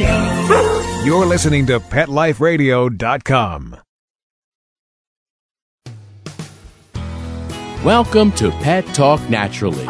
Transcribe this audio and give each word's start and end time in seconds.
Radio. 0.00 1.02
You're 1.04 1.26
listening 1.26 1.66
to 1.66 1.80
PetLifeRadio.com. 1.80 3.76
Welcome 7.84 8.32
to 8.32 8.50
Pet 8.50 8.84
Talk 8.94 9.20
Naturally, 9.30 9.84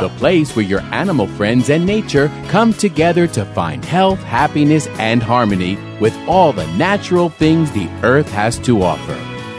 the 0.00 0.10
place 0.16 0.56
where 0.56 0.64
your 0.64 0.80
animal 0.80 1.26
friends 1.26 1.68
and 1.68 1.84
nature 1.84 2.28
come 2.48 2.72
together 2.72 3.26
to 3.26 3.44
find 3.46 3.84
health, 3.84 4.20
happiness, 4.20 4.86
and 4.98 5.22
harmony 5.22 5.76
with 6.00 6.16
all 6.26 6.54
the 6.54 6.66
natural 6.78 7.28
things 7.28 7.70
the 7.70 7.88
earth 8.02 8.30
has 8.30 8.58
to 8.60 8.82
offer. 8.82 9.18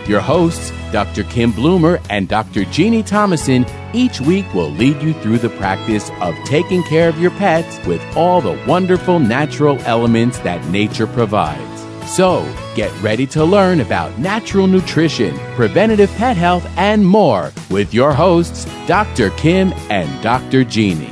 Your 0.10 0.22
hosts, 0.22 0.72
Dr. 0.94 1.24
Kim 1.24 1.52
Bloomer 1.52 2.00
and 2.12 2.30
Dr. 2.30 2.66
Jeannie 2.66 3.02
Thomason, 3.02 3.66
each 3.94 4.22
week 4.22 4.46
will 4.54 4.70
lead 4.70 5.02
you 5.02 5.14
through 5.14 5.40
the 5.40 5.50
practice 5.50 6.12
of 6.22 6.36
taking 6.46 6.84
care 6.84 7.10
of 7.10 7.20
your 7.20 7.32
pets 7.32 7.84
with 7.88 8.00
all 8.16 8.42
the 8.42 8.64
wonderful 8.68 9.18
natural 9.18 9.80
elements 9.82 10.38
that 10.40 10.64
nature 10.68 11.08
provides. 11.08 11.82
So, 12.06 12.48
get 12.76 12.92
ready 13.02 13.26
to 13.28 13.44
learn 13.44 13.80
about 13.80 14.20
natural 14.20 14.68
nutrition, 14.68 15.36
preventative 15.56 16.12
pet 16.12 16.38
health, 16.38 16.64
and 16.78 17.04
more 17.04 17.52
with 17.72 17.92
your 17.92 18.14
hosts, 18.14 18.66
Dr. 18.86 19.32
Kim 19.32 19.74
and 19.90 20.22
Dr. 20.22 20.64
Jeannie. 20.64 21.10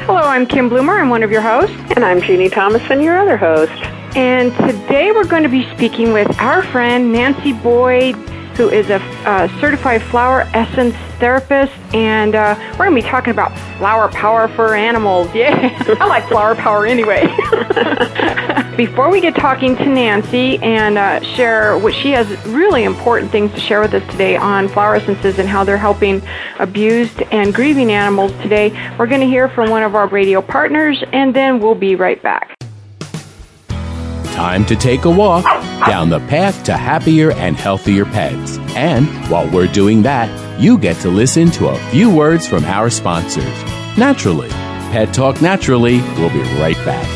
Hello, 0.00 0.20
I'm 0.20 0.44
Kim 0.44 0.68
Bloomer. 0.68 0.98
I'm 0.98 1.08
one 1.08 1.22
of 1.22 1.30
your 1.30 1.40
hosts. 1.40 1.74
And 1.96 2.04
I'm 2.04 2.20
Jeannie 2.20 2.50
Thomason, 2.50 3.00
your 3.00 3.16
other 3.16 3.38
host. 3.38 3.72
And 4.14 4.54
today 4.68 5.10
we're 5.12 5.26
going 5.26 5.42
to 5.42 5.48
be 5.48 5.66
speaking 5.74 6.12
with 6.12 6.38
our 6.38 6.62
friend 6.62 7.12
Nancy 7.12 7.54
Boyd, 7.54 8.14
who 8.56 8.70
is 8.70 8.90
a 8.90 8.96
uh, 9.26 9.48
certified 9.60 10.02
flower 10.02 10.42
essence 10.54 10.94
therapist. 11.18 11.72
And 11.94 12.34
uh, 12.34 12.56
we're 12.72 12.86
going 12.86 12.96
to 12.96 13.02
be 13.02 13.08
talking 13.08 13.30
about 13.30 13.56
flower 13.78 14.08
power 14.08 14.48
for 14.48 14.74
animals. 14.74 15.32
Yeah, 15.34 15.76
I 16.00 16.06
like 16.06 16.28
flower 16.28 16.54
power 16.54 16.86
anyway. 16.86 17.26
Before 18.76 19.10
we 19.10 19.20
get 19.20 19.34
talking 19.34 19.74
to 19.76 19.86
Nancy 19.86 20.58
and 20.58 20.98
uh, 20.98 21.20
share 21.22 21.78
what 21.78 21.94
she 21.94 22.10
has 22.10 22.28
really 22.46 22.84
important 22.84 23.32
things 23.32 23.52
to 23.52 23.60
share 23.60 23.80
with 23.80 23.94
us 23.94 24.10
today 24.10 24.36
on 24.36 24.68
flower 24.68 24.96
essences 24.96 25.38
and 25.38 25.48
how 25.48 25.64
they're 25.64 25.78
helping 25.78 26.20
abused 26.58 27.22
and 27.32 27.54
grieving 27.54 27.90
animals 27.90 28.32
today, 28.42 28.70
we're 28.98 29.06
going 29.06 29.22
to 29.22 29.26
hear 29.26 29.48
from 29.48 29.70
one 29.70 29.82
of 29.82 29.94
our 29.94 30.06
radio 30.08 30.42
partners 30.42 31.02
and 31.12 31.34
then 31.34 31.58
we'll 31.58 31.74
be 31.74 31.96
right 31.96 32.22
back. 32.22 32.56
Time 34.36 34.66
to 34.66 34.76
take 34.76 35.06
a 35.06 35.10
walk 35.10 35.44
down 35.86 36.10
the 36.10 36.20
path 36.20 36.62
to 36.64 36.76
happier 36.76 37.32
and 37.32 37.56
healthier 37.56 38.04
pets. 38.04 38.58
And 38.76 39.06
while 39.30 39.48
we're 39.48 39.66
doing 39.66 40.02
that, 40.02 40.28
you 40.60 40.76
get 40.76 40.96
to 40.96 41.08
listen 41.08 41.50
to 41.52 41.68
a 41.68 41.78
few 41.90 42.14
words 42.14 42.46
from 42.46 42.62
our 42.66 42.90
sponsors. 42.90 43.46
Naturally, 43.96 44.50
Pet 44.92 45.14
Talk 45.14 45.40
Naturally 45.40 46.02
will 46.18 46.28
be 46.28 46.42
right 46.60 46.76
back. 46.84 47.06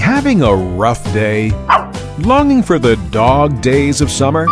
Having 0.00 0.42
a 0.42 0.52
rough 0.52 1.04
day? 1.12 1.52
Longing 2.18 2.64
for 2.64 2.80
the 2.80 2.96
dog 3.12 3.62
days 3.62 4.00
of 4.00 4.10
summer? 4.10 4.48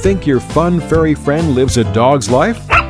Think 0.00 0.26
your 0.26 0.40
fun 0.40 0.78
furry 0.78 1.14
friend 1.14 1.54
lives 1.54 1.78
a 1.78 1.90
dog's 1.94 2.28
life? 2.28 2.62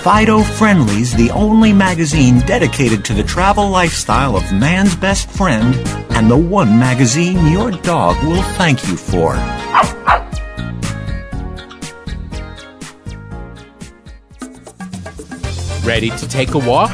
Fido 0.03 0.43
Friendly's 0.43 1.15
the 1.15 1.31
only 1.31 1.72
magazine 1.72 2.41
dedicated 2.41 3.04
to 3.04 3.15
the 3.15 3.22
travel 3.22 3.69
lifestyle 3.69 4.37
of 4.37 4.53
man's 4.53 4.97
best 4.97 5.31
friend 5.31 5.76
and 6.10 6.31
the 6.31 6.37
one 6.37 6.78
magazine 6.78 7.53
your 7.53 7.70
dog 7.70 8.20
will 8.25 8.43
thank 8.54 8.87
you 8.88 8.97
for. 8.97 9.34
Ready 15.84 16.10
to 16.10 16.28
take 16.28 16.54
a 16.54 16.59
walk? 16.59 16.91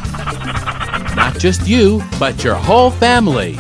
Not 1.17 1.39
just 1.39 1.67
you, 1.67 2.03
but 2.19 2.43
your 2.45 2.55
whole 2.55 2.91
family. 2.91 3.57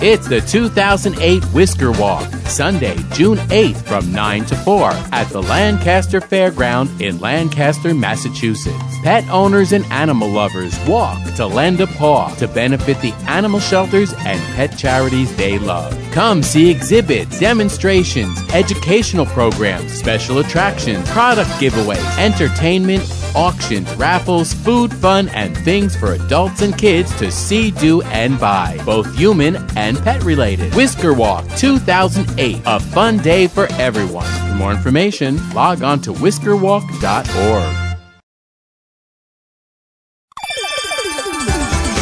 It's 0.00 0.28
the 0.28 0.40
2008 0.40 1.44
Whisker 1.46 1.92
Walk, 1.92 2.30
Sunday, 2.46 2.96
June 3.12 3.38
8th 3.48 3.82
from 3.86 4.12
9 4.12 4.44
to 4.46 4.56
4 4.56 4.90
at 5.12 5.28
the 5.30 5.42
Lancaster 5.42 6.20
Fairground 6.20 7.00
in 7.00 7.18
Lancaster, 7.18 7.94
Massachusetts. 7.94 8.95
Pet 9.06 9.28
owners 9.28 9.70
and 9.70 9.84
animal 9.92 10.28
lovers 10.28 10.76
walk 10.84 11.22
to 11.34 11.46
lend 11.46 11.80
a 11.80 11.86
paw 11.86 12.34
to 12.38 12.48
benefit 12.48 13.00
the 13.00 13.12
animal 13.28 13.60
shelters 13.60 14.12
and 14.12 14.42
pet 14.56 14.76
charities 14.76 15.32
they 15.36 15.60
love. 15.60 15.96
Come 16.10 16.42
see 16.42 16.68
exhibits, 16.68 17.38
demonstrations, 17.38 18.36
educational 18.52 19.24
programs, 19.26 19.92
special 19.92 20.38
attractions, 20.38 21.08
product 21.10 21.50
giveaways, 21.50 22.18
entertainment, 22.18 23.08
auctions, 23.36 23.94
raffles, 23.94 24.52
food, 24.52 24.92
fun, 24.92 25.28
and 25.28 25.56
things 25.58 25.94
for 25.94 26.14
adults 26.14 26.62
and 26.62 26.76
kids 26.76 27.16
to 27.20 27.30
see, 27.30 27.70
do, 27.70 28.02
and 28.06 28.40
buy, 28.40 28.76
both 28.84 29.16
human 29.16 29.54
and 29.76 29.98
pet 29.98 30.20
related. 30.24 30.74
Whisker 30.74 31.14
Walk 31.14 31.46
2008, 31.56 32.60
a 32.66 32.80
fun 32.80 33.18
day 33.18 33.46
for 33.46 33.68
everyone. 33.74 34.26
For 34.48 34.54
more 34.56 34.72
information, 34.72 35.38
log 35.50 35.84
on 35.84 36.00
to 36.00 36.12
whiskerwalk.org. 36.12 37.85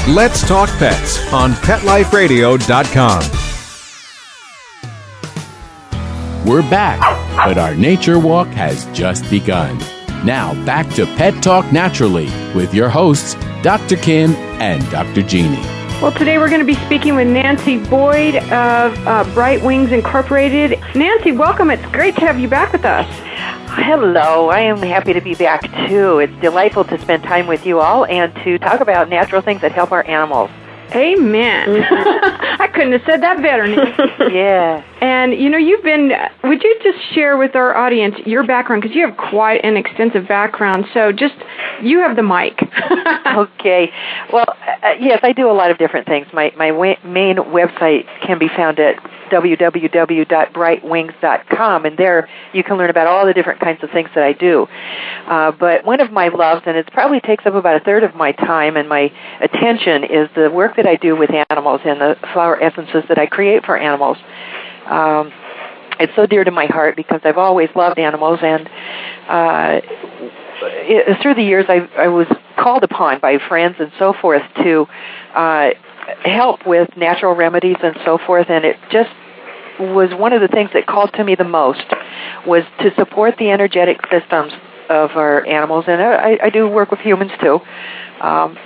Let's 0.08 0.46
Talk 0.46 0.68
Pets 0.76 1.32
on 1.32 1.52
PetLifeRadio.com. 1.52 3.22
We're 6.46 6.60
back, 6.68 7.00
but 7.36 7.56
our 7.56 7.74
nature 7.74 8.18
walk 8.18 8.48
has 8.48 8.84
just 8.92 9.30
begun. 9.30 9.78
Now, 10.22 10.52
back 10.66 10.90
to 10.96 11.06
Pet 11.16 11.42
Talk 11.42 11.72
Naturally 11.72 12.26
with 12.54 12.74
your 12.74 12.90
hosts, 12.90 13.32
Dr. 13.62 13.96
Kim 13.96 14.32
and 14.60 14.86
Dr. 14.90 15.22
Jeannie. 15.22 15.56
Well, 16.02 16.12
today 16.12 16.36
we're 16.36 16.50
going 16.50 16.60
to 16.60 16.66
be 16.66 16.74
speaking 16.84 17.14
with 17.14 17.28
Nancy 17.28 17.78
Boyd 17.78 18.36
of 18.36 19.06
uh, 19.06 19.24
Bright 19.32 19.62
Wings 19.62 19.90
Incorporated. 19.90 20.78
Nancy, 20.94 21.32
welcome. 21.32 21.70
It's 21.70 21.86
great 21.92 22.14
to 22.16 22.20
have 22.20 22.38
you 22.38 22.46
back 22.46 22.72
with 22.72 22.84
us. 22.84 23.08
Hello, 23.76 24.50
I 24.50 24.60
am 24.60 24.78
happy 24.78 25.12
to 25.12 25.20
be 25.20 25.34
back 25.34 25.62
too. 25.88 26.20
It's 26.20 26.32
delightful 26.40 26.84
to 26.84 26.98
spend 27.00 27.24
time 27.24 27.48
with 27.48 27.66
you 27.66 27.80
all 27.80 28.04
and 28.06 28.32
to 28.44 28.56
talk 28.58 28.80
about 28.80 29.08
natural 29.08 29.42
things 29.42 29.62
that 29.62 29.72
help 29.72 29.90
our 29.90 30.06
animals. 30.06 30.48
Amen. 30.94 31.82
I 31.90 32.68
couldn't 32.72 32.92
have 32.92 33.02
said 33.04 33.22
that 33.22 33.42
better. 33.42 33.66
yeah. 34.32 34.84
And 35.00 35.34
you 35.34 35.50
know, 35.50 35.58
you've 35.58 35.82
been. 35.82 36.12
Would 36.44 36.62
you 36.62 36.78
just 36.84 36.98
share 37.14 37.36
with 37.36 37.56
our 37.56 37.76
audience 37.76 38.14
your 38.24 38.46
background 38.46 38.82
because 38.82 38.94
you 38.94 39.06
have 39.08 39.16
quite 39.16 39.64
an 39.64 39.76
extensive 39.76 40.28
background. 40.28 40.86
So 40.94 41.10
just 41.10 41.34
you 41.82 41.98
have 41.98 42.14
the 42.14 42.22
mic. 42.22 42.60
okay. 43.36 43.90
Well, 44.32 44.46
uh, 44.84 44.94
yes, 45.00 45.18
I 45.24 45.32
do 45.32 45.50
a 45.50 45.52
lot 45.52 45.72
of 45.72 45.78
different 45.78 46.06
things. 46.06 46.28
My 46.32 46.52
my 46.56 46.70
wa- 46.70 46.96
main 47.04 47.36
website 47.36 48.06
can 48.24 48.38
be 48.38 48.48
found 48.48 48.78
at 48.78 48.94
www.brightwings.com, 49.30 51.84
and 51.84 51.98
there 51.98 52.28
you 52.52 52.64
can 52.64 52.76
learn 52.76 52.90
about 52.90 53.06
all 53.06 53.24
the 53.26 53.32
different 53.32 53.60
kinds 53.60 53.82
of 53.82 53.90
things 53.90 54.10
that 54.14 54.24
I 54.24 54.32
do. 54.32 54.66
Uh, 55.26 55.52
but 55.52 55.84
one 55.84 56.00
of 56.00 56.12
my 56.12 56.28
loves, 56.28 56.62
and 56.66 56.76
it 56.76 56.90
probably 56.92 57.20
takes 57.20 57.46
up 57.46 57.54
about 57.54 57.80
a 57.80 57.84
third 57.84 58.04
of 58.04 58.14
my 58.14 58.32
time 58.32 58.76
and 58.76 58.88
my 58.88 59.10
attention, 59.40 60.04
is 60.04 60.28
the 60.34 60.50
work 60.50 60.76
that 60.76 60.86
I 60.86 60.96
do 60.96 61.16
with 61.16 61.30
animals 61.50 61.80
and 61.84 62.00
the 62.00 62.16
flower 62.32 62.62
essences 62.62 63.04
that 63.08 63.18
I 63.18 63.26
create 63.26 63.64
for 63.64 63.76
animals. 63.76 64.18
Um, 64.86 65.32
it's 66.00 66.14
so 66.16 66.26
dear 66.26 66.44
to 66.44 66.50
my 66.50 66.66
heart 66.66 66.96
because 66.96 67.20
I've 67.24 67.38
always 67.38 67.68
loved 67.76 67.98
animals 67.98 68.40
and 68.42 68.68
uh, 69.28 69.80
it, 70.62 71.22
through 71.22 71.34
the 71.34 71.42
years, 71.42 71.66
I, 71.68 71.88
I 71.98 72.08
was 72.08 72.26
called 72.58 72.84
upon 72.84 73.20
by 73.20 73.38
friends 73.48 73.76
and 73.78 73.90
so 73.98 74.12
forth 74.12 74.42
to 74.62 74.86
uh, 75.34 75.70
help 76.24 76.66
with 76.66 76.88
natural 76.96 77.34
remedies 77.34 77.76
and 77.82 77.96
so 78.04 78.18
forth, 78.18 78.48
and 78.50 78.64
it 78.64 78.76
just 78.90 79.10
was 79.78 80.14
one 80.14 80.32
of 80.32 80.40
the 80.40 80.48
things 80.48 80.70
that 80.74 80.86
called 80.86 81.12
to 81.14 81.24
me 81.24 81.34
the 81.34 81.44
most 81.44 81.84
was 82.46 82.62
to 82.80 82.94
support 82.94 83.36
the 83.38 83.50
energetic 83.50 83.98
systems 84.10 84.52
of 84.88 85.10
our 85.12 85.44
animals, 85.46 85.84
and 85.88 86.00
I, 86.00 86.38
I 86.42 86.50
do 86.50 86.68
work 86.68 86.90
with 86.90 87.00
humans 87.00 87.32
too. 87.40 87.60
Um, 88.20 88.56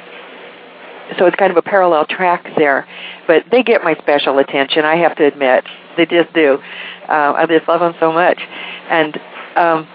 so 1.18 1.26
it's 1.26 1.36
kind 1.36 1.50
of 1.50 1.56
a 1.56 1.62
parallel 1.62 2.04
track 2.04 2.46
there, 2.56 2.86
but 3.26 3.44
they 3.50 3.62
get 3.62 3.82
my 3.82 3.94
special 3.94 4.38
attention. 4.38 4.84
I 4.84 4.96
have 4.96 5.16
to 5.16 5.24
admit, 5.24 5.64
they 5.96 6.04
just 6.04 6.32
do. 6.34 6.58
Uh, 7.08 7.32
I 7.36 7.46
just 7.46 7.66
love 7.66 7.80
them 7.80 7.94
so 7.98 8.12
much, 8.12 8.38
and 8.90 9.18
um, 9.56 9.88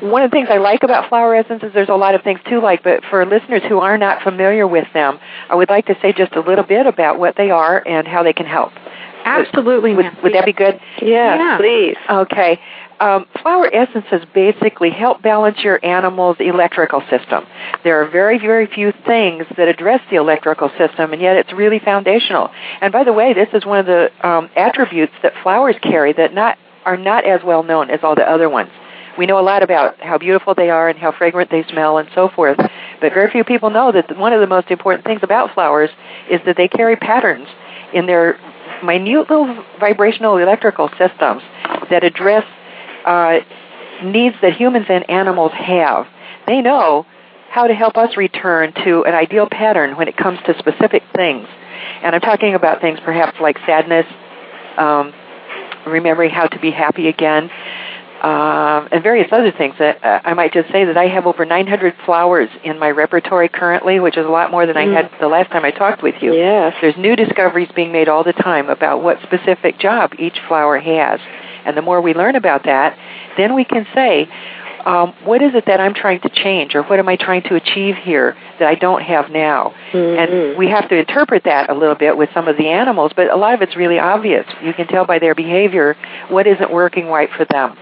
one 0.00 0.22
of 0.22 0.30
the 0.30 0.34
things 0.34 0.48
I 0.50 0.58
like 0.58 0.82
about 0.82 1.08
flower 1.08 1.34
essences, 1.34 1.72
there's 1.74 1.88
a 1.88 1.94
lot 1.94 2.14
of 2.14 2.22
things 2.22 2.40
to 2.48 2.60
like, 2.60 2.82
but 2.82 3.02
for 3.10 3.24
listeners 3.26 3.62
who 3.68 3.78
are 3.78 3.98
not 3.98 4.22
familiar 4.22 4.66
with 4.66 4.86
them, 4.94 5.18
I 5.48 5.54
would 5.54 5.68
like 5.68 5.86
to 5.86 5.96
say 6.00 6.12
just 6.12 6.32
a 6.34 6.40
little 6.40 6.64
bit 6.64 6.86
about 6.86 7.18
what 7.18 7.36
they 7.36 7.50
are 7.50 7.82
and 7.86 8.06
how 8.06 8.22
they 8.22 8.32
can 8.32 8.46
help. 8.46 8.72
Absolutely. 9.24 9.94
Would, 9.94 10.06
would 10.22 10.34
that 10.34 10.46
be 10.46 10.52
good? 10.52 10.80
Yeah, 11.02 11.36
Yeah. 11.36 11.56
please. 11.58 11.96
Okay. 12.08 12.60
Um, 13.00 13.26
flower 13.42 13.72
essences 13.72 14.26
basically 14.34 14.90
help 14.90 15.22
balance 15.22 15.58
your 15.62 15.84
animal's 15.84 16.36
electrical 16.40 17.00
system. 17.08 17.46
There 17.84 18.02
are 18.02 18.08
very, 18.10 18.38
very 18.38 18.66
few 18.66 18.92
things 19.06 19.44
that 19.56 19.68
address 19.68 20.00
the 20.10 20.16
electrical 20.16 20.68
system, 20.78 21.12
and 21.12 21.22
yet 21.22 21.36
it's 21.36 21.52
really 21.52 21.78
foundational. 21.78 22.50
And 22.80 22.92
by 22.92 23.04
the 23.04 23.12
way, 23.12 23.34
this 23.34 23.48
is 23.52 23.64
one 23.64 23.78
of 23.78 23.86
the 23.86 24.10
um, 24.26 24.50
attributes 24.56 25.12
that 25.22 25.32
flowers 25.42 25.76
carry 25.82 26.12
that 26.14 26.34
not 26.34 26.58
are 26.84 26.96
not 26.96 27.24
as 27.24 27.40
well 27.44 27.62
known 27.62 27.90
as 27.90 28.00
all 28.02 28.14
the 28.14 28.28
other 28.28 28.48
ones. 28.48 28.70
We 29.18 29.26
know 29.26 29.38
a 29.38 29.42
lot 29.42 29.64
about 29.64 30.00
how 30.00 30.16
beautiful 30.16 30.54
they 30.54 30.70
are 30.70 30.88
and 30.88 30.96
how 30.96 31.10
fragrant 31.10 31.50
they 31.50 31.64
smell 31.64 31.98
and 31.98 32.08
so 32.14 32.28
forth, 32.28 32.56
but 32.56 33.12
very 33.12 33.30
few 33.30 33.42
people 33.42 33.68
know 33.68 33.90
that 33.90 34.16
one 34.16 34.32
of 34.32 34.40
the 34.40 34.46
most 34.46 34.70
important 34.70 35.04
things 35.04 35.20
about 35.24 35.52
flowers 35.54 35.90
is 36.30 36.40
that 36.46 36.56
they 36.56 36.68
carry 36.68 36.94
patterns 36.94 37.48
in 37.92 38.06
their 38.06 38.38
minute 38.84 39.28
little 39.28 39.64
vibrational 39.80 40.36
electrical 40.36 40.88
systems 40.90 41.42
that 41.90 42.04
address 42.04 42.44
uh, 43.04 43.40
needs 44.04 44.36
that 44.40 44.52
humans 44.52 44.86
and 44.88 45.08
animals 45.10 45.50
have. 45.52 46.06
They 46.46 46.60
know 46.60 47.04
how 47.50 47.66
to 47.66 47.74
help 47.74 47.96
us 47.96 48.16
return 48.16 48.72
to 48.84 49.04
an 49.04 49.14
ideal 49.14 49.48
pattern 49.50 49.96
when 49.96 50.06
it 50.06 50.16
comes 50.16 50.38
to 50.46 50.56
specific 50.58 51.02
things. 51.16 51.48
And 52.02 52.14
I'm 52.14 52.20
talking 52.20 52.54
about 52.54 52.80
things 52.80 53.00
perhaps 53.04 53.40
like 53.40 53.58
sadness, 53.66 54.06
um, 54.76 55.12
remembering 55.86 56.30
how 56.30 56.46
to 56.46 56.58
be 56.60 56.70
happy 56.70 57.08
again, 57.08 57.50
um, 58.22 58.88
and 58.90 59.02
various 59.02 59.28
other 59.32 59.52
things. 59.52 59.74
That 59.78 60.02
uh, 60.04 60.20
I 60.24 60.34
might 60.34 60.52
just 60.52 60.70
say 60.70 60.84
that 60.84 60.96
I 60.96 61.06
have 61.08 61.26
over 61.26 61.44
900 61.44 61.94
flowers 62.04 62.48
in 62.64 62.78
my 62.78 62.90
repertory 62.90 63.48
currently, 63.48 64.00
which 64.00 64.16
is 64.16 64.26
a 64.26 64.30
lot 64.30 64.50
more 64.50 64.66
than 64.66 64.76
I 64.76 64.86
had 64.86 65.10
the 65.20 65.28
last 65.28 65.50
time 65.50 65.64
I 65.64 65.70
talked 65.70 66.02
with 66.02 66.16
you. 66.20 66.34
Yes. 66.34 66.74
There's 66.80 66.96
new 66.96 67.16
discoveries 67.16 67.68
being 67.74 67.92
made 67.92 68.08
all 68.08 68.24
the 68.24 68.32
time 68.32 68.68
about 68.68 69.02
what 69.02 69.20
specific 69.22 69.78
job 69.78 70.12
each 70.18 70.38
flower 70.48 70.78
has. 70.78 71.20
And 71.64 71.76
the 71.76 71.82
more 71.82 72.00
we 72.00 72.14
learn 72.14 72.36
about 72.36 72.64
that, 72.64 72.98
then 73.36 73.54
we 73.54 73.64
can 73.64 73.86
say, 73.94 74.28
um, 74.86 75.12
what 75.24 75.42
is 75.42 75.54
it 75.54 75.66
that 75.66 75.80
I'm 75.80 75.92
trying 75.92 76.20
to 76.20 76.28
change 76.30 76.74
or 76.74 76.82
what 76.82 76.98
am 76.98 77.08
I 77.08 77.16
trying 77.16 77.42
to 77.42 77.56
achieve 77.56 77.96
here 77.96 78.36
that 78.58 78.66
I 78.68 78.74
don't 78.74 79.02
have 79.02 79.30
now? 79.30 79.74
And 80.18 80.56
we 80.56 80.68
have 80.70 80.88
to 80.88 80.96
interpret 80.96 81.44
that 81.44 81.68
a 81.68 81.74
little 81.74 81.94
bit 81.94 82.16
with 82.16 82.30
some 82.32 82.48
of 82.48 82.56
the 82.56 82.68
animals, 82.68 83.12
but 83.14 83.30
a 83.30 83.36
lot 83.36 83.54
of 83.54 83.60
it's 83.60 83.76
really 83.76 83.98
obvious. 83.98 84.46
You 84.62 84.72
can 84.72 84.86
tell 84.86 85.04
by 85.04 85.18
their 85.18 85.34
behavior 85.34 85.96
what 86.28 86.46
isn't 86.46 86.72
working 86.72 87.06
right 87.08 87.28
for 87.36 87.44
them. 87.44 87.76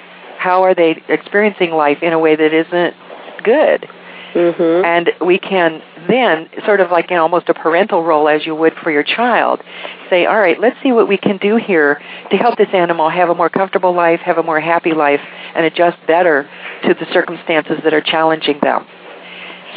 How 0.47 0.63
are 0.63 0.77
they 0.77 1.03
experiencing 1.09 1.73
life 1.73 1.99
in 2.03 2.13
a 2.13 2.21
way 2.21 2.37
that 2.37 2.53
isn't 2.55 2.95
good? 3.43 3.89
Mm-hmm. 4.35 4.85
and 4.85 5.11
we 5.27 5.39
can 5.39 5.81
then 6.09 6.51
sort 6.67 6.81
of 6.81 6.91
like 6.91 7.11
in 7.11 7.17
almost 7.17 7.49
a 7.49 7.55
parental 7.55 8.05
role 8.05 8.29
as 8.29 8.45
you 8.45 8.55
would 8.55 8.75
for 8.83 8.91
your 8.91 9.03
child 9.03 9.63
say 10.11 10.27
all 10.27 10.39
right 10.39 10.61
let's 10.61 10.77
see 10.83 10.93
what 10.93 11.09
we 11.09 11.17
can 11.17 11.39
do 11.39 11.57
here 11.57 12.03
to 12.31 12.37
help 12.37 12.59
this 12.59 12.69
animal 12.75 13.09
have 13.09 13.31
a 13.31 13.35
more 13.35 13.49
comfortable 13.49 13.95
life 13.95 14.21
have 14.21 14.37
a 14.37 14.43
more 14.43 14.61
happy 14.61 14.93
life 14.93 15.23
and 15.55 15.65
adjust 15.65 15.97
better 16.07 16.47
to 16.83 16.93
the 16.93 17.07
circumstances 17.15 17.79
that 17.83 17.95
are 17.95 18.03
challenging 18.03 18.59
them 18.61 18.87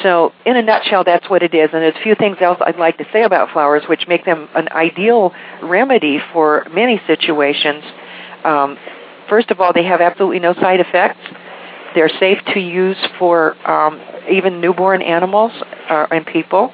so 0.04 0.34
in 0.46 0.58
a 0.58 0.62
nutshell 0.62 1.06
that's 1.06 1.30
what 1.30 1.42
it 1.42 1.54
is 1.54 1.70
and 1.72 1.82
there's 1.82 1.96
a 1.96 2.04
few 2.04 2.16
things 2.16 2.36
else 2.42 2.58
i'd 2.66 2.76
like 2.76 2.98
to 2.98 3.06
say 3.14 3.24
about 3.24 3.50
flowers 3.54 3.84
which 3.88 4.10
make 4.10 4.26
them 4.26 4.50
an 4.56 4.68
ideal 4.74 5.32
remedy 5.64 6.20
for 6.34 6.68
many 6.74 7.00
situations 7.08 7.82
um, 8.44 8.78
first 9.30 9.52
of 9.52 9.62
all 9.62 9.72
they 9.74 9.84
have 9.84 10.02
absolutely 10.02 10.40
no 10.40 10.54
side 10.56 10.80
effects 10.80 11.20
they're 11.96 12.10
safe 12.20 12.38
to 12.54 12.60
use 12.60 12.98
for 13.18 13.56
um, 13.70 14.00
even 14.30 14.62
newborn 14.62 15.02
animals 15.02 15.52
uh, 15.90 16.08
and 16.12 16.26
people. 16.26 16.74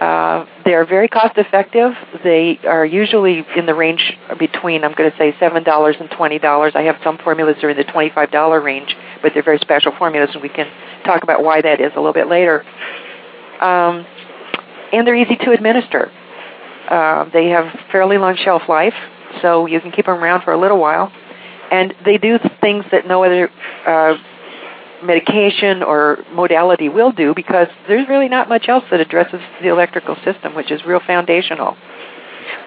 Uh, 0.00 0.44
they're 0.64 0.84
very 0.84 1.08
cost 1.08 1.38
effective. 1.38 1.92
They 2.22 2.58
are 2.64 2.84
usually 2.84 3.46
in 3.56 3.64
the 3.64 3.74
range 3.74 4.12
between, 4.38 4.84
I'm 4.84 4.92
going 4.92 5.10
to 5.10 5.16
say, 5.16 5.32
$7 5.32 6.00
and 6.00 6.10
$20. 6.10 6.76
I 6.76 6.82
have 6.82 6.96
some 7.02 7.18
formulas 7.18 7.56
that 7.56 7.64
are 7.64 7.70
in 7.70 7.76
the 7.78 7.84
$25 7.84 8.62
range, 8.62 8.94
but 9.22 9.32
they're 9.32 9.42
very 9.42 9.58
special 9.58 9.92
formulas, 9.96 10.30
and 10.34 10.42
we 10.42 10.50
can 10.50 10.66
talk 11.04 11.22
about 11.22 11.42
why 11.42 11.62
that 11.62 11.80
is 11.80 11.92
a 11.94 11.96
little 11.96 12.12
bit 12.12 12.28
later. 12.28 12.62
Um, 13.60 14.04
and 14.92 15.06
they're 15.06 15.16
easy 15.16 15.36
to 15.36 15.52
administer. 15.52 16.12
Uh, 16.90 17.24
they 17.32 17.48
have 17.48 17.74
fairly 17.90 18.18
long 18.18 18.36
shelf 18.36 18.62
life, 18.68 18.94
so 19.40 19.64
you 19.66 19.80
can 19.80 19.92
keep 19.92 20.06
them 20.06 20.22
around 20.22 20.42
for 20.42 20.52
a 20.52 20.60
little 20.60 20.78
while 20.78 21.10
and 21.70 21.94
they 22.04 22.18
do 22.18 22.38
things 22.60 22.84
that 22.92 23.06
no 23.06 23.24
other 23.24 23.50
uh, 23.86 24.14
medication 25.02 25.82
or 25.82 26.18
modality 26.32 26.88
will 26.88 27.12
do 27.12 27.34
because 27.34 27.68
there's 27.88 28.08
really 28.08 28.28
not 28.28 28.48
much 28.48 28.68
else 28.68 28.84
that 28.90 29.00
addresses 29.00 29.40
the 29.62 29.68
electrical 29.68 30.16
system, 30.24 30.54
which 30.54 30.70
is 30.70 30.84
real 30.84 31.00
foundational. 31.06 31.76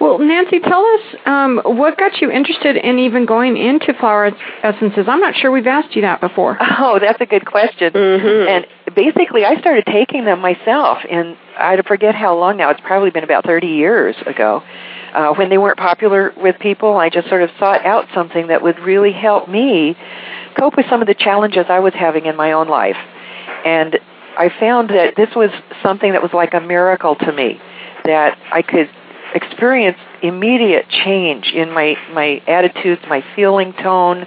Well, 0.00 0.18
Nancy, 0.18 0.60
tell 0.60 0.84
us 0.84 1.00
um, 1.26 1.60
what 1.64 1.98
got 1.98 2.20
you 2.20 2.30
interested 2.30 2.76
in 2.76 2.98
even 2.98 3.26
going 3.26 3.56
into 3.56 3.92
flower 3.94 4.30
essences. 4.62 5.06
I'm 5.08 5.20
not 5.20 5.34
sure 5.34 5.50
we've 5.50 5.66
asked 5.66 5.94
you 5.96 6.02
that 6.02 6.20
before. 6.20 6.58
Oh, 6.82 6.98
that's 6.98 7.20
a 7.20 7.26
good 7.26 7.44
question. 7.44 7.92
Mhm. 7.92 8.48
And 8.48 8.94
basically, 8.94 9.44
I 9.44 9.60
started 9.60 9.84
taking 9.86 10.24
them 10.24 10.40
myself, 10.40 10.98
and 11.10 11.36
I 11.58 11.80
forget 11.86 12.14
how 12.14 12.36
long 12.38 12.56
now. 12.56 12.70
It's 12.70 12.80
probably 12.80 13.10
been 13.10 13.24
about 13.24 13.44
30 13.44 13.66
years 13.66 14.16
ago. 14.26 14.62
Uh, 15.14 15.34
when 15.34 15.48
they 15.48 15.58
weren't 15.58 15.78
popular 15.78 16.32
with 16.36 16.58
people, 16.58 16.96
I 16.96 17.10
just 17.10 17.28
sort 17.28 17.42
of 17.42 17.50
sought 17.58 17.84
out 17.84 18.06
something 18.14 18.48
that 18.48 18.62
would 18.62 18.78
really 18.78 19.12
help 19.12 19.48
me 19.48 19.96
cope 20.58 20.76
with 20.76 20.86
some 20.88 21.00
of 21.00 21.08
the 21.08 21.14
challenges 21.14 21.66
I 21.68 21.80
was 21.80 21.94
having 21.94 22.26
in 22.26 22.36
my 22.36 22.52
own 22.52 22.68
life. 22.68 22.96
And 23.64 23.98
I 24.38 24.50
found 24.60 24.90
that 24.90 25.16
this 25.16 25.28
was 25.34 25.50
something 25.82 26.12
that 26.12 26.22
was 26.22 26.32
like 26.32 26.54
a 26.54 26.60
miracle 26.60 27.16
to 27.16 27.32
me, 27.32 27.60
that 28.04 28.38
I 28.52 28.62
could 28.62 28.88
experience 29.34 29.98
immediate 30.22 30.88
change 30.88 31.52
in 31.54 31.72
my, 31.72 31.96
my 32.12 32.42
attitudes, 32.46 33.02
my 33.08 33.24
feeling 33.34 33.72
tone. 33.74 34.26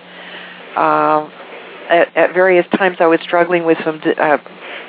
Uh, 0.76 1.30
at, 1.90 2.16
at 2.16 2.34
various 2.34 2.66
times 2.78 2.98
I 3.00 3.08
was 3.08 3.20
struggling 3.22 3.66
with 3.66 3.78
some, 3.84 4.02
uh, 4.18 4.38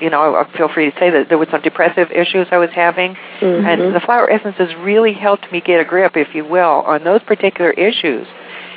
you 0.05 0.11
know, 0.11 0.37
I 0.37 0.45
feel 0.57 0.69
free 0.69 0.91
to 0.91 0.99
say 0.99 1.09
that 1.09 1.31
there 1.31 1.39
was 1.39 1.49
some 1.51 1.63
depressive 1.63 2.13
issues 2.13 2.47
I 2.51 2.59
was 2.59 2.71
having. 2.71 3.17
Mhm. 3.41 3.65
And 3.65 3.95
the 3.95 4.01
flower 4.01 4.31
essences 4.31 4.75
really 4.77 5.15
helped 5.15 5.51
me 5.51 5.63
get 5.63 5.81
a 5.81 5.85
grip, 5.85 6.15
if 6.15 6.35
you 6.35 6.45
will, 6.45 6.85
on 6.87 7.05
those 7.05 7.23
particular 7.23 7.71
issues 7.71 8.27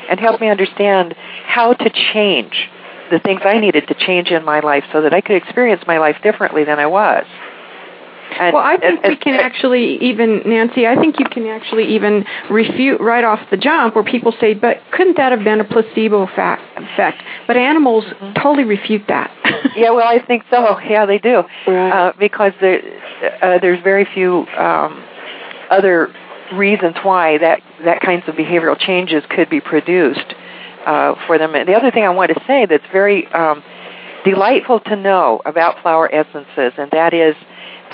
and 0.10 0.22
helped 0.22 0.40
me 0.40 0.48
understand 0.48 1.14
how 1.46 1.74
to 1.74 1.90
change 2.14 2.70
the 3.12 3.20
things 3.20 3.42
I 3.44 3.60
needed 3.60 3.88
to 3.90 3.94
change 3.94 4.32
in 4.32 4.44
my 4.46 4.62
life 4.62 4.86
so 4.94 5.02
that 5.02 5.14
I 5.14 5.20
could 5.20 5.36
experience 5.36 5.84
my 5.86 5.98
life 5.98 6.18
differently 6.24 6.64
than 6.64 6.80
I 6.80 6.88
was. 6.88 7.26
And, 8.40 8.54
Well, 8.54 8.64
I 8.64 8.78
think 8.78 9.00
and- 9.04 9.10
we 9.10 9.16
can 9.16 9.36
actually 9.40 9.98
even, 9.98 10.42
Nancy, 10.46 10.86
I 10.86 10.96
think 10.96 11.20
you 11.20 11.26
can 11.26 11.48
actually 11.48 11.86
even 11.96 12.26
refute 12.50 13.00
right 13.00 13.24
off 13.24 13.40
the 13.50 13.58
jump 13.58 13.96
where 13.96 14.04
people 14.04 14.34
say, 14.40 14.54
but 14.54 14.82
couldn't 14.92 15.18
that 15.18 15.32
have 15.32 15.44
been 15.44 15.60
a 15.60 15.64
placebo 15.64 16.24
effect? 16.24 17.24
But 17.48 17.58
animals 17.58 18.06
totally 18.36 18.66
refute 18.66 19.04
that. 19.08 19.32
yeah, 19.76 19.92
well, 19.92 20.08
I 20.08 20.20
think 20.20 20.44
so. 20.50 20.80
Yeah, 20.82 21.06
they 21.06 21.18
do. 21.18 21.44
Right. 21.68 21.90
Uh, 21.90 22.14
because 22.20 22.54
there, 22.62 22.82
uh, 23.42 23.60
there's 23.60 23.82
very 23.84 24.06
few 24.14 24.46
um, 24.58 25.04
other 25.70 26.14
reasons 26.54 26.96
why 27.04 27.38
that 27.40 27.62
that 27.84 28.02
kinds 28.02 28.24
of 28.28 28.36
behavioral 28.36 28.80
changes 28.80 29.24
could 29.30 29.50
be 29.50 29.60
produced 29.60 30.34
uh, 30.86 31.16
for 31.26 31.38
them. 31.38 31.56
And 31.56 31.68
the 31.68 31.74
other 31.74 31.92
thing 31.92 32.04
I 32.04 32.10
want 32.10 32.34
to 32.34 32.42
say 32.48 32.66
that's 32.66 32.86
very 32.92 33.28
um, 33.34 33.64
delightful 34.24 34.80
to 34.82 34.96
know 34.96 35.42
about 35.46 35.82
flower 35.82 36.14
essences, 36.14 36.74
and 36.78 36.90
that 36.92 37.14
is 37.14 37.36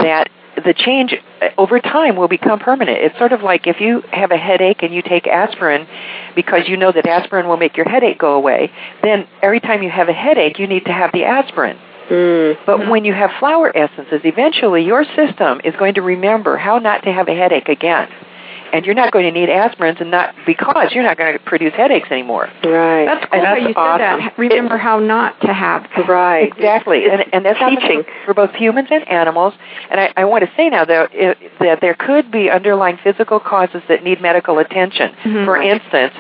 that 0.03 0.29
the 0.63 0.74
change 0.74 1.15
uh, 1.41 1.50
over 1.57 1.79
time 1.79 2.15
will 2.15 2.27
become 2.27 2.60
permanent. 2.60 2.98
It's 3.00 3.17
sort 3.17 3.33
of 3.33 3.41
like 3.41 3.65
if 3.67 3.81
you 3.81 4.01
have 4.12 4.31
a 4.31 4.38
headache 4.38 4.83
and 4.83 4.93
you 4.93 5.01
take 5.01 5.27
aspirin 5.27 5.88
because 6.36 6.67
you 6.67 6.77
know 6.77 6.91
that 6.91 7.07
aspirin 7.07 7.48
will 7.48 7.57
make 7.57 7.75
your 7.75 7.89
headache 7.89 8.19
go 8.19 8.36
away, 8.36 8.72
then 9.01 9.27
every 9.41 9.60
time 9.60 9.81
you 9.81 9.89
have 9.89 10.10
a 10.10 10.13
headache, 10.13 10.60
you 10.60 10.67
need 10.67 10.86
to 10.86 10.93
have 10.93 11.12
the 11.12 11.24
aspirin. 11.24 11.77
Mm. 12.10 12.57
But 12.65 12.89
when 12.89 13.05
you 13.05 13.13
have 13.13 13.31
flower 13.39 13.75
essences, 13.75 14.22
eventually 14.24 14.83
your 14.83 15.05
system 15.15 15.62
is 15.63 15.74
going 15.77 15.95
to 15.95 16.01
remember 16.01 16.57
how 16.57 16.77
not 16.77 17.03
to 17.03 17.12
have 17.12 17.27
a 17.27 17.36
headache 17.36 17.69
again. 17.69 18.10
And 18.74 18.86
you're 18.86 18.96
not 18.96 19.13
going 19.13 19.25
to 19.25 19.32
need 19.32 19.48
aspirins, 19.50 20.01
and 20.01 20.12
not 20.12 20.36
because 20.46 20.92
you're 20.92 21.03
not 21.03 21.18
going 21.18 21.34
to 21.34 21.39
produce 21.46 21.74
headaches 21.74 22.10
anymore. 22.12 22.50
Right. 22.63 23.06
That's 23.06 23.25
cool 23.32 23.39
And 23.39 23.48
how 23.48 23.53
that's 23.56 23.68
you 23.68 23.74
awesome. 23.75 24.20
said 24.22 24.32
that. 24.32 24.38
Remember 24.38 24.77
how 24.77 25.00
not 25.00 25.39
to 25.42 25.53
have. 25.53 25.86
Right. 26.10 26.51
Exactly, 26.51 27.06
and, 27.10 27.24
and 27.32 27.46
that's 27.46 27.60
teaching. 27.60 28.03
for 28.25 28.34
both 28.34 28.51
humans 28.56 28.89
and 28.92 29.08
animals. 29.08 29.53
And 29.89 30.00
I, 30.00 30.12
I 30.18 30.25
want 30.25 30.44
to 30.44 30.51
say 30.58 30.70
now 30.70 30.84
that, 30.86 31.12
i 31.13 31.36
that 31.60 31.80
there 31.82 31.94
could 31.94 32.32
be 32.32 32.50
underlying 32.50 32.98
physical 33.03 33.39
causes 33.39 33.82
that 33.88 34.03
need 34.03 34.20
medical 34.22 34.60
attention. 34.60 35.13
Mhm. 35.24 35.46
For 35.46 35.62
instance, 35.62 36.13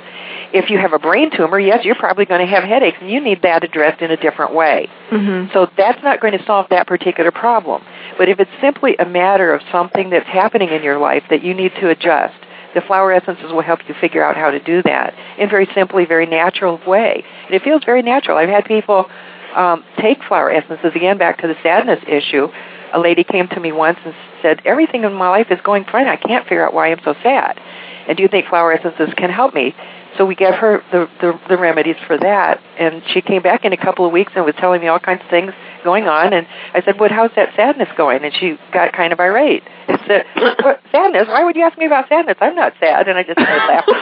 if 0.53 0.69
you 0.69 0.77
have 0.77 0.93
a 0.93 0.99
brain 0.99 1.31
tumor, 1.35 1.59
yes, 1.59 1.83
you're 1.83 1.95
probably 1.95 2.25
going 2.25 2.41
to 2.41 2.47
have 2.47 2.63
headaches, 2.63 2.97
and 3.01 3.09
you 3.09 3.19
need 3.19 3.41
that 3.41 3.63
addressed 3.63 4.01
in 4.01 4.11
a 4.11 4.17
different 4.17 4.53
way. 4.53 4.87
hmm 5.09 5.45
So 5.53 5.67
that's 5.77 6.01
not 6.03 6.21
going 6.21 6.37
to 6.37 6.45
solve 6.45 6.67
that 6.69 6.87
particular 6.87 7.31
problem. 7.31 7.83
But 8.17 8.29
if 8.29 8.39
it's 8.39 8.51
simply 8.61 8.95
a 8.97 9.05
matter 9.05 9.53
of 9.53 9.61
something 9.71 10.09
that's 10.09 10.27
happening 10.27 10.69
in 10.69 10.83
your 10.83 10.99
life 10.99 11.23
that 11.29 11.43
you 11.43 11.53
need 11.53 11.71
to 11.81 11.89
adjust, 11.89 12.35
the 12.75 12.81
flower 12.81 13.11
essences 13.11 13.51
will 13.51 13.61
help 13.61 13.79
you 13.87 13.95
figure 13.99 14.23
out 14.23 14.35
how 14.35 14.51
to 14.51 14.59
do 14.59 14.81
that 14.83 15.13
in 15.37 15.47
a 15.47 15.49
very 15.49 15.67
simply, 15.75 16.05
very 16.05 16.25
natural 16.25 16.79
way. 16.87 17.23
And 17.45 17.55
it 17.55 17.63
feels 17.63 17.83
very 17.83 18.01
natural. 18.01 18.37
I've 18.37 18.49
had 18.49 18.65
people 18.65 19.09
um, 19.55 19.83
take 19.99 20.23
flower 20.23 20.51
essences 20.51 20.91
again 20.95 21.17
back 21.17 21.39
to 21.41 21.47
the 21.47 21.55
sadness 21.61 22.03
issue. 22.07 22.47
A 22.93 22.99
lady 22.99 23.23
came 23.23 23.47
to 23.49 23.59
me 23.59 23.71
once 23.71 23.99
and 24.05 24.13
said, 24.41 24.61
"Everything 24.65 25.03
in 25.03 25.13
my 25.13 25.29
life 25.29 25.47
is 25.49 25.59
going 25.61 25.85
fine. 25.85 26.07
I 26.07 26.15
can't 26.15 26.43
figure 26.47 26.65
out 26.65 26.73
why 26.73 26.91
I'm 26.91 27.01
so 27.03 27.15
sad. 27.23 27.59
And 28.07 28.17
do 28.17 28.23
you 28.23 28.29
think 28.29 28.47
flower 28.47 28.73
essences 28.73 29.13
can 29.15 29.29
help 29.29 29.53
me?" 29.53 29.75
So 30.17 30.25
we 30.25 30.35
gave 30.35 30.53
her 30.53 30.83
the, 30.91 31.09
the 31.21 31.39
the 31.49 31.57
remedies 31.57 31.95
for 32.05 32.17
that, 32.17 32.61
and 32.77 33.01
she 33.13 33.21
came 33.21 33.41
back 33.41 33.65
in 33.65 33.73
a 33.73 33.77
couple 33.77 34.05
of 34.05 34.11
weeks 34.11 34.31
and 34.35 34.45
was 34.45 34.53
telling 34.59 34.81
me 34.81 34.87
all 34.87 34.99
kinds 34.99 35.21
of 35.23 35.29
things 35.29 35.53
going 35.83 36.07
on. 36.07 36.33
And 36.33 36.47
I 36.73 36.81
said, 36.83 36.99
"What? 36.99 37.11
How's 37.11 37.31
that 37.35 37.55
sadness 37.55 37.89
going?" 37.97 38.23
And 38.23 38.33
she 38.33 38.57
got 38.71 38.93
kind 38.93 39.11
of 39.11 39.19
irate. 39.19 39.63
I 39.87 40.07
said, 40.07 40.25
what, 40.61 40.81
"Sadness? 40.91 41.27
Why 41.27 41.43
would 41.43 41.55
you 41.55 41.63
ask 41.63 41.77
me 41.77 41.85
about 41.85 42.09
sadness? 42.09 42.37
I'm 42.41 42.55
not 42.55 42.73
sad." 42.79 43.07
And 43.07 43.17
I 43.17 43.23
just 43.23 43.39
started 43.39 43.65
laughing. 43.67 43.93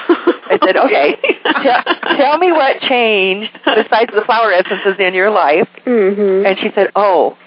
I 0.52 0.60
said, 0.66 0.78
"Okay, 0.78 1.18
tell, 1.64 2.18
tell 2.18 2.38
me 2.38 2.52
what 2.52 2.82
changed 2.82 3.52
besides 3.64 4.12
the 4.14 4.24
flower 4.26 4.52
essences 4.52 4.96
in 5.00 5.14
your 5.14 5.30
life." 5.32 5.70
Mm-hmm. 5.86 6.46
And 6.46 6.60
she 6.60 6.72
said, 6.76 6.92
"Oh, 6.96 7.38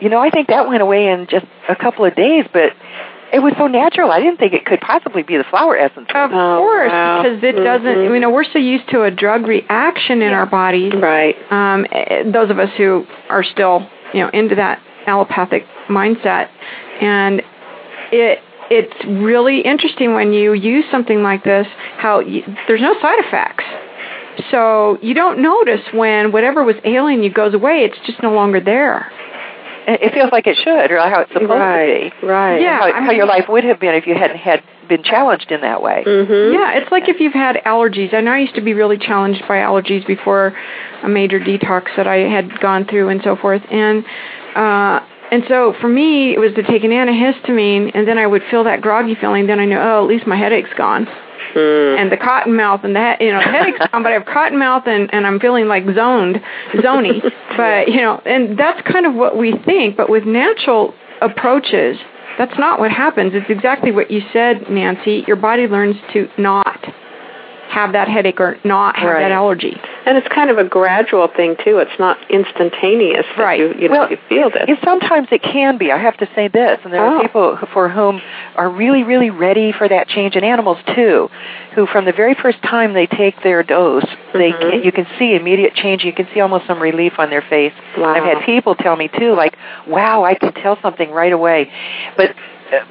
you 0.00 0.08
know, 0.08 0.20
I 0.20 0.30
think 0.30 0.48
that 0.48 0.68
went 0.68 0.82
away 0.82 1.08
in 1.08 1.26
just 1.26 1.46
a 1.68 1.76
couple 1.76 2.04
of 2.04 2.14
days, 2.14 2.46
but." 2.52 2.72
It 3.32 3.40
was 3.40 3.52
so 3.58 3.66
natural. 3.66 4.10
I 4.12 4.20
didn't 4.20 4.38
think 4.38 4.52
it 4.52 4.64
could 4.64 4.80
possibly 4.80 5.22
be 5.22 5.36
the 5.36 5.44
flower 5.44 5.76
essence. 5.76 6.06
Of 6.14 6.30
Oh, 6.32 6.58
course, 6.58 6.90
wow. 6.92 7.22
because 7.22 7.42
it 7.42 7.52
doesn't. 7.62 7.96
Mhm. 7.96 8.14
You 8.14 8.20
know, 8.20 8.30
we're 8.30 8.44
so 8.44 8.58
used 8.58 8.88
to 8.90 9.02
a 9.02 9.10
drug 9.10 9.46
reaction 9.46 10.22
in 10.22 10.32
our 10.32 10.46
bodies. 10.46 10.92
Right. 10.94 11.36
Um, 11.50 11.86
eh, 11.90 12.22
those 12.26 12.50
of 12.50 12.58
us 12.58 12.70
who 12.76 13.04
are 13.28 13.42
still, 13.42 13.86
you 14.12 14.20
know, 14.22 14.28
into 14.32 14.54
that 14.54 14.78
allopathic 15.06 15.66
mindset, 15.88 16.48
and 17.00 17.42
it 18.12 18.40
it's 18.70 19.04
really 19.04 19.60
interesting 19.60 20.14
when 20.14 20.32
you 20.32 20.52
use 20.52 20.84
something 20.90 21.22
like 21.22 21.44
this 21.44 21.68
how 21.98 22.18
you, 22.18 22.42
there's 22.66 22.80
no 22.80 22.94
side 23.00 23.18
effects. 23.20 23.64
So 24.50 24.98
you 25.00 25.14
don't 25.14 25.38
notice 25.38 25.80
when 25.92 26.30
whatever 26.32 26.62
was 26.64 26.76
ailing 26.84 27.22
you 27.22 27.30
goes 27.30 27.54
away. 27.54 27.84
It's 27.84 27.98
just 28.06 28.22
no 28.22 28.32
longer 28.32 28.60
there. 28.60 29.10
It 29.86 30.02
it 30.02 30.12
feels 30.14 30.30
like 30.32 30.46
it 30.46 30.56
should, 30.56 30.90
or 30.90 30.98
how 30.98 31.20
it's 31.20 31.32
supposed 31.32 31.50
Right. 31.50 32.10
to 32.10 32.20
be. 32.20 32.26
Right. 32.26 32.60
Yeah. 32.60 32.78
how, 32.80 32.86
I 32.92 33.00
how 33.02 33.12
your 33.12 33.26
life 33.26 33.44
would 33.48 33.64
have 33.64 33.78
been 33.80 33.94
if 33.94 34.06
you 34.06 34.14
hadn't 34.14 34.38
had 34.38 34.62
been 34.88 35.02
challenged 35.02 35.50
in 35.50 35.60
that 35.62 35.82
way. 35.82 36.04
Mm-hmm. 36.06 36.54
Yeah, 36.54 36.72
it's 36.78 36.90
like 36.92 37.08
if 37.08 37.18
you've 37.20 37.32
had 37.32 37.56
allergies. 37.66 38.14
I 38.14 38.20
know 38.20 38.32
I 38.32 38.38
used 38.38 38.54
to 38.54 38.60
be 38.60 38.72
really 38.74 38.98
challenged 38.98 39.42
by 39.48 39.56
allergies 39.58 40.06
before 40.06 40.56
a 41.02 41.08
major 41.08 41.40
detox 41.40 41.86
that 41.96 42.06
I 42.06 42.18
had 42.18 42.60
gone 42.60 42.84
through 42.86 43.08
and 43.08 43.20
so 43.24 43.34
forth. 43.36 43.62
And 43.70 44.04
uh 44.54 45.00
and 45.32 45.42
so 45.48 45.74
for 45.80 45.88
me 45.88 46.34
it 46.34 46.38
was 46.38 46.52
to 46.54 46.62
take 46.62 46.84
an 46.84 46.90
antihistamine 46.92 47.90
and 47.94 48.06
then 48.06 48.16
I 48.18 48.26
would 48.28 48.42
feel 48.50 48.62
that 48.64 48.80
groggy 48.80 49.16
feeling, 49.16 49.46
then 49.48 49.58
I 49.58 49.64
know, 49.64 49.80
oh, 49.82 50.02
at 50.04 50.08
least 50.08 50.26
my 50.26 50.36
headache's 50.36 50.72
gone. 50.76 51.08
Mm. 51.56 51.98
And 51.98 52.12
the 52.12 52.18
cotton 52.18 52.54
mouth 52.54 52.80
and 52.84 52.94
the 52.94 53.16
he- 53.18 53.26
you 53.26 53.32
know, 53.32 53.40
the 53.40 53.50
headache's 53.50 53.88
but 53.90 54.06
I 54.06 54.12
have 54.12 54.26
cotton 54.26 54.58
mouth 54.58 54.82
and, 54.86 55.12
and 55.12 55.26
I'm 55.26 55.40
feeling 55.40 55.66
like 55.66 55.84
zoned, 55.86 56.36
zony. 56.74 57.22
but 57.56 57.88
you 57.88 58.02
know, 58.02 58.20
and 58.26 58.58
that's 58.58 58.80
kind 58.86 59.06
of 59.06 59.14
what 59.14 59.36
we 59.36 59.54
think, 59.64 59.96
but 59.96 60.10
with 60.10 60.24
natural 60.24 60.94
approaches 61.22 61.96
that's 62.38 62.58
not 62.58 62.78
what 62.78 62.90
happens. 62.90 63.32
It's 63.34 63.48
exactly 63.48 63.92
what 63.92 64.10
you 64.10 64.20
said, 64.30 64.68
Nancy. 64.68 65.24
Your 65.26 65.36
body 65.36 65.66
learns 65.66 65.96
to 66.12 66.28
not 66.36 66.84
have 67.76 67.92
that 67.92 68.08
headache 68.08 68.40
or 68.40 68.56
not 68.64 68.96
have 68.96 69.10
Right. 69.12 69.20
that 69.20 69.32
allergy. 69.32 69.78
And 70.06 70.16
it's 70.16 70.26
kind 70.28 70.48
of 70.48 70.56
a 70.56 70.64
gradual 70.64 71.28
thing 71.28 71.56
too. 71.62 71.76
It's 71.76 71.98
not 71.98 72.16
instantaneous. 72.30 73.26
that 73.36 73.42
Right. 73.42 73.60
You, 73.60 73.74
you 73.78 73.88
know, 73.90 74.08
you 74.08 74.16
feel 74.30 74.48
this. 74.48 74.64
It, 74.66 74.78
sometimes 74.82 75.28
it 75.30 75.42
can 75.42 75.76
be. 75.76 75.92
I 75.92 75.98
have 75.98 76.16
to 76.18 76.28
say 76.34 76.48
this, 76.48 76.78
and 76.84 76.92
there 76.92 77.04
Oh. 77.04 77.18
are 77.18 77.22
people 77.22 77.58
for 77.74 77.90
whom 77.90 78.22
are 78.56 78.70
really, 78.70 79.02
really 79.02 79.28
ready 79.28 79.72
for 79.72 79.88
that 79.88 80.08
change, 80.08 80.36
in 80.36 80.42
animals 80.44 80.78
too, 80.94 81.28
who 81.74 81.84
from 81.86 82.06
the 82.06 82.12
very 82.12 82.32
first 82.34 82.62
time 82.62 82.94
they 82.94 83.06
take 83.06 83.42
their 83.42 83.62
dose, 83.62 84.06
they 84.32 84.52
Mhm. 84.52 84.70
can, 84.70 84.82
you 84.82 84.92
can 84.92 85.06
see 85.18 85.34
immediate 85.34 85.74
change. 85.74 86.02
You 86.02 86.12
can 86.14 86.26
see 86.32 86.40
almost 86.40 86.66
some 86.66 86.80
relief 86.80 87.18
on 87.18 87.28
their 87.28 87.42
face. 87.42 87.74
Wow. 87.98 88.14
I've 88.14 88.24
had 88.24 88.40
people 88.44 88.74
tell 88.74 88.96
me 88.96 89.08
too, 89.08 89.34
like, 89.34 89.54
"Wow, 89.86 90.24
I 90.24 90.34
can 90.34 90.52
tell 90.54 90.78
something 90.80 91.10
right 91.10 91.32
away," 91.32 91.70
but. 92.16 92.32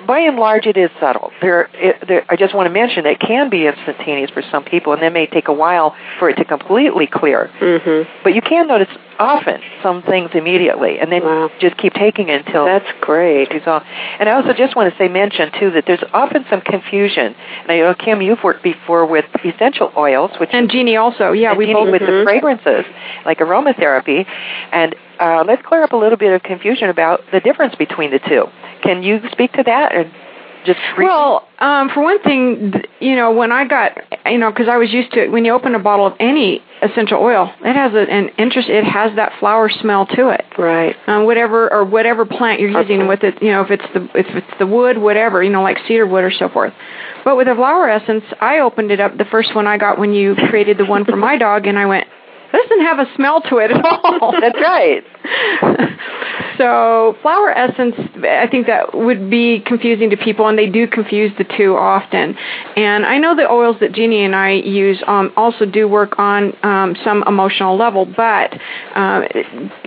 By 0.07 0.19
and 0.19 0.37
large, 0.37 0.65
it 0.65 0.77
is 0.77 0.89
subtle. 0.99 1.31
There, 1.41 1.69
it, 1.73 2.07
there, 2.07 2.25
I 2.29 2.35
just 2.35 2.55
want 2.55 2.67
to 2.67 2.73
mention 2.73 3.05
it 3.05 3.19
can 3.19 3.49
be 3.49 3.67
instantaneous 3.67 4.31
for 4.31 4.41
some 4.51 4.63
people, 4.63 4.93
and 4.93 5.01
it 5.03 5.11
may 5.11 5.27
take 5.27 5.47
a 5.47 5.53
while 5.53 5.95
for 6.19 6.29
it 6.29 6.35
to 6.35 6.45
completely 6.45 7.07
clear. 7.07 7.49
mm-hmm. 7.59 8.09
But 8.23 8.35
you 8.35 8.41
can 8.41 8.67
notice 8.67 8.87
often 9.19 9.61
some 9.81 10.01
things 10.03 10.29
immediately, 10.33 10.99
and 10.99 11.11
then 11.11 11.23
Wow. 11.23 11.49
just 11.59 11.77
keep 11.77 11.93
taking 11.93 12.29
it 12.29 12.45
until 12.45 12.65
That's 12.65 12.87
great. 13.01 13.43
it's 13.43 13.53
resolved. 13.53 13.85
And 14.19 14.27
I 14.29 14.33
also 14.33 14.53
just 14.53 14.75
want 14.75 14.91
to 14.91 14.97
say, 14.97 15.07
mention 15.07 15.51
too, 15.59 15.71
that 15.71 15.85
there's 15.85 16.03
often 16.13 16.45
some 16.49 16.61
confusion. 16.61 17.35
And 17.63 17.71
I 17.71 17.77
know 17.79 17.93
Kim, 17.93 18.21
you've 18.21 18.43
worked 18.43 18.63
before 18.63 19.05
with 19.05 19.25
essential 19.43 19.91
oils, 19.97 20.31
which 20.39 20.49
And 20.53 20.69
Jeannie 20.69 20.97
also, 20.97 21.31
yeah, 21.31 21.53
we 21.53 21.65
dealing 21.65 21.85
both 21.85 21.91
with 21.93 22.01
the 22.01 22.07
Mhm. 22.11 22.23
fragrances, 22.23 22.85
like 23.25 23.39
aromatherapy. 23.39 24.25
And 24.71 24.95
uh, 25.19 25.43
let's 25.47 25.61
clear 25.65 25.83
up 25.83 25.93
a 25.93 25.97
little 25.97 26.17
bit 26.17 26.33
of 26.33 26.43
confusion 26.43 26.89
about 26.89 27.21
the 27.31 27.39
difference 27.39 27.75
between 27.75 28.11
the 28.11 28.19
two. 28.19 28.45
Can 28.83 29.03
you 29.03 29.19
speak 29.31 29.51
to 29.53 29.63
that? 29.63 29.95
And 29.95 30.11
just 30.65 30.79
briefly? 30.95 31.05
Well, 31.05 31.47
um, 31.59 31.89
for 31.93 32.01
one 32.01 32.19
thing, 32.23 32.73
you 32.99 33.15
know, 33.15 33.31
when 33.31 33.51
I 33.51 33.67
got, 33.67 33.91
you 34.25 34.39
know, 34.39 34.51
because 34.51 34.67
I 34.67 34.77
was 34.77 34.91
used 34.91 35.11
to 35.13 35.23
it, 35.23 35.31
when 35.31 35.45
you 35.45 35.53
open 35.53 35.75
a 35.75 35.79
bottle 35.79 36.07
of 36.07 36.13
any 36.19 36.61
essential 36.81 37.19
oil, 37.21 37.53
it 37.61 37.75
has 37.75 37.93
a, 37.93 38.11
an 38.11 38.29
interest. 38.39 38.67
It 38.67 38.83
has 38.83 39.15
that 39.15 39.33
flower 39.39 39.69
smell 39.69 40.07
to 40.07 40.29
it. 40.29 40.43
Right. 40.57 40.95
um, 41.07 41.25
whatever 41.25 41.71
or 41.71 41.85
whatever 41.85 42.25
plant 42.25 42.59
you're 42.59 42.71
using 42.71 43.01
Okay. 43.01 43.07
with 43.07 43.23
it. 43.23 43.41
You 43.43 43.51
know, 43.51 43.61
if 43.61 43.69
it's 43.71 43.85
the 43.93 44.03
if 44.17 44.25
it's 44.35 44.57
the 44.59 44.65
wood, 44.67 44.97
whatever. 44.97 45.43
You 45.43 45.51
know, 45.51 45.61
like 45.61 45.77
cedar 45.87 46.07
wood 46.07 46.23
or 46.23 46.31
so 46.31 46.49
forth. 46.49 46.73
But 47.23 47.37
with 47.37 47.47
a 47.47 47.55
flower 47.55 47.87
essence, 47.89 48.23
I 48.41 48.59
opened 48.59 48.91
it 48.91 48.99
up. 48.99 49.17
The 49.17 49.25
first 49.25 49.55
one 49.55 49.67
I 49.67 49.77
got 49.77 49.97
when 49.99 50.13
you 50.13 50.35
created 50.49 50.77
the 50.77 50.85
one 50.85 51.05
for 51.05 51.15
my 51.15 51.37
dog, 51.37 51.67
and 51.67 51.77
I 51.77 51.85
went, 51.85 52.07
doesn't 52.75 52.85
have 52.85 52.99
a 52.99 53.15
smell 53.15 53.41
to 53.41 53.57
it 53.57 53.71
at 53.71 53.85
all. 53.85 54.33
That's 54.39 54.59
right. 54.59 55.03
so 56.57 57.15
flower 57.21 57.51
essence, 57.51 57.95
I 58.23 58.47
think 58.49 58.67
that 58.67 58.93
would 58.93 59.29
be 59.29 59.61
confusing 59.65 60.09
to 60.11 60.17
people, 60.17 60.47
and 60.47 60.57
they 60.57 60.69
do 60.69 60.87
confuse 60.87 61.31
the 61.37 61.45
two 61.57 61.75
often. 61.75 62.35
And 62.75 63.05
I 63.05 63.17
know 63.17 63.35
the 63.35 63.49
oils 63.49 63.77
that 63.81 63.93
Jeannie 63.93 64.23
and 64.23 64.35
I 64.35 64.51
use 64.51 65.01
um, 65.07 65.31
also 65.35 65.65
do 65.65 65.87
work 65.87 66.19
on 66.19 66.53
um, 66.63 66.95
some 67.03 67.23
emotional 67.27 67.77
level, 67.77 68.05
but 68.05 68.53
uh, 68.95 69.21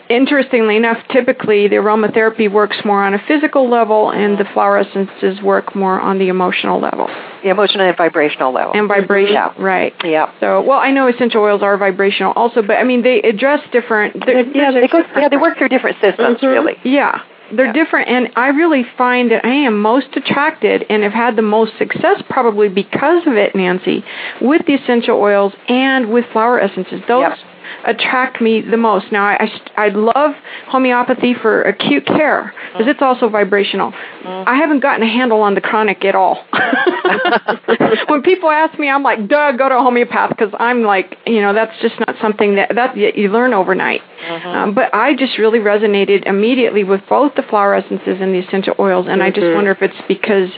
interestingly 0.09 0.77
enough, 0.77 0.99
typically 1.13 1.69
the 1.69 1.77
aromatherapy 1.77 2.51
works 2.51 2.79
more 2.85 3.05
on 3.05 3.15
a 3.15 3.19
physical 3.27 3.71
level, 3.71 4.11
and 4.11 4.39
the 4.39 4.45
flower 4.53 4.79
essences 4.79 5.43
work 5.43 5.75
more 5.75 6.01
on 6.01 6.19
the 6.19 6.29
emotional 6.29 6.81
level 6.81 7.09
The 7.43 7.51
emotional 7.51 7.87
and 7.87 7.97
vibrational 7.97 8.53
level. 8.53 8.73
and 8.75 8.89
vibration. 8.89 9.35
Yeah. 9.35 9.53
Right. 9.59 9.95
Yeah. 10.05 10.31
So, 10.41 10.61
well, 10.63 10.79
I 10.79 10.91
know 10.91 11.07
essential 11.09 11.43
oils 11.43 11.63
are 11.63 11.77
vibrational 11.77 12.33
also, 12.37 12.63
but 12.63 12.77
I 12.79 12.85
mean 12.85 13.03
they 13.03 13.21
address 13.23 13.61
different. 13.73 14.25
they're- 14.25 14.41
Yeah, 14.55 14.71
They 14.73 14.89
go, 14.89 15.05
yeah, 15.17 15.29
they 15.29 15.37
work 15.37 15.59
through 15.59 15.69
different 15.69 15.97
systems, 16.01 16.39
Mhm. 16.41 16.51
really. 16.51 16.79
yeah, 16.83 17.21
they're 17.53 17.67
Yeah. 17.67 17.73
different, 17.73 18.09
and 18.09 18.31
I 18.37 18.49
really 18.49 18.83
find 18.83 19.31
that 19.31 19.45
I 19.45 19.51
am 19.69 19.81
most 19.81 20.17
attracted 20.17 20.85
and 20.91 21.03
have 21.03 21.13
had 21.15 21.37
the 21.37 21.43
most 21.43 21.77
success 21.79 22.23
probably 22.29 22.69
because 22.69 23.27
of 23.27 23.37
it, 23.37 23.55
Nancy, 23.55 24.05
with 24.41 24.67
the 24.67 24.75
essential 24.75 25.21
oils 25.21 25.53
and 25.69 26.11
with 26.11 26.27
flower 26.27 26.61
essences. 26.61 27.01
Those 27.07 27.23
Yep. 27.23 27.39
Attract 27.85 28.41
me 28.41 28.61
the 28.61 28.77
most. 28.77 29.11
Now, 29.13 29.25
I, 29.25 29.49
I, 29.77 29.87
I 29.87 29.89
love 29.89 30.35
homeopathy 30.67 31.35
for 31.35 31.63
acute 31.63 32.07
care 32.07 32.53
because 32.73 32.87
it's 32.89 33.03
also 33.03 33.29
vibrational. 33.29 33.93
I 34.25 34.57
haven't 34.57 34.81
gotten 34.81 35.03
a 35.03 35.11
handle 35.11 35.41
on 35.41 35.55
the 35.55 35.61
chronic 35.61 36.05
at 36.05 36.15
all. 36.15 36.45
when 38.09 38.23
people 38.23 38.51
ask 38.51 38.79
me, 38.79 38.89
I'm 38.89 39.03
like, 39.03 39.29
duh, 39.29 39.53
go 39.53 39.69
to 39.69 39.77
a 39.77 39.83
homeopath 39.83 40.31
because 40.31 40.53
I'm 40.59 40.83
like, 40.83 41.17
you 41.27 41.41
know, 41.41 41.55
that's 41.55 41.79
just 41.81 41.95
not 42.01 42.17
something 42.21 42.57
that 42.57 42.75
that 42.75 42.97
you 42.97 43.29
learn 43.29 43.55
overnight. 43.55 44.03
Um, 44.45 44.75
but 44.75 44.95
I 44.95 45.15
just 45.15 45.39
really 45.39 45.59
resonated 45.59 46.27
immediately 46.27 46.85
with 46.85 47.01
both 47.09 47.35
the 47.37 47.43
flower 47.43 47.75
essences 47.75 48.19
and 48.21 48.35
the 48.35 48.39
essential 48.39 48.75
oils, 48.79 49.07
and 49.09 49.23
I 49.23 49.31
just 49.31 49.47
Mhm. 49.47 49.55
wonder 49.55 49.71
if 49.71 49.83
it's 49.83 50.01
because 50.09 50.51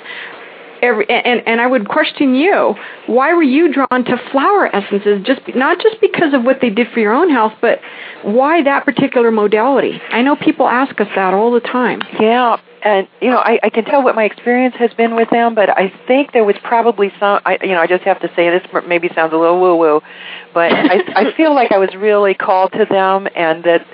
every 0.82 1.08
and 1.08 1.42
and 1.46 1.60
I 1.60 1.66
would 1.66 1.88
question 1.88 2.34
you. 2.34 2.74
Why 3.06 3.34
were 3.34 3.42
you 3.42 3.72
drawn 3.72 4.04
to 4.04 4.16
flower 4.30 4.74
essences? 4.74 5.22
Just 5.24 5.40
not 5.54 5.80
just 5.80 6.00
because 6.00 6.34
of 6.34 6.44
what 6.44 6.60
they 6.60 6.70
did 6.70 6.88
for 6.92 7.00
your 7.00 7.12
own 7.12 7.30
health 7.30 7.54
but 7.60 7.80
why 8.22 8.62
that 8.62 8.84
particular 8.84 9.30
modality? 9.30 10.00
I 10.10 10.22
know 10.22 10.36
people 10.36 10.68
ask 10.68 11.00
us 11.00 11.08
that 11.14 11.34
all 11.34 11.52
the 11.52 11.60
time. 11.60 12.02
Yeah, 12.18 12.58
and 12.82 13.08
you 13.20 13.30
know, 13.30 13.38
I, 13.38 13.58
I 13.62 13.70
can 13.70 13.84
tell 13.84 14.02
what 14.02 14.14
my 14.14 14.24
experience 14.24 14.74
has 14.78 14.92
been 14.94 15.14
with 15.14 15.30
them, 15.30 15.54
but 15.54 15.70
I 15.70 15.92
think 16.06 16.32
there 16.32 16.44
was 16.44 16.56
probably 16.62 17.12
some. 17.20 17.40
I, 17.44 17.58
you 17.62 17.72
know, 17.72 17.80
I 17.80 17.86
just 17.86 18.04
have 18.04 18.20
to 18.20 18.28
say 18.34 18.50
this 18.50 18.62
maybe 18.86 19.10
sounds 19.14 19.32
a 19.32 19.36
little 19.36 19.60
woo 19.60 19.76
woo, 19.76 20.00
but 20.54 20.72
I, 20.72 21.00
I 21.14 21.36
feel 21.36 21.54
like 21.54 21.72
I 21.72 21.78
was 21.78 21.94
really 21.94 22.34
called 22.34 22.72
to 22.72 22.86
them, 22.88 23.28
and 23.34 23.64
that 23.64 23.86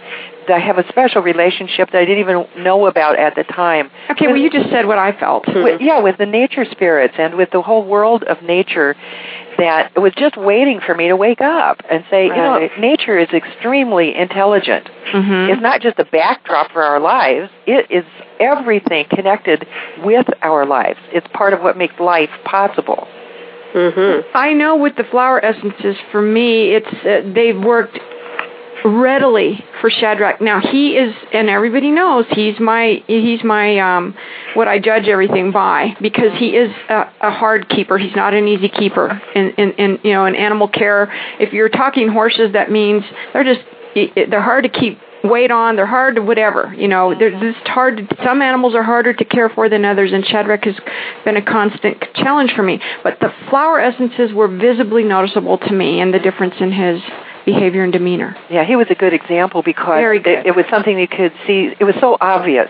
I 0.50 0.58
have 0.58 0.78
a 0.78 0.88
special 0.88 1.22
relationship 1.22 1.90
that 1.92 1.98
I 1.98 2.04
didn't 2.04 2.20
even 2.20 2.46
know 2.62 2.86
about 2.86 3.18
at 3.18 3.34
the 3.34 3.44
time. 3.44 3.90
Okay, 4.10 4.26
well, 4.26 4.36
you 4.36 4.50
just 4.50 4.70
said 4.70 4.86
what 4.86 4.98
I 4.98 5.18
felt. 5.18 5.46
With, 5.46 5.80
yeah, 5.80 6.00
with 6.00 6.18
the 6.18 6.26
nature 6.26 6.64
spirits 6.70 7.14
and 7.18 7.36
with 7.36 7.50
the 7.50 7.62
whole 7.62 7.84
world 7.84 8.22
of 8.24 8.42
nature 8.42 8.94
that 9.58 9.92
was 9.96 10.12
just 10.16 10.36
waiting 10.36 10.80
for 10.84 10.94
me 10.94 11.08
to 11.08 11.16
wake 11.16 11.40
up 11.40 11.80
and 11.90 12.04
say, 12.10 12.28
right. 12.28 12.36
you 12.36 12.42
know, 12.42 12.80
nature 12.80 13.18
is 13.18 13.28
extremely 13.32 14.14
intelligent. 14.14 14.88
Mm-hmm. 15.12 15.52
It's 15.52 15.62
not 15.62 15.80
just 15.80 15.98
a 15.98 16.04
backdrop 16.04 16.72
for 16.72 16.82
our 16.82 17.00
lives, 17.00 17.50
it 17.66 17.90
is 17.90 18.04
everything 18.38 19.06
connected 19.10 19.66
with 20.04 20.26
our 20.42 20.66
lives. 20.66 20.98
It's 21.12 21.26
part 21.32 21.52
of 21.52 21.60
what 21.62 21.76
makes 21.76 21.98
life 21.98 22.30
possible. 22.44 23.08
Mm-hmm. 23.74 24.28
I 24.34 24.52
know 24.52 24.76
with 24.76 24.96
the 24.96 25.04
flower 25.04 25.44
essences, 25.44 25.96
for 26.10 26.22
me, 26.22 26.70
it's 26.74 26.86
uh, 27.04 27.32
they've 27.34 27.58
worked 27.58 27.98
readily 28.84 29.64
for 29.80 29.90
Shadrach. 29.90 30.40
Now 30.40 30.60
he 30.60 30.96
is, 30.96 31.14
and 31.32 31.48
everybody 31.48 31.90
knows 31.90 32.26
he's 32.30 32.58
my 32.60 33.02
he's 33.06 33.42
my 33.44 33.78
um, 33.78 34.14
what 34.54 34.68
I 34.68 34.78
judge 34.78 35.08
everything 35.08 35.52
by 35.52 35.96
because 36.00 36.32
he 36.38 36.50
is 36.50 36.70
a, 36.88 37.10
a 37.22 37.30
hard 37.30 37.68
keeper. 37.68 37.98
He's 37.98 38.14
not 38.14 38.34
an 38.34 38.48
easy 38.48 38.68
keeper. 38.68 39.20
In, 39.34 39.50
in 39.58 39.72
in 39.72 39.98
you 40.04 40.12
know 40.12 40.26
in 40.26 40.34
animal 40.34 40.68
care, 40.68 41.12
if 41.40 41.52
you're 41.52 41.68
talking 41.68 42.08
horses, 42.08 42.52
that 42.52 42.70
means 42.70 43.02
they're 43.32 43.44
just 43.44 43.60
they're 43.94 44.42
hard 44.42 44.64
to 44.64 44.70
keep 44.70 44.98
weight 45.24 45.50
on. 45.50 45.76
They're 45.76 45.86
hard 45.86 46.16
to 46.16 46.22
whatever. 46.22 46.72
You 46.76 46.88
know, 46.88 47.14
they're 47.18 47.30
just 47.30 47.66
hard. 47.66 47.96
To, 47.96 48.16
some 48.24 48.42
animals 48.42 48.74
are 48.74 48.82
harder 48.82 49.12
to 49.12 49.24
care 49.24 49.48
for 49.48 49.68
than 49.68 49.84
others, 49.84 50.12
and 50.12 50.24
Shadrach 50.24 50.64
has 50.64 50.76
been 51.24 51.36
a 51.36 51.42
constant 51.42 52.02
challenge 52.14 52.52
for 52.54 52.62
me. 52.62 52.80
But 53.02 53.18
the 53.20 53.32
flower 53.50 53.80
essences 53.80 54.32
were 54.32 54.48
visibly 54.48 55.02
noticeable 55.02 55.58
to 55.58 55.72
me, 55.72 56.00
and 56.00 56.12
the 56.12 56.18
difference 56.18 56.54
in 56.60 56.72
his 56.72 57.00
behavior 57.46 57.82
and 57.82 57.92
demeanor. 57.92 58.36
Yeah, 58.50 58.64
he 58.66 58.76
was 58.76 58.88
a 58.90 58.94
good 58.94 59.14
example 59.14 59.62
because 59.62 60.02
good. 60.22 60.26
It, 60.40 60.46
it 60.46 60.56
was 60.56 60.66
something 60.68 60.98
you 60.98 61.08
could 61.08 61.32
see. 61.46 61.74
It 61.80 61.84
was 61.84 61.94
so 62.00 62.18
obvious 62.20 62.68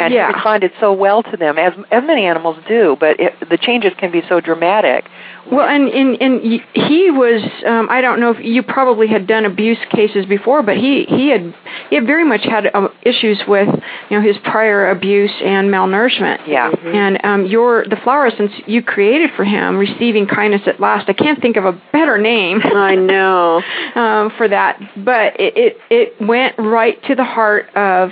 and 0.00 0.14
yeah. 0.14 0.28
he 0.28 0.34
responded 0.34 0.72
so 0.80 0.92
well 0.92 1.22
to 1.22 1.36
them, 1.36 1.58
as 1.58 1.72
as 1.90 2.02
many 2.04 2.24
animals 2.24 2.56
do. 2.68 2.96
But 2.98 3.20
it, 3.20 3.34
the 3.48 3.58
changes 3.58 3.92
can 3.98 4.10
be 4.10 4.22
so 4.28 4.40
dramatic. 4.40 5.06
Well, 5.50 5.66
and 5.66 5.88
and 5.88 6.20
and 6.20 6.62
he 6.74 7.10
was. 7.10 7.42
Um, 7.66 7.88
I 7.90 8.00
don't 8.00 8.20
know 8.20 8.30
if 8.30 8.44
you 8.44 8.62
probably 8.62 9.08
had 9.08 9.26
done 9.26 9.44
abuse 9.44 9.78
cases 9.90 10.26
before, 10.26 10.62
but 10.62 10.76
he 10.76 11.04
he 11.08 11.28
had 11.28 11.54
he 11.88 11.96
had 11.96 12.06
very 12.06 12.24
much 12.24 12.42
had 12.44 12.70
um, 12.74 12.90
issues 13.02 13.40
with 13.48 13.68
you 14.10 14.18
know 14.18 14.22
his 14.24 14.36
prior 14.44 14.90
abuse 14.90 15.32
and 15.42 15.68
malnourishment. 15.68 16.46
Yeah. 16.46 16.70
Mm-hmm. 16.70 16.88
And 16.88 17.24
um, 17.24 17.46
your 17.46 17.84
the 17.84 17.96
flower 17.96 18.26
essence 18.26 18.52
you 18.66 18.82
created 18.82 19.30
for 19.34 19.44
him, 19.44 19.76
receiving 19.78 20.26
kindness 20.26 20.62
at 20.66 20.78
last. 20.78 21.08
I 21.08 21.14
can't 21.14 21.40
think 21.40 21.56
of 21.56 21.64
a 21.64 21.80
better 21.92 22.18
name. 22.18 22.60
I 22.62 22.94
know 22.94 23.62
um, 23.94 24.32
for 24.36 24.48
that, 24.48 24.78
but 24.96 25.40
it, 25.40 25.56
it 25.56 25.76
it 25.90 26.26
went 26.26 26.56
right 26.58 27.02
to 27.04 27.14
the 27.14 27.24
heart 27.24 27.74
of 27.74 28.10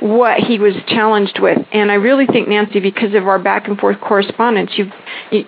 what 0.00 0.38
he 0.38 0.58
was 0.58 0.74
challenged 0.86 1.38
with. 1.40 1.58
And 1.72 1.90
I 1.90 1.94
really 1.94 2.26
think 2.26 2.48
Nancy, 2.48 2.80
because 2.80 3.14
of 3.14 3.26
our 3.26 3.38
back 3.38 3.68
and 3.68 3.78
forth 3.78 4.00
correspondence, 4.00 4.70
you 4.76 4.90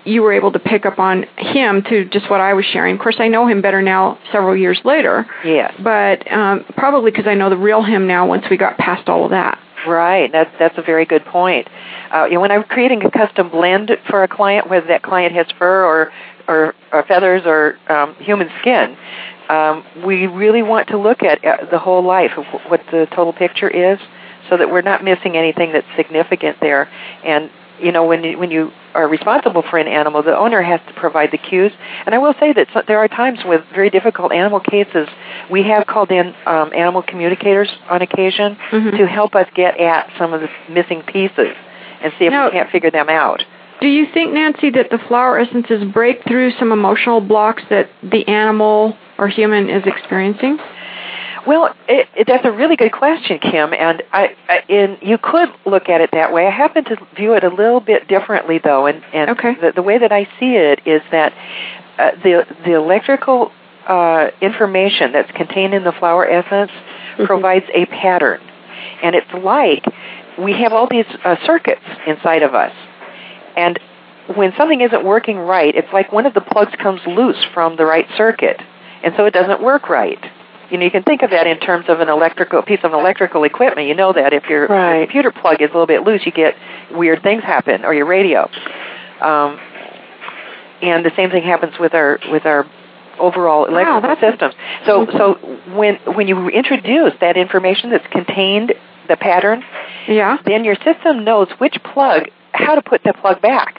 you 0.04 0.22
were 0.22 0.32
able 0.32 0.52
to 0.52 0.58
pick 0.58 0.84
up 0.84 0.98
on 0.98 1.24
him 1.36 1.82
to 1.88 2.04
just 2.06 2.28
what 2.30 2.40
I 2.40 2.54
was 2.54 2.64
sharing. 2.64 2.96
Of 2.96 3.00
course, 3.00 3.16
I 3.18 3.28
know 3.28 3.46
him 3.46 3.62
better 3.62 3.82
now, 3.82 4.18
several 4.32 4.56
years 4.56 4.80
later. 4.84 5.26
Yes. 5.44 5.74
But 5.82 6.30
um, 6.32 6.64
probably 6.76 7.10
because 7.10 7.26
I 7.26 7.34
know 7.34 7.50
the 7.50 7.56
real 7.56 7.82
him 7.82 8.06
now. 8.06 8.26
Once 8.26 8.44
we 8.50 8.56
got 8.56 8.78
past 8.78 9.08
all 9.08 9.24
of 9.24 9.30
that. 9.30 9.58
Right. 9.86 10.30
That's 10.30 10.50
that's 10.58 10.76
a 10.78 10.82
very 10.82 11.06
good 11.06 11.24
point. 11.24 11.68
Uh, 12.12 12.24
you 12.24 12.34
know, 12.34 12.40
when 12.40 12.50
I'm 12.50 12.64
creating 12.64 13.02
a 13.04 13.10
custom 13.10 13.50
blend 13.50 13.90
for 14.08 14.22
a 14.22 14.28
client, 14.28 14.68
whether 14.68 14.86
that 14.88 15.02
client 15.02 15.34
has 15.34 15.46
fur 15.58 15.84
or 15.84 16.12
or, 16.48 16.74
or 16.92 17.04
feathers 17.04 17.42
or 17.46 17.78
um, 17.88 18.14
human 18.16 18.48
skin, 18.60 18.96
um, 19.48 19.84
we 20.04 20.26
really 20.26 20.62
want 20.62 20.88
to 20.88 20.98
look 20.98 21.22
at 21.22 21.44
uh, 21.44 21.70
the 21.70 21.78
whole 21.78 22.04
life 22.04 22.32
of 22.36 22.44
what 22.68 22.80
the 22.90 23.06
total 23.14 23.32
picture 23.32 23.68
is 23.68 23.98
so 24.50 24.58
that 24.58 24.70
we're 24.70 24.82
not 24.82 25.02
missing 25.02 25.36
anything 25.36 25.72
that's 25.72 25.86
significant 25.96 26.58
there. 26.60 26.90
And 27.24 27.50
you 27.80 27.92
know, 27.92 28.04
when 28.04 28.22
you, 28.22 28.38
when 28.38 28.50
you 28.50 28.70
are 28.94 29.08
responsible 29.08 29.62
for 29.70 29.78
an 29.78 29.88
animal, 29.88 30.22
the 30.22 30.36
owner 30.36 30.62
has 30.62 30.80
to 30.86 30.94
provide 30.94 31.30
the 31.32 31.38
cues. 31.38 31.72
And 32.04 32.14
I 32.14 32.18
will 32.18 32.34
say 32.38 32.52
that 32.52 32.68
there 32.86 32.98
are 32.98 33.08
times 33.08 33.40
with 33.44 33.62
very 33.72 33.90
difficult 33.90 34.32
animal 34.32 34.60
cases, 34.60 35.08
we 35.50 35.62
have 35.64 35.86
called 35.86 36.10
in 36.10 36.34
um, 36.46 36.72
animal 36.74 37.02
communicators 37.02 37.70
on 37.88 38.02
occasion 38.02 38.56
mm-hmm. 38.70 38.96
to 38.96 39.06
help 39.06 39.34
us 39.34 39.46
get 39.54 39.78
at 39.80 40.10
some 40.18 40.32
of 40.32 40.40
the 40.42 40.48
missing 40.70 41.02
pieces 41.02 41.56
and 42.02 42.12
see 42.18 42.26
if 42.26 42.30
now, 42.30 42.46
we 42.46 42.52
can't 42.52 42.70
figure 42.70 42.90
them 42.90 43.08
out. 43.08 43.42
Do 43.80 43.88
you 43.88 44.06
think, 44.12 44.32
Nancy, 44.32 44.70
that 44.70 44.90
the 44.90 44.98
flower 45.08 45.38
essences 45.38 45.82
break 45.92 46.22
through 46.28 46.52
some 46.58 46.70
emotional 46.70 47.20
blocks 47.20 47.62
that 47.70 47.88
the 48.02 48.26
animal 48.28 48.96
or 49.18 49.28
human 49.28 49.70
is 49.70 49.82
experiencing? 49.86 50.58
Well, 51.46 51.74
it, 51.88 52.08
it, 52.14 52.26
that's 52.26 52.44
a 52.44 52.52
really 52.52 52.76
good 52.76 52.92
question, 52.92 53.38
Kim, 53.38 53.72
and 53.72 54.02
I, 54.12 54.36
I, 54.48 54.62
in, 54.68 54.98
you 55.00 55.16
could 55.16 55.48
look 55.64 55.88
at 55.88 56.00
it 56.00 56.10
that 56.12 56.32
way. 56.32 56.46
I 56.46 56.50
happen 56.50 56.84
to 56.84 56.96
view 57.16 57.34
it 57.34 57.44
a 57.44 57.48
little 57.48 57.80
bit 57.80 58.08
differently, 58.08 58.60
though, 58.62 58.86
and, 58.86 59.02
and 59.14 59.30
okay. 59.30 59.54
the, 59.54 59.72
the 59.74 59.82
way 59.82 59.98
that 59.98 60.12
I 60.12 60.24
see 60.38 60.56
it 60.56 60.80
is 60.86 61.00
that 61.10 61.32
uh, 61.98 62.10
the 62.22 62.46
the 62.64 62.74
electrical 62.74 63.52
uh, 63.86 64.28
information 64.40 65.12
that's 65.12 65.30
contained 65.32 65.72
in 65.74 65.82
the 65.82 65.92
flower 65.92 66.28
essence 66.28 66.70
mm-hmm. 66.70 67.24
provides 67.24 67.66
a 67.74 67.86
pattern, 67.86 68.40
and 69.02 69.14
it's 69.14 69.32
like 69.42 69.84
we 70.38 70.52
have 70.52 70.72
all 70.72 70.88
these 70.90 71.06
uh, 71.24 71.36
circuits 71.46 71.84
inside 72.06 72.42
of 72.42 72.54
us, 72.54 72.72
and 73.56 73.78
when 74.36 74.52
something 74.58 74.80
isn't 74.82 75.04
working 75.04 75.38
right, 75.38 75.74
it's 75.74 75.92
like 75.92 76.12
one 76.12 76.26
of 76.26 76.34
the 76.34 76.40
plugs 76.40 76.72
comes 76.82 77.00
loose 77.06 77.42
from 77.54 77.76
the 77.76 77.84
right 77.84 78.06
circuit, 78.16 78.60
and 79.02 79.14
so 79.16 79.24
it 79.24 79.32
doesn't 79.32 79.62
work 79.62 79.88
right 79.88 80.22
you 80.70 80.78
know, 80.78 80.84
you 80.84 80.90
can 80.90 81.02
think 81.02 81.22
of 81.22 81.30
that 81.30 81.46
in 81.46 81.58
terms 81.58 81.86
of 81.88 82.00
an 82.00 82.08
electrical 82.08 82.62
piece 82.62 82.80
of 82.84 82.92
electrical 82.92 83.44
equipment. 83.44 83.88
You 83.88 83.94
know 83.94 84.12
that 84.12 84.32
if 84.32 84.44
your, 84.48 84.66
right. 84.66 85.02
computer 85.04 85.30
plug 85.32 85.60
is 85.60 85.70
a 85.70 85.72
little 85.72 85.86
bit 85.86 86.02
loose, 86.02 86.22
you 86.24 86.32
get 86.32 86.54
weird 86.92 87.22
things 87.22 87.42
happen, 87.42 87.84
or 87.84 87.92
your 87.94 88.06
radio. 88.06 88.48
Um, 89.20 89.58
and 90.82 91.04
the 91.04 91.12
same 91.16 91.30
thing 91.30 91.42
happens 91.42 91.74
with 91.78 91.94
our 91.94 92.18
with 92.30 92.46
our 92.46 92.66
overall 93.18 93.66
electrical 93.66 94.00
wow, 94.00 94.16
systems. 94.20 94.54
So 94.86 95.06
so 95.12 95.34
when 95.76 95.96
when 96.16 96.26
you 96.26 96.48
introduce 96.48 97.12
that 97.20 97.36
information 97.36 97.90
that's 97.90 98.06
contained 98.10 98.72
the 99.08 99.16
pattern, 99.16 99.62
yeah, 100.08 100.38
then 100.46 100.64
your 100.64 100.76
system 100.76 101.24
knows 101.24 101.48
which 101.58 101.76
plug 101.92 102.28
how 102.52 102.74
to 102.74 102.82
put 102.82 103.02
the 103.04 103.12
plug 103.12 103.42
back. 103.42 103.76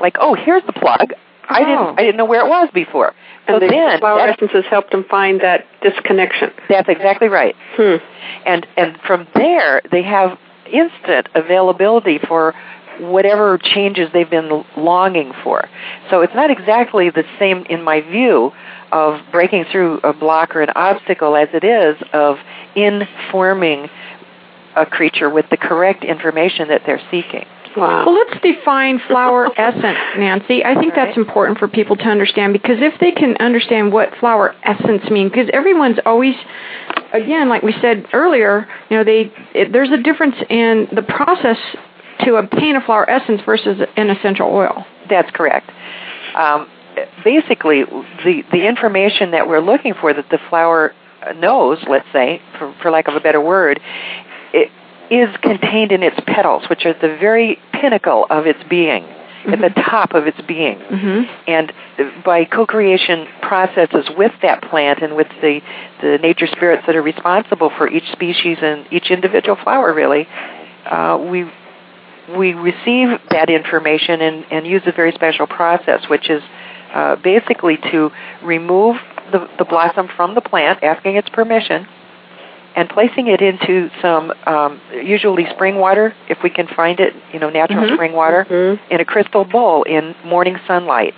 Like, 0.00 0.16
oh, 0.20 0.34
here's 0.34 0.64
the 0.66 0.72
plug. 0.72 1.12
I 1.48 1.60
Oh. 1.60 1.64
didn't 1.64 1.98
I 1.98 2.02
didn't 2.02 2.16
know 2.16 2.24
where 2.24 2.44
it 2.44 2.48
was 2.48 2.68
before. 2.74 3.14
So 3.46 3.54
and 3.54 3.62
the 3.62 3.68
then 3.68 4.00
flower 4.00 4.20
essences 4.20 4.64
helped 4.70 4.90
them 4.90 5.04
find 5.04 5.40
that 5.42 5.66
disconnection. 5.82 6.50
that's 6.68 6.88
exactly 6.88 7.28
right. 7.28 7.54
Hmm. 7.76 7.96
And 8.46 8.66
and 8.76 8.98
from 9.06 9.26
there 9.34 9.82
they 9.90 10.02
have 10.02 10.38
instant 10.66 11.28
availability 11.34 12.18
for 12.18 12.54
whatever 13.00 13.58
changes 13.58 14.08
they've 14.12 14.30
been 14.30 14.64
longing 14.76 15.32
for. 15.42 15.68
So 16.10 16.20
it's 16.20 16.34
not 16.34 16.50
exactly 16.50 17.10
the 17.10 17.24
same 17.38 17.64
in 17.68 17.82
my 17.82 18.00
view 18.00 18.52
of 18.92 19.20
breaking 19.32 19.64
through 19.70 20.00
a 20.04 20.12
block 20.12 20.54
or 20.54 20.62
an 20.62 20.70
obstacle 20.76 21.36
as 21.36 21.48
it 21.52 21.64
is 21.64 21.96
of 22.12 22.38
informing 22.76 23.90
a 24.76 24.86
creature 24.86 25.28
with 25.28 25.46
the 25.50 25.56
correct 25.56 26.04
information 26.04 26.68
that 26.68 26.82
they're 26.86 27.02
seeking. 27.10 27.46
Wow. 27.76 28.06
Well, 28.06 28.14
let's 28.14 28.40
define 28.40 29.00
flower 29.08 29.48
essence, 29.58 29.98
Nancy. 30.16 30.64
I 30.64 30.74
think 30.78 30.94
that's 30.94 31.16
important 31.16 31.58
for 31.58 31.68
people 31.68 31.96
to 31.96 32.04
understand 32.04 32.52
because 32.52 32.76
if 32.80 32.98
they 33.00 33.10
can 33.10 33.36
understand 33.38 33.92
what 33.92 34.10
flower 34.20 34.54
essence 34.62 35.08
means, 35.10 35.32
because 35.32 35.50
everyone's 35.52 35.98
always, 36.06 36.34
again, 37.12 37.48
like 37.48 37.62
we 37.62 37.74
said 37.80 38.06
earlier, 38.12 38.68
you 38.90 38.96
know, 38.96 39.04
they 39.04 39.32
it, 39.54 39.72
there's 39.72 39.90
a 39.90 39.98
difference 39.98 40.36
in 40.48 40.88
the 40.94 41.02
process 41.02 41.58
to 42.20 42.36
obtain 42.36 42.76
a 42.76 42.80
flower 42.80 43.08
essence 43.10 43.40
versus 43.44 43.80
an 43.96 44.10
essential 44.10 44.48
oil. 44.48 44.86
That's 45.10 45.30
correct. 45.32 45.70
Um, 46.36 46.68
basically, 47.24 47.84
the 47.84 48.42
the 48.52 48.68
information 48.68 49.32
that 49.32 49.48
we're 49.48 49.60
looking 49.60 49.94
for 50.00 50.14
that 50.14 50.28
the 50.30 50.38
flower 50.48 50.92
knows, 51.36 51.78
let's 51.88 52.06
say, 52.12 52.40
for, 52.58 52.74
for 52.82 52.90
lack 52.90 53.08
of 53.08 53.14
a 53.14 53.20
better 53.20 53.40
word, 53.40 53.80
it 54.52 54.70
is 55.20 55.34
contained 55.42 55.92
in 55.92 56.02
its 56.02 56.18
petals, 56.26 56.64
which 56.68 56.84
are 56.86 56.94
the 56.94 57.16
very 57.20 57.58
pinnacle 57.72 58.26
of 58.30 58.46
its 58.46 58.60
being, 58.68 59.04
at 59.46 59.60
the 59.60 59.70
top 59.90 60.14
of 60.14 60.26
its 60.26 60.40
being. 60.48 60.78
Mm-hmm. 60.78 61.50
And 61.50 61.72
by 62.24 62.44
co-creation 62.44 63.26
processes 63.42 64.06
with 64.16 64.32
that 64.42 64.62
plant 64.62 65.02
and 65.02 65.16
with 65.16 65.28
the, 65.40 65.60
the 66.00 66.18
nature 66.18 66.46
spirits 66.46 66.84
that 66.86 66.96
are 66.96 67.02
responsible 67.02 67.70
for 67.76 67.88
each 67.88 68.10
species 68.12 68.58
and 68.62 68.86
each 68.90 69.10
individual 69.10 69.56
flower, 69.62 69.92
really, 69.92 70.26
uh, 70.86 71.18
we 71.30 71.50
we 72.38 72.54
receive 72.54 73.08
that 73.30 73.50
information 73.50 74.22
and, 74.22 74.46
and 74.50 74.66
use 74.66 74.80
a 74.86 74.92
very 74.92 75.12
special 75.12 75.46
process, 75.46 76.08
which 76.08 76.30
is 76.30 76.42
uh, 76.94 77.16
basically 77.16 77.76
to 77.76 78.10
remove 78.42 78.96
the, 79.30 79.46
the 79.58 79.64
blossom 79.64 80.08
from 80.16 80.34
the 80.34 80.40
plant, 80.40 80.82
asking 80.82 81.16
its 81.16 81.28
permission, 81.28 81.86
and 82.76 82.88
placing 82.88 83.28
it 83.28 83.40
into 83.40 83.88
some 84.02 84.32
um, 84.46 84.80
usually 84.92 85.46
spring 85.50 85.76
water, 85.76 86.14
if 86.28 86.38
we 86.42 86.50
can 86.50 86.66
find 86.66 86.98
it, 87.00 87.14
you 87.32 87.38
know, 87.38 87.48
natural 87.50 87.84
Mhm. 87.84 87.94
spring 87.94 88.12
water, 88.12 88.46
Mhm. 88.50 88.78
in 88.90 89.00
a 89.00 89.04
crystal 89.04 89.44
bowl 89.44 89.84
in 89.84 90.14
morning 90.24 90.58
sunlight, 90.66 91.16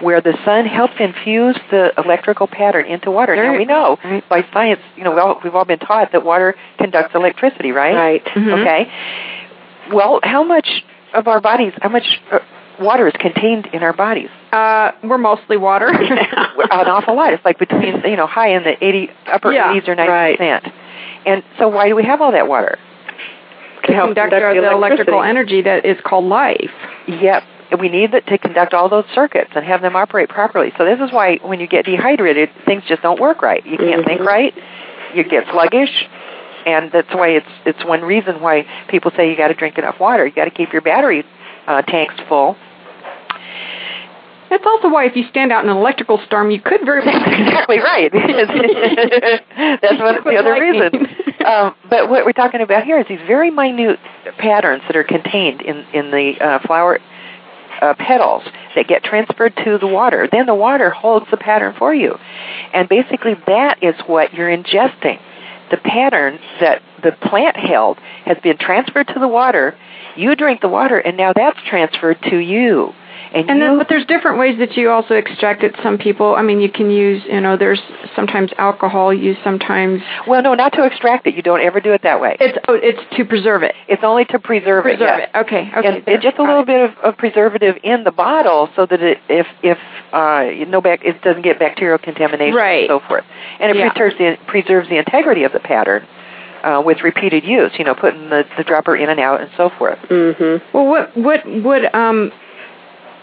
where 0.00 0.20
the 0.20 0.36
sun 0.44 0.66
helps 0.66 0.94
infuse 0.98 1.56
the 1.70 1.92
electrical 1.98 2.46
pattern 2.46 2.84
into 2.86 3.10
water. 3.10 3.34
now 3.36 3.52
we 3.56 3.64
know 3.64 3.98
Right. 4.04 4.28
by 4.28 4.44
science, 4.52 4.80
you 4.96 5.04
know, 5.04 5.12
we 5.12 5.20
all, 5.20 5.40
we've 5.44 5.54
all 5.54 5.64
been 5.64 5.78
taught 5.78 6.12
that 6.12 6.24
water 6.24 6.54
conducts 6.78 7.14
electricity, 7.14 7.70
right? 7.72 7.94
Right. 7.94 8.24
Mhm. 8.34 8.60
Okay. 8.60 8.88
Well, 9.92 10.20
how 10.22 10.42
much 10.42 10.84
of 11.14 11.28
our 11.28 11.40
bodies, 11.40 11.72
how 11.80 11.88
much 11.88 12.20
uh, 12.30 12.38
water 12.80 13.06
is 13.08 13.14
contained 13.18 13.66
in 13.72 13.82
our 13.82 13.92
bodies? 13.92 14.28
Uh, 14.52 14.92
we're 15.02 15.18
mostly 15.18 15.56
water. 15.56 15.88
An 16.70 16.86
awful 16.88 17.14
lot. 17.16 17.32
It's 17.32 17.44
like 17.44 17.58
between, 17.58 18.02
you 18.04 18.16
know, 18.16 18.26
high 18.26 18.48
in 18.54 18.64
the 18.64 18.82
80, 18.84 19.10
upper 19.26 19.52
Yeah, 19.52 19.72
80s 19.74 19.88
or 19.88 19.94
90 19.94 20.12
right. 20.12 20.62
And 21.26 21.42
so, 21.58 21.68
why 21.68 21.88
do 21.88 21.96
we 21.96 22.04
have 22.04 22.20
all 22.20 22.32
that 22.32 22.48
water? 22.48 22.78
To 23.84 23.92
help 23.92 24.08
conduct 24.08 24.30
the 24.30 24.60
the 24.60 24.70
electrical 24.70 25.22
energy 25.22 25.62
that 25.62 25.84
is 25.84 25.96
called 26.04 26.24
life. 26.24 26.70
Yep. 27.06 27.42
We 27.78 27.88
need 27.88 28.14
it 28.14 28.26
to 28.26 28.38
conduct 28.38 28.72
all 28.72 28.88
those 28.88 29.04
circuits 29.14 29.50
and 29.54 29.64
have 29.64 29.82
them 29.82 29.94
operate 29.94 30.28
properly. 30.30 30.72
So 30.78 30.84
this 30.84 30.98
is 31.00 31.12
why 31.12 31.36
when 31.42 31.60
you 31.60 31.66
get 31.66 31.84
dehydrated, 31.84 32.50
things 32.64 32.82
just 32.88 33.02
don't 33.02 33.20
work 33.20 33.42
right. 33.42 33.64
You 33.66 33.76
can't 33.76 34.06
think 34.06 34.22
Mhm. 34.22 34.26
right. 34.26 34.54
You 35.14 35.22
get 35.24 35.46
sluggish, 35.50 36.08
and 36.66 36.90
that's 36.92 37.12
why 37.14 37.28
it's 37.28 37.48
it's 37.64 37.84
one 37.84 38.02
reason 38.02 38.40
why 38.40 38.66
people 38.88 39.10
say 39.16 39.28
you 39.30 39.36
got 39.36 39.48
to 39.48 39.54
drink 39.54 39.78
enough 39.78 40.00
water. 40.00 40.24
You 40.26 40.32
got 40.32 40.46
to 40.46 40.50
keep 40.50 40.72
your 40.72 40.82
battery 40.82 41.24
uh, 41.66 41.82
tanks 41.82 42.14
full. 42.28 42.56
That's 44.50 44.64
also 44.66 44.88
why 44.88 45.06
if 45.06 45.16
you 45.16 45.24
stand 45.28 45.52
out 45.52 45.64
in 45.64 45.70
an 45.70 45.76
electrical 45.76 46.18
storm, 46.26 46.50
you 46.50 46.60
could 46.60 46.80
very 46.84 47.04
well 47.04 47.16
exactly 47.26 47.78
right. 47.78 48.10
That's 49.82 50.00
one 50.00 50.16
of 50.16 50.24
the 50.24 50.36
other 50.36 50.50
lightning. 50.50 50.80
reasons. 50.80 51.08
Um, 51.44 51.74
but 51.88 52.08
what 52.08 52.24
we're 52.24 52.32
talking 52.32 52.60
about 52.60 52.84
here 52.84 52.98
is 52.98 53.06
these 53.08 53.20
very 53.26 53.50
minute 53.50 53.98
patterns 54.38 54.82
that 54.86 54.96
are 54.96 55.04
contained 55.04 55.62
in 55.62 55.84
in 55.92 56.10
the 56.10 56.34
uh, 56.40 56.58
flower 56.66 56.98
uh, 57.80 57.94
petals 57.94 58.42
that 58.74 58.88
get 58.88 59.04
transferred 59.04 59.54
to 59.64 59.78
the 59.78 59.86
water. 59.86 60.28
Then 60.30 60.46
the 60.46 60.54
water 60.54 60.90
holds 60.90 61.26
the 61.30 61.36
pattern 61.36 61.74
for 61.78 61.94
you, 61.94 62.16
and 62.72 62.88
basically 62.88 63.34
that 63.46 63.82
is 63.82 63.94
what 64.06 64.34
you're 64.34 64.48
ingesting. 64.48 65.20
The 65.70 65.76
pattern 65.76 66.38
that 66.60 66.82
the 67.02 67.12
plant 67.12 67.56
held 67.56 67.98
has 68.24 68.38
been 68.42 68.56
transferred 68.56 69.08
to 69.08 69.20
the 69.20 69.28
water. 69.28 69.76
You 70.16 70.34
drink 70.34 70.62
the 70.62 70.68
water, 70.68 70.98
and 70.98 71.16
now 71.16 71.32
that's 71.34 71.58
transferred 71.68 72.20
to 72.30 72.36
you. 72.36 72.94
And, 73.34 73.50
And 73.50 73.58
you, 73.60 73.66
then, 73.66 73.78
but 73.78 73.88
there's 73.88 74.06
different 74.06 74.38
ways 74.38 74.58
that 74.58 74.76
you 74.76 74.90
also 74.90 75.14
extract 75.14 75.62
it. 75.62 75.74
Some 75.82 75.98
people, 75.98 76.34
I 76.36 76.42
mean, 76.42 76.60
you 76.60 76.70
can 76.70 76.90
use, 76.90 77.22
you 77.26 77.40
know, 77.40 77.56
there's 77.56 77.80
sometimes 78.16 78.50
alcohol 78.58 79.12
used, 79.12 79.40
sometimes 79.44 80.00
well, 80.26 80.42
no, 80.42 80.54
not 80.54 80.72
to 80.74 80.84
extract 80.84 81.26
it. 81.26 81.34
You 81.34 81.42
don't 81.42 81.60
ever 81.60 81.80
do 81.80 81.92
it 81.92 82.02
that 82.02 82.20
way. 82.20 82.36
it's 82.40 82.58
oh, 82.68 82.74
it's 82.74 83.00
to 83.16 83.24
preserve 83.24 83.62
it. 83.62 83.74
It's 83.88 84.02
only 84.02 84.24
to 84.26 84.38
preserve, 84.38 84.84
Preserve 84.84 85.18
it. 85.20 85.30
it. 85.34 85.38
Okay. 85.38 85.70
Okay. 85.76 85.86
And 85.88 86.04
it's 86.06 86.22
just 86.22 86.38
a 86.38 86.42
little 86.42 86.64
bit 86.64 86.90
of, 86.90 86.96
of 87.04 87.16
preservative 87.18 87.76
in 87.82 88.04
the 88.04 88.12
bottle, 88.12 88.68
so 88.76 88.86
that 88.86 89.02
it, 89.02 89.18
if 89.28 89.46
if 89.62 89.78
uh, 90.12 90.44
no 90.70 90.80
bac- 90.80 91.04
it 91.04 91.20
doesn't 91.22 91.42
get 91.42 91.58
bacterial 91.58 91.98
contamination 91.98 92.54
Right. 92.54 92.88
and 92.90 93.00
so 93.00 93.06
forth, 93.06 93.24
and 93.60 93.70
it 93.70 93.76
Yeah. 93.76 93.90
preserves 93.92 94.16
the 94.18 94.36
preserves 94.46 94.88
the 94.88 94.96
integrity 94.98 95.44
of 95.44 95.52
the 95.52 95.60
pattern 95.60 96.06
uh, 96.64 96.82
with 96.84 97.02
repeated 97.02 97.44
use. 97.44 97.72
You 97.78 97.84
know, 97.84 97.94
putting 97.94 98.30
the, 98.30 98.44
the 98.56 98.64
dropper 98.64 98.96
in 98.96 99.08
and 99.10 99.20
out 99.20 99.40
and 99.42 99.50
so 99.56 99.70
forth. 99.78 99.98
Mhm. 100.08 100.62
Well, 100.72 100.86
what 100.86 101.16
what 101.16 101.46
would 101.46 101.94
um, 101.94 102.32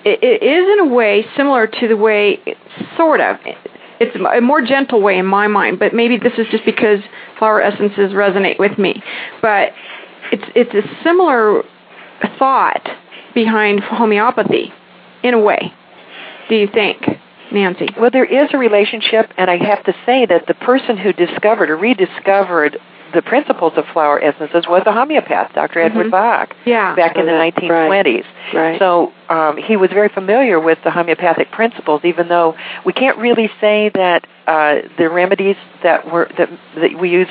it, 0.06 0.44
is 0.44 0.74
in 0.74 0.88
a 0.88 0.94
way 0.94 1.26
similar 1.36 1.68
to 1.68 1.88
the 1.88 1.98
way, 1.98 2.40
sort 2.96 3.20
of. 3.20 3.38
It's 4.00 4.16
a 4.16 4.42
more 4.42 4.62
gentle 4.62 5.02
way 5.02 5.18
in 5.18 5.26
my 5.26 5.48
mind, 5.48 5.80
but 5.80 5.94
maybe 5.94 6.18
this 6.18 6.34
is 6.38 6.48
just 6.52 6.66
because 6.66 7.00
flower 7.40 7.62
essences 7.62 8.12
resonate 8.12 8.60
with 8.60 8.78
me. 8.78 9.02
But 9.42 9.72
it's 10.32 10.44
it's 10.54 10.74
a 10.74 11.04
similar 11.04 11.64
thought 12.38 12.88
behind 13.34 13.80
homeopathy, 13.82 14.72
in 15.24 15.34
a 15.34 15.40
way. 15.40 15.74
Do 16.50 16.56
you 16.56 16.68
think, 16.68 17.02
Nancy? 17.52 17.88
Well, 18.00 18.12
there 18.12 18.26
is 18.26 18.50
a 18.54 18.58
relationship, 18.58 19.32
and 19.38 19.50
I 19.50 19.58
have 19.58 19.84
to 19.86 19.94
say 20.06 20.26
that 20.26 20.46
the 20.48 20.54
person 20.54 20.98
who 20.98 21.12
discovered 21.14 21.70
or 21.70 21.78
rediscovered 21.78 22.78
the 23.16 23.22
principles 23.24 23.74
of 23.78 23.86
flower 23.94 24.22
essences 24.22 24.66
was 24.68 24.84
a 24.86 24.92
homeopath, 24.92 25.54
Dr. 25.56 25.80
Edward 25.80 26.08
Mhm. 26.08 26.12
Bach, 26.12 26.56
Yeah. 26.66 26.94
back 26.96 27.18
in 27.18 27.26
the 27.26 27.32
Right. 27.34 27.54
1920s. 27.56 28.26
Right. 28.54 28.78
So 28.78 29.12
um, 29.30 29.58
he 29.58 29.76
was 29.78 29.90
very 29.92 30.10
familiar 30.10 30.60
with 30.60 30.78
the 30.84 30.92
homeopathic 30.92 31.50
principles, 31.52 32.02
even 32.04 32.28
though 32.28 32.56
we 32.84 32.94
can't 32.94 33.18
really 33.18 33.50
say 33.60 33.90
that 33.96 34.28
uh, 34.48 34.76
the 34.98 35.10
remedies 35.10 35.56
that 35.82 36.12
were 36.12 36.30
that, 36.38 36.50
that 36.76 36.94
we 37.00 37.10
use, 37.10 37.30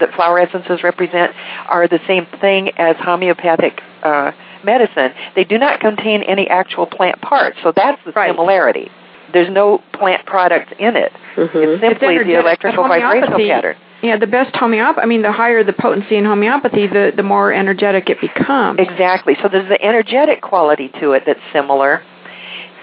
that 0.00 0.12
flower 0.14 0.40
essences 0.40 0.82
represent, 0.82 1.32
are 1.68 1.86
the 1.86 2.00
same 2.08 2.26
thing 2.40 2.70
as 2.78 2.96
homeopathic 2.96 3.80
uh, 4.02 4.32
medicine. 4.64 5.12
They 5.36 5.44
do 5.44 5.58
not 5.58 5.78
contain 5.80 6.22
any 6.22 6.48
actual 6.48 6.86
plant 6.86 7.20
parts, 7.20 7.58
so 7.62 7.70
that's 7.72 8.02
the 8.04 8.12
Right. 8.12 8.30
similarity. 8.30 8.90
There's 9.32 9.50
no 9.50 9.80
plant 9.92 10.26
product 10.26 10.72
in 10.80 10.96
it. 10.96 11.12
Mhm. 11.36 11.50
It's 11.54 11.80
simply 11.80 12.18
the 12.24 12.34
electrical 12.34 12.88
vibrational 12.88 13.38
pattern. 13.38 13.76
Yeah, 14.02 14.16
the 14.18 14.26
best 14.26 14.54
homeopathy. 14.56 15.02
I 15.02 15.06
mean, 15.06 15.22
the 15.22 15.32
higher 15.32 15.62
the 15.62 15.72
potency 15.74 16.16
in 16.16 16.24
homeopathy, 16.24 16.86
the 16.86 17.12
the 17.14 17.22
more 17.22 17.52
energetic 17.52 18.08
it 18.08 18.20
becomes. 18.20 18.78
Exactly. 18.80 19.36
So 19.42 19.48
there's 19.48 19.68
the 19.68 19.80
energetic 19.82 20.40
quality 20.40 20.88
to 21.00 21.12
it 21.12 21.24
that's 21.26 21.40
similar. 21.52 22.02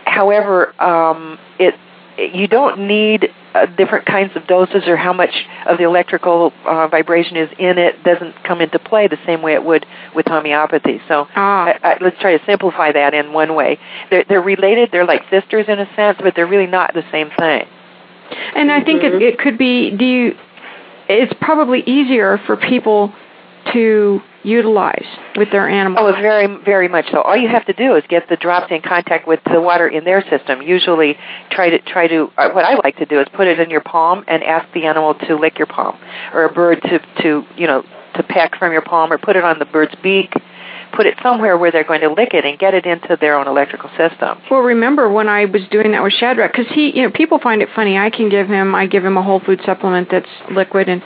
However, 0.05 0.79
um, 0.81 1.39
it 1.59 1.75
you 2.17 2.47
don't 2.47 2.87
need 2.87 3.29
uh, 3.53 3.65
different 3.77 4.05
kinds 4.05 4.35
of 4.35 4.45
doses 4.47 4.83
or 4.87 4.97
how 4.97 5.13
much 5.13 5.33
of 5.67 5.77
the 5.77 5.83
electrical 5.83 6.51
uh, 6.65 6.87
vibration 6.87 7.37
is 7.37 7.49
in 7.59 7.77
it 7.77 8.03
doesn't 8.03 8.43
come 8.43 8.61
into 8.61 8.79
play 8.79 9.07
the 9.07 9.19
same 9.25 9.41
way 9.41 9.53
it 9.53 9.63
would 9.63 9.85
with 10.15 10.25
homeopathy. 10.25 10.99
So 11.07 11.27
Ah. 11.35 11.65
I, 11.65 11.79
I, 11.91 11.97
let's 12.01 12.19
try 12.19 12.37
to 12.37 12.45
simplify 12.45 12.91
that 12.91 13.13
in 13.13 13.33
one 13.33 13.55
way. 13.55 13.79
They're, 14.09 14.25
they're 14.27 14.41
related. 14.41 14.89
They're 14.91 15.05
like 15.05 15.23
sisters 15.29 15.65
in 15.67 15.79
a 15.79 15.95
sense, 15.95 16.17
but 16.21 16.33
they're 16.35 16.47
really 16.47 16.67
not 16.67 16.93
the 16.93 17.03
same 17.11 17.29
thing. 17.37 17.67
And 18.55 18.71
I 18.71 18.83
think 18.83 19.03
it, 19.03 19.21
it 19.21 19.39
could 19.39 19.57
be. 19.57 19.91
Do 19.91 20.05
you? 20.05 20.35
It's 21.09 21.33
probably 21.39 21.81
easier 21.81 22.39
for 22.45 22.57
people 22.57 23.13
to 23.73 24.21
utilize 24.43 25.05
with 25.35 25.51
their 25.51 25.67
animals. 25.67 26.13
Oh, 26.15 26.21
very, 26.21 26.47
very 26.63 26.87
much 26.87 27.05
so. 27.11 27.21
All 27.21 27.35
you 27.35 27.49
have 27.49 27.65
to 27.65 27.73
do 27.73 27.95
is 27.95 28.03
get 28.07 28.29
the 28.29 28.37
drops 28.37 28.71
in 28.71 28.81
contact 28.81 29.27
with 29.27 29.39
the 29.51 29.59
water 29.59 29.87
in 29.87 30.05
their 30.05 30.21
system. 30.29 30.61
Usually, 30.61 31.17
try 31.51 31.69
to 31.69 31.79
try 31.79 32.07
to. 32.07 32.31
Uh, 32.37 32.49
what 32.51 32.63
I 32.63 32.75
like 32.75 32.97
to 32.97 33.05
do 33.05 33.19
is 33.19 33.27
put 33.33 33.47
it 33.47 33.59
in 33.59 33.69
your 33.69 33.81
palm 33.81 34.23
and 34.27 34.43
ask 34.43 34.71
the 34.73 34.85
animal 34.85 35.15
to 35.15 35.35
lick 35.35 35.57
your 35.57 35.67
palm, 35.67 35.97
or 36.33 36.45
a 36.45 36.51
bird 36.51 36.81
to 36.83 36.99
to 37.23 37.43
you 37.57 37.67
know 37.67 37.83
to 38.15 38.23
peck 38.23 38.57
from 38.57 38.71
your 38.71 38.81
palm, 38.81 39.11
or 39.11 39.17
put 39.17 39.35
it 39.35 39.43
on 39.43 39.59
the 39.59 39.65
bird's 39.65 39.95
beak. 40.01 40.33
Put 40.93 41.05
it 41.05 41.15
somewhere 41.21 41.57
where 41.57 41.71
they're 41.71 41.83
going 41.83 42.01
to 42.01 42.09
lick 42.11 42.33
it 42.33 42.45
and 42.45 42.57
get 42.57 42.73
it 42.73 42.85
into 42.85 43.17
their 43.19 43.35
own 43.37 43.47
electrical 43.47 43.89
system. 43.97 44.41
Well, 44.49 44.61
remember 44.61 45.11
when 45.11 45.27
I 45.27 45.45
was 45.45 45.61
doing 45.69 45.91
that 45.91 46.03
with 46.03 46.13
Shadrach, 46.13 46.51
because 46.51 46.71
he, 46.73 46.95
you 46.95 47.03
know, 47.03 47.11
people 47.11 47.39
find 47.39 47.61
it 47.61 47.69
funny. 47.75 47.97
I 47.97 48.09
can 48.09 48.29
give 48.29 48.47
him, 48.47 48.73
I 48.73 48.87
give 48.87 49.05
him 49.05 49.17
a 49.17 49.23
whole 49.23 49.39
food 49.39 49.61
supplement 49.65 50.09
that's 50.09 50.29
liquid, 50.51 50.89
and 50.89 51.03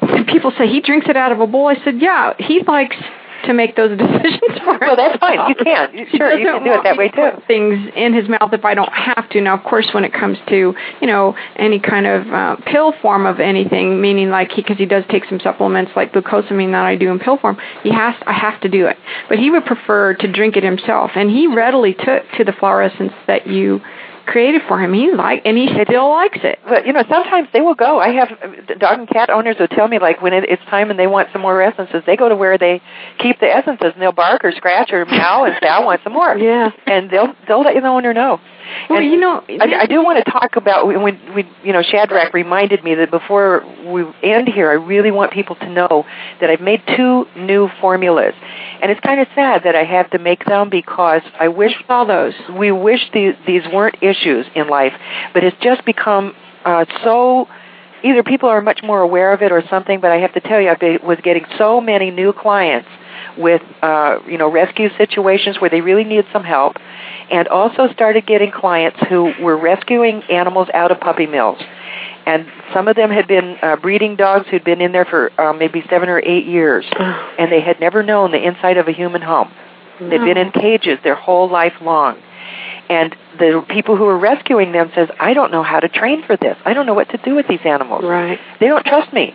and 0.00 0.26
people 0.26 0.52
say 0.56 0.68
he 0.68 0.80
drinks 0.80 1.06
it 1.08 1.16
out 1.16 1.32
of 1.32 1.40
a 1.40 1.46
bowl. 1.46 1.66
I 1.66 1.82
said, 1.84 2.00
yeah, 2.00 2.32
he 2.38 2.62
likes 2.66 2.96
to 3.44 3.54
make 3.54 3.76
those 3.76 3.96
decisions 3.98 4.58
for 4.64 4.74
him. 4.74 4.80
Well, 4.80 4.96
that's 4.96 5.18
fine. 5.18 5.48
You 5.48 5.54
can. 5.54 5.92
He 5.92 6.16
Sure, 6.16 6.36
you 6.38 6.46
can 6.46 6.64
do 6.64 6.72
it 6.72 6.82
that 6.84 6.96
way 6.96 7.08
too. 7.08 7.42
Things 7.46 7.90
in 7.94 8.14
his 8.14 8.28
mouth 8.28 8.52
if 8.52 8.64
I 8.64 8.74
don't 8.74 8.92
have 8.92 9.28
to. 9.30 9.40
Now, 9.40 9.56
of 9.56 9.64
course, 9.64 9.88
when 9.92 10.04
it 10.04 10.12
comes 10.12 10.38
to 10.48 10.74
you 11.00 11.06
know 11.06 11.36
any 11.56 11.78
kind 11.78 12.06
of 12.06 12.26
uh, 12.28 12.56
pill 12.66 12.92
form 13.00 13.26
of 13.26 13.40
anything, 13.40 14.00
meaning 14.00 14.30
like 14.30 14.50
he 14.52 14.62
because 14.62 14.78
he 14.78 14.86
does 14.86 15.04
take 15.10 15.24
some 15.28 15.40
supplements 15.40 15.92
like 15.96 16.12
glucosamine 16.12 16.72
that 16.72 16.84
I 16.84 16.96
do 16.96 17.10
in 17.10 17.18
pill 17.18 17.38
form, 17.38 17.58
he 17.82 17.90
has 17.90 18.14
I 18.26 18.32
have 18.32 18.60
to 18.62 18.68
do 18.68 18.86
it. 18.86 18.96
But 19.28 19.38
he 19.38 19.50
would 19.50 19.64
prefer 19.64 20.14
to 20.14 20.32
drink 20.32 20.56
it 20.56 20.64
himself, 20.64 21.12
and 21.14 21.30
he 21.30 21.46
readily 21.46 21.94
took 21.94 22.22
to 22.36 22.44
the 22.44 22.52
flower 22.52 22.82
essence 22.82 23.12
that 23.26 23.46
you 23.46 23.80
created 24.28 24.62
for 24.68 24.78
him. 24.78 24.92
He 24.92 25.10
like 25.12 25.42
and 25.44 25.56
he 25.56 25.68
still 25.84 26.10
likes 26.10 26.38
it. 26.42 26.58
But 26.64 26.86
you 26.86 26.92
know, 26.92 27.02
sometimes 27.08 27.48
they 27.52 27.60
will 27.60 27.74
go. 27.74 27.98
I 27.98 28.10
have 28.10 28.28
dog 28.78 28.98
and 29.00 29.08
cat 29.08 29.30
owners 29.30 29.56
will 29.58 29.68
tell 29.68 29.88
me 29.88 29.98
like 29.98 30.22
when 30.22 30.32
it, 30.32 30.44
it's 30.48 30.62
time 30.66 30.90
and 30.90 30.98
they 30.98 31.06
want 31.06 31.28
some 31.32 31.42
more 31.42 31.60
essences, 31.60 32.02
they 32.06 32.16
go 32.16 32.28
to 32.28 32.36
where 32.36 32.58
they 32.58 32.80
keep 33.18 33.40
the 33.40 33.46
essences 33.46 33.92
and 33.94 34.02
they'll 34.02 34.12
bark 34.12 34.44
or 34.44 34.52
scratch 34.52 34.92
or 34.92 35.04
meow 35.06 35.44
and 35.44 35.56
say, 35.60 35.68
"I 35.68 35.80
want 35.80 36.02
some 36.04 36.12
more." 36.12 36.36
Yeah. 36.36 36.70
and 36.86 37.10
they'll 37.10 37.34
they'll 37.48 37.62
let 37.62 37.74
you 37.74 37.80
the 37.80 37.88
owner 37.88 38.12
know. 38.12 38.40
Well, 38.88 39.00
And 39.00 39.10
you 39.10 39.18
know, 39.18 39.42
I, 39.48 39.82
I 39.82 39.86
do 39.86 40.02
want 40.02 40.24
to 40.24 40.30
talk 40.30 40.56
about 40.56 40.86
when 40.86 41.02
we, 41.34 41.48
you 41.62 41.72
know, 41.72 41.82
Shadrach 41.82 42.32
reminded 42.34 42.82
me 42.84 42.94
that 42.94 43.10
before 43.10 43.64
we 43.86 44.04
end 44.22 44.48
here, 44.48 44.70
I 44.70 44.74
really 44.74 45.10
want 45.10 45.32
people 45.32 45.56
to 45.56 45.68
know 45.68 46.04
that 46.40 46.50
I've 46.50 46.60
made 46.60 46.82
two 46.96 47.26
new 47.36 47.68
formulas, 47.80 48.34
and 48.80 48.90
it's 48.90 49.00
kind 49.00 49.20
of 49.20 49.28
sad 49.34 49.62
that 49.64 49.74
I 49.74 49.84
have 49.84 50.10
to 50.10 50.18
make 50.18 50.44
them 50.44 50.70
because 50.70 51.22
I 51.38 51.48
wish 51.48 51.72
all 51.88 52.06
those. 52.06 52.34
we 52.58 52.72
wish 52.72 53.00
these 53.12 53.34
these 53.46 53.62
weren't 53.72 53.96
issues 54.02 54.46
in 54.54 54.68
life, 54.68 54.92
but 55.34 55.44
it's 55.44 55.56
just 55.62 55.84
become 55.84 56.34
uh, 56.64 56.84
so. 57.04 57.48
Either 58.04 58.22
people 58.22 58.48
are 58.48 58.60
much 58.60 58.80
more 58.84 59.00
aware 59.00 59.32
of 59.32 59.42
it 59.42 59.50
or 59.50 59.60
something, 59.68 60.00
but 60.00 60.12
I 60.12 60.18
have 60.18 60.32
to 60.34 60.40
tell 60.40 60.60
you, 60.60 60.68
I 60.68 60.98
was 61.04 61.18
getting 61.20 61.44
so 61.58 61.80
many 61.80 62.12
new 62.12 62.32
clients 62.32 62.88
with 63.36 63.62
uh, 63.82 64.18
you 64.26 64.38
know 64.38 64.50
rescue 64.50 64.88
situations 64.96 65.60
where 65.60 65.70
they 65.70 65.80
really 65.80 66.04
need 66.04 66.24
some 66.32 66.44
help, 66.44 66.76
and 67.30 67.46
also 67.48 67.88
started 67.92 68.26
getting 68.26 68.50
clients 68.50 68.98
who 69.08 69.32
were 69.42 69.56
rescuing 69.56 70.22
animals 70.30 70.68
out 70.74 70.90
of 70.90 70.98
puppy 71.00 71.26
mills. 71.26 71.58
and 72.26 72.46
some 72.74 72.88
of 72.88 72.96
them 72.96 73.10
had 73.10 73.26
been 73.26 73.56
uh, 73.62 73.76
breeding 73.76 74.14
dogs 74.16 74.46
who'd 74.50 74.64
been 74.64 74.80
in 74.80 74.92
there 74.92 75.04
for 75.06 75.30
uh, 75.40 75.52
maybe 75.52 75.82
seven 75.88 76.08
or 76.08 76.18
eight 76.20 76.44
years, 76.46 76.84
and 77.38 77.50
they 77.50 77.60
had 77.60 77.80
never 77.80 78.02
known 78.02 78.30
the 78.32 78.42
inside 78.46 78.76
of 78.76 78.88
a 78.88 78.92
human 78.92 79.22
home. 79.22 79.50
They'd 80.00 80.18
been 80.18 80.36
in 80.36 80.52
cages 80.52 80.98
their 81.02 81.16
whole 81.16 81.50
life 81.50 81.72
long. 81.80 82.18
And 82.88 83.14
the 83.38 83.64
people 83.68 83.96
who 83.96 84.04
were 84.04 84.18
rescuing 84.18 84.72
them 84.72 84.90
says, 84.94 85.08
I 85.18 85.34
don't 85.34 85.50
know 85.50 85.62
how 85.62 85.80
to 85.80 85.88
train 85.88 86.22
for 86.24 86.36
this. 86.36 86.56
I 86.64 86.72
don't 86.72 86.86
know 86.86 86.94
what 86.94 87.08
to 87.10 87.18
do 87.18 87.34
with 87.34 87.46
these 87.48 87.60
animals. 87.64 88.04
Right. 88.04 88.38
They 88.60 88.68
don't 88.68 88.84
trust 88.86 89.12
me. 89.12 89.34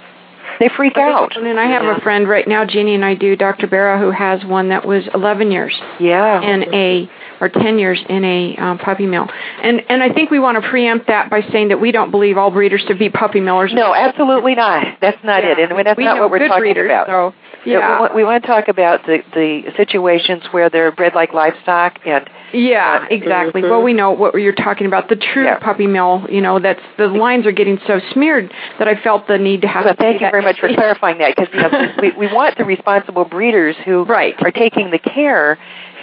They 0.59 0.69
freak 0.69 0.97
out. 0.97 1.35
And 1.35 1.45
then 1.45 1.57
I 1.57 1.65
have 1.65 1.83
a 1.97 1.99
friend 2.01 2.29
right 2.29 2.47
now, 2.47 2.63
Jeannie 2.65 2.95
and 2.95 3.03
I 3.03 3.15
do, 3.15 3.35
Dr. 3.35 3.67
Barra, 3.67 3.99
who 3.99 4.11
has 4.11 4.43
one 4.45 4.69
that 4.69 4.85
was 4.85 5.03
11 5.13 5.51
years 5.51 5.75
Yeah. 5.99 6.41
in 6.41 6.73
a, 6.73 7.09
or 7.43 7.49
10 7.49 7.77
years 7.77 7.99
in 8.07 8.23
a 8.23 8.55
um, 8.57 8.77
puppy 8.79 9.05
mill. 9.05 9.27
And 9.61 9.81
and 9.89 10.01
I 10.01 10.13
think 10.13 10.31
we 10.31 10.39
want 10.39 10.61
to 10.61 10.69
preempt 10.69 11.07
that 11.07 11.29
by 11.29 11.41
saying 11.51 11.67
that 11.69 11.81
we 11.81 11.91
don't 11.91 12.11
believe 12.11 12.37
all 12.37 12.51
breeders 12.51 12.83
to 12.87 12.95
be 12.95 13.09
puppy 13.09 13.39
millers. 13.41 13.71
no, 13.73 13.93
absolutely 13.93 14.55
not. 14.55 14.97
That's 15.01 15.21
not 15.23 15.43
it. 15.43 15.59
And 15.59 15.85
that's 15.85 15.97
we 15.97 16.05
not 16.05 16.19
what 16.19 16.31
we're 16.31 16.39
good 16.39 16.47
talking 16.47 16.61
breeders, 16.63 16.85
about. 16.89 17.07
So, 17.07 17.33
Yeah, 17.65 17.79
yeah. 17.79 17.95
we, 17.95 17.99
want, 18.01 18.15
we 18.15 18.23
want 18.23 18.43
to 18.43 18.47
talk 18.47 18.67
about 18.69 19.05
the, 19.05 19.19
the 19.33 19.71
situations 19.77 20.43
where 20.51 20.69
they're 20.69 20.91
bred 20.91 21.13
like 21.15 21.33
livestock 21.33 21.99
and 22.05 22.29
Yeah, 22.53 23.05
exactly. 23.09 23.61
Mhm. 23.61 23.69
Well, 23.69 23.81
we 23.81 23.93
know 23.93 24.11
what 24.11 24.35
you're 24.35 24.53
talking 24.53 24.87
about. 24.87 25.09
The 25.09 25.15
true 25.17 25.43
Yeah. 25.45 25.57
puppy 25.59 25.87
mill, 25.87 26.25
you 26.29 26.41
know, 26.41 26.59
that's 26.59 26.81
the 26.97 27.07
lines 27.07 27.45
are 27.45 27.51
getting 27.51 27.79
so 27.87 27.99
smeared 28.13 28.51
that 28.79 28.87
I 28.87 28.95
felt 28.95 29.27
the 29.27 29.37
need 29.37 29.61
to 29.63 29.67
have. 29.67 29.85
Well, 29.85 29.95
to 29.95 30.01
thank 30.01 30.19
say 30.19 30.25
you 30.25 30.31
very 30.31 30.43
much 30.43 30.59
for 30.59 30.69
clarifying 30.73 31.17
that 31.19 31.35
because 31.35 31.53
you 31.53 31.61
know, 31.61 31.93
we, 32.01 32.11
we 32.27 32.33
want 32.33 32.57
the 32.57 32.63
responsible 32.65 33.25
breeders 33.25 33.75
who 33.85 34.03
Right. 34.03 34.35
are 34.43 34.51
taking 34.51 34.91
the 34.91 34.99
care 34.99 35.57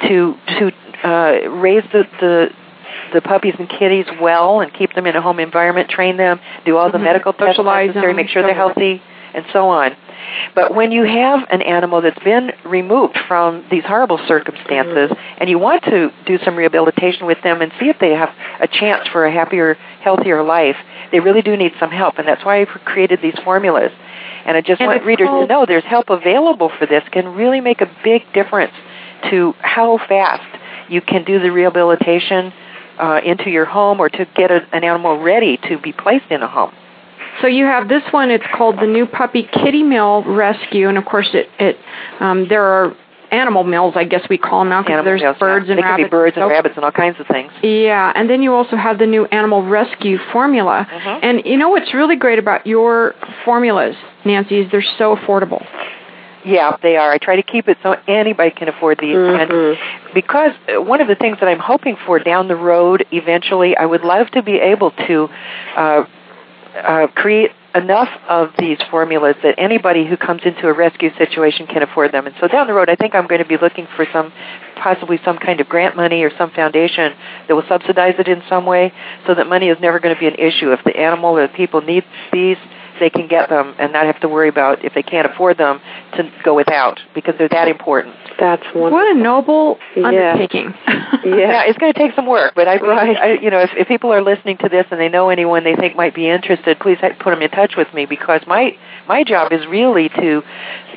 to 0.09 0.35
to 0.59 0.71
uh, 1.05 1.49
raise 1.51 1.85
the, 1.93 2.05
the 2.21 2.51
the 3.13 3.21
puppies 3.21 3.55
and 3.59 3.69
kitties 3.69 4.07
well 4.21 4.61
and 4.61 4.73
keep 4.73 4.95
them 4.95 5.07
in 5.07 5.17
a 5.17 5.23
home 5.23 5.41
environment, 5.41 5.89
train 5.89 6.17
them, 6.17 6.39
do 6.65 6.77
all 6.77 6.91
the 6.91 6.99
Mhm. 6.99 7.03
medical 7.03 7.33
tests 7.33 7.57
Socialize 7.57 7.89
necessary, 7.89 8.13
them, 8.13 8.17
make 8.17 8.29
sure 8.29 8.43
they're 8.43 8.55
healthy, 8.55 9.03
and 9.35 9.45
so 9.53 9.69
on. 9.69 9.97
But 10.55 10.75
when 10.75 10.93
you 10.93 11.05
have 11.05 11.47
an 11.51 11.63
animal 11.63 12.01
that's 12.03 12.19
been 12.21 12.53
removed 12.65 13.17
from 13.27 13.65
these 13.71 13.85
horrible 13.85 14.19
circumstances 14.29 15.11
and 15.39 15.49
you 15.49 15.59
want 15.59 15.83
to 15.85 16.13
do 16.27 16.39
some 16.45 16.57
rehabilitation 16.57 17.27
with 17.27 17.41
them 17.43 17.63
and 17.63 17.73
see 17.81 17.89
if 17.89 17.99
they 17.99 18.11
have 18.15 18.31
a 18.61 18.69
chance 18.69 19.09
for 19.09 19.25
a 19.25 19.31
happier, 19.33 19.77
healthier 20.03 20.43
life, 20.43 20.77
they 21.11 21.21
really 21.21 21.43
do 21.43 21.57
need 21.57 21.73
some 21.81 21.91
help. 21.91 22.19
And 22.19 22.29
that's 22.29 22.45
why 22.45 22.61
I've 22.61 22.69
created 22.85 23.21
these 23.23 23.39
formulas. 23.45 23.93
And 24.45 24.57
I 24.57 24.61
just 24.61 24.81
And 24.81 24.89
want 24.89 25.05
readers 25.05 25.29
called- 25.29 25.49
to 25.49 25.53
know 25.55 25.67
there's 25.67 25.85
help 25.85 26.11
available 26.11 26.69
for 26.69 26.87
this 26.87 27.03
can 27.11 27.35
really 27.35 27.61
make 27.61 27.81
a 27.81 27.89
big 28.05 28.31
difference 28.33 28.73
to 29.31 29.55
how 29.61 29.99
fast 29.99 30.43
you 30.91 31.01
can 31.01 31.25
do 31.25 31.39
the 31.41 31.51
rehabilitation 31.51 32.53
uh, 32.99 33.21
into 33.25 33.49
your 33.51 33.65
home 33.65 34.01
or 34.01 34.09
to 34.09 34.27
get 34.37 34.51
a, 34.51 34.61
an 34.73 34.85
animal 34.85 35.19
ready 35.19 35.59
to 35.69 35.79
be 35.79 35.93
placed 35.93 36.31
in 36.31 36.43
a 36.43 36.49
home. 36.49 36.73
So 37.41 37.47
you 37.47 37.65
have 37.65 37.89
this 37.89 38.03
one. 38.11 38.31
It's 38.31 38.45
called 38.55 38.77
the 38.77 38.87
New 38.87 39.07
Puppy 39.07 39.45
Kitty 39.45 39.83
Mill 39.83 40.23
Rescue, 40.25 40.89
and 40.89 40.99
of 40.99 41.05
course, 41.07 41.31
it 41.33 41.49
it 41.59 41.77
um, 42.19 42.49
there 42.49 42.65
are 42.65 42.95
animal 43.33 43.63
mills, 43.63 43.95
I 43.97 44.05
guess 44.05 44.23
we 44.29 44.37
call 44.39 44.61
them 44.63 44.71
now, 44.71 44.83
because 44.83 45.05
there's 45.05 45.21
mills, 45.21 45.37
yeah. 45.41 45.47
birds 45.47 45.69
and 45.69 45.79
they 45.79 45.83
rabbits. 45.83 46.05
could 46.05 46.11
be 46.11 46.11
birds 46.11 46.37
and 46.37 46.43
so- 46.43 46.49
rabbits 46.51 46.75
and 46.77 46.85
all 46.85 46.91
kinds 46.91 47.21
of 47.21 47.27
things. 47.29 47.53
Yeah, 47.63 48.13
and 48.15 48.29
then 48.29 48.43
you 48.43 48.53
also 48.53 48.77
have 48.77 48.99
the 48.99 49.07
new 49.07 49.25
animal 49.27 49.63
rescue 49.65 50.19
formula. 50.33 50.87
Mhm. 50.91 51.19
And 51.23 51.43
you 51.47 51.57
know 51.57 51.69
what's 51.69 51.95
really 51.95 52.17
great 52.17 52.41
about 52.41 52.67
your 52.67 53.15
formulas, 53.45 53.95
Nancy, 54.25 54.59
is 54.61 54.71
they're 54.73 54.83
so 54.99 55.15
affordable. 55.17 55.65
Yeah, 56.45 56.77
they 56.83 56.97
are. 56.97 57.13
I 57.13 57.19
try 57.19 57.37
to 57.37 57.43
keep 57.43 57.69
it 57.69 57.79
so 57.83 57.97
anybody 58.09 58.51
can 58.51 58.69
afford 58.69 58.99
these. 58.99 59.17
Mhm. 59.17 59.41
And 59.43 60.15
because 60.15 60.53
uh, 60.75 60.81
one 60.81 61.01
of 61.01 61.09
the 61.09 61.15
things 61.15 61.39
that 61.41 61.49
I'm 61.49 61.59
hoping 61.59 61.97
for 62.07 62.19
down 62.19 62.49
the 62.49 62.57
road, 62.57 63.07
eventually, 63.13 63.77
I 63.77 63.85
would 63.85 64.03
love 64.05 64.31
to 64.31 64.43
be 64.43 64.57
able 64.59 64.93
to 65.07 65.29
uh, 65.77 66.05
uh, 66.83 67.07
create 67.09 67.53
enough 67.75 68.09
of 68.29 68.51
these 68.59 68.79
formulas 68.91 69.37
that 69.45 69.55
anybody 69.57 70.05
who 70.05 70.17
comes 70.17 70.43
into 70.45 70.67
a 70.67 70.73
rescue 70.73 71.11
situation 71.17 71.67
can 71.69 71.83
afford 71.83 72.11
them. 72.11 72.27
And 72.27 72.35
so 72.41 72.49
down 72.49 72.67
the 72.67 72.75
road, 72.75 72.89
I 72.91 72.97
think 72.97 73.15
I'm 73.15 73.29
going 73.29 73.41
to 73.41 73.47
be 73.47 73.59
looking 73.59 73.87
for 73.95 74.07
some, 74.13 74.33
possibly 74.77 75.21
some 75.25 75.39
kind 75.39 75.61
of 75.61 75.69
grant 75.69 75.95
money 75.95 76.23
or 76.25 76.37
some 76.37 76.51
foundation 76.51 77.15
that 77.47 77.55
will 77.55 77.67
subsidize 77.69 78.15
it 78.19 78.27
in 78.27 78.43
some 78.49 78.67
way, 78.67 78.93
so 79.27 79.35
that 79.35 79.47
money 79.47 79.69
is 79.69 79.79
never 79.81 80.01
going 80.01 80.15
to 80.15 80.19
be 80.19 80.27
an 80.27 80.35
issue. 80.35 80.73
If 80.73 80.83
the 80.85 80.97
animal 80.97 81.39
or 81.39 81.47
the 81.47 81.53
people 81.53 81.81
need 81.81 82.03
these, 82.33 82.57
they 83.01 83.11
can 83.11 83.27
get 83.27 83.49
them 83.49 83.75
and 83.79 83.93
not 83.93 84.07
have 84.07 84.21
to 84.21 84.29
worry 84.29 84.49
about 84.49 84.85
if 84.85 84.95
they 84.95 85.03
can't 85.03 85.27
afford 85.31 85.59
them 85.59 85.81
to 86.17 86.31
go 86.45 86.55
without 86.55 87.01
because 87.15 87.35
they're 87.39 87.49
that 87.49 87.69
important. 87.69 88.15
That's 88.39 88.63
wonderful. 88.75 88.91
What 88.93 89.11
a 89.17 89.19
noble 89.19 89.79
Yeah. 89.97 90.07
undertaking. 90.07 90.73
Yeah, 91.25 91.65
it's 91.65 91.79
going 91.79 91.93
to 91.93 91.99
take 91.99 92.15
some 92.15 92.27
work, 92.27 92.53
but 92.55 92.69
I, 92.69 92.77
Right. 92.77 93.17
I 93.17 93.33
you 93.33 93.51
know, 93.51 93.61
if, 93.61 93.71
if 93.77 93.89
people 93.89 94.13
are 94.13 94.23
listening 94.23 94.57
to 94.59 94.69
this 94.69 94.87
and 94.91 95.01
they 95.01 95.09
know 95.09 95.29
anyone 95.31 95.65
they 95.65 95.75
think 95.77 95.97
might 95.97 96.15
be 96.15 96.29
interested, 96.29 96.79
please 96.79 96.99
put 97.01 97.31
them 97.31 97.43
in 97.43 97.51
touch 97.51 97.75
with 97.77 97.93
me 97.93 98.07
because 98.07 98.41
my 98.47 98.77
my 99.09 99.25
job 99.25 99.53
is 99.53 99.67
really 99.67 100.09
to 100.11 100.43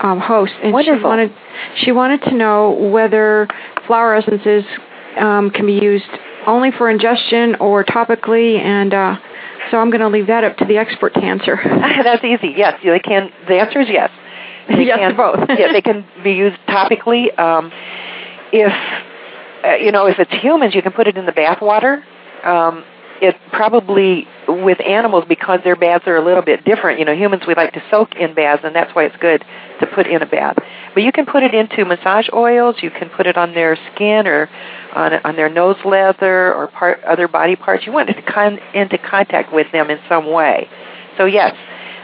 um, 0.00 0.20
hosts. 0.20 0.54
And 0.62 0.72
Wonderful. 0.72 1.00
She 1.00 1.04
wanted, 1.04 1.32
she 1.76 1.92
wanted 1.92 2.22
to 2.22 2.34
know 2.34 2.70
whether 2.70 3.48
flower 3.86 4.14
essences 4.14 4.64
um, 5.18 5.50
can 5.50 5.66
be 5.66 5.74
used 5.74 6.04
only 6.46 6.70
for 6.72 6.90
ingestion 6.90 7.56
or 7.56 7.84
topically, 7.84 8.58
and 8.58 8.92
uh, 8.92 9.16
so 9.70 9.78
I'm 9.78 9.90
going 9.90 10.00
to 10.00 10.08
leave 10.08 10.26
that 10.28 10.44
up 10.44 10.56
to 10.58 10.64
the 10.64 10.76
expert 10.76 11.14
to 11.14 11.20
answer. 11.20 11.58
That's 11.64 12.24
easy. 12.24 12.54
Yes, 12.56 12.80
they 12.82 12.98
can. 12.98 13.30
The 13.48 13.58
answer 13.58 13.80
is 13.80 13.88
yes. 13.90 14.10
They 14.68 14.84
Yes 14.86 14.98
to 14.98 15.14
both. 15.14 15.48
yeah, 15.58 15.72
they 15.72 15.82
can 15.82 16.06
be 16.22 16.32
used 16.32 16.56
topically. 16.68 17.36
Um, 17.38 17.70
if 18.52 18.72
uh, 19.64 19.76
you 19.76 19.92
know, 19.92 20.06
if 20.06 20.18
it's 20.18 20.32
humans, 20.42 20.74
you 20.74 20.82
can 20.82 20.92
put 20.92 21.06
it 21.06 21.16
in 21.16 21.26
the 21.26 21.32
bath 21.32 21.60
water. 21.60 22.04
Um, 22.44 22.84
it 23.20 23.36
probably 23.52 24.26
with 24.48 24.80
animals 24.80 25.24
because 25.28 25.60
their 25.64 25.76
baths 25.76 26.04
are 26.06 26.16
a 26.16 26.24
little 26.24 26.42
bit 26.42 26.64
different. 26.64 26.98
You 26.98 27.04
know, 27.04 27.14
humans 27.14 27.42
we 27.46 27.54
like 27.54 27.72
to 27.74 27.82
soak 27.90 28.14
in 28.16 28.34
baths, 28.34 28.62
and 28.64 28.74
that's 28.74 28.94
why 28.94 29.04
it's 29.04 29.16
good 29.16 29.44
to 29.80 29.86
put 29.86 30.06
in 30.06 30.22
a 30.22 30.26
bath. 30.26 30.56
But 30.94 31.02
you 31.02 31.12
can 31.12 31.26
put 31.26 31.42
it 31.42 31.54
into 31.54 31.84
massage 31.84 32.28
oils. 32.32 32.76
You 32.82 32.90
can 32.90 33.10
put 33.10 33.26
it 33.26 33.36
on 33.36 33.54
their 33.54 33.76
skin 33.92 34.26
or 34.26 34.48
on 34.94 35.14
on 35.24 35.36
their 35.36 35.48
nose 35.48 35.76
leather 35.84 36.54
or 36.54 36.68
part 36.68 37.02
other 37.04 37.28
body 37.28 37.56
parts. 37.56 37.86
You 37.86 37.92
want 37.92 38.10
it 38.10 38.14
to 38.14 38.22
come 38.22 38.58
into 38.74 38.98
contact 38.98 39.52
with 39.52 39.70
them 39.72 39.90
in 39.90 39.98
some 40.08 40.30
way. 40.30 40.68
So 41.16 41.24
yes, 41.26 41.54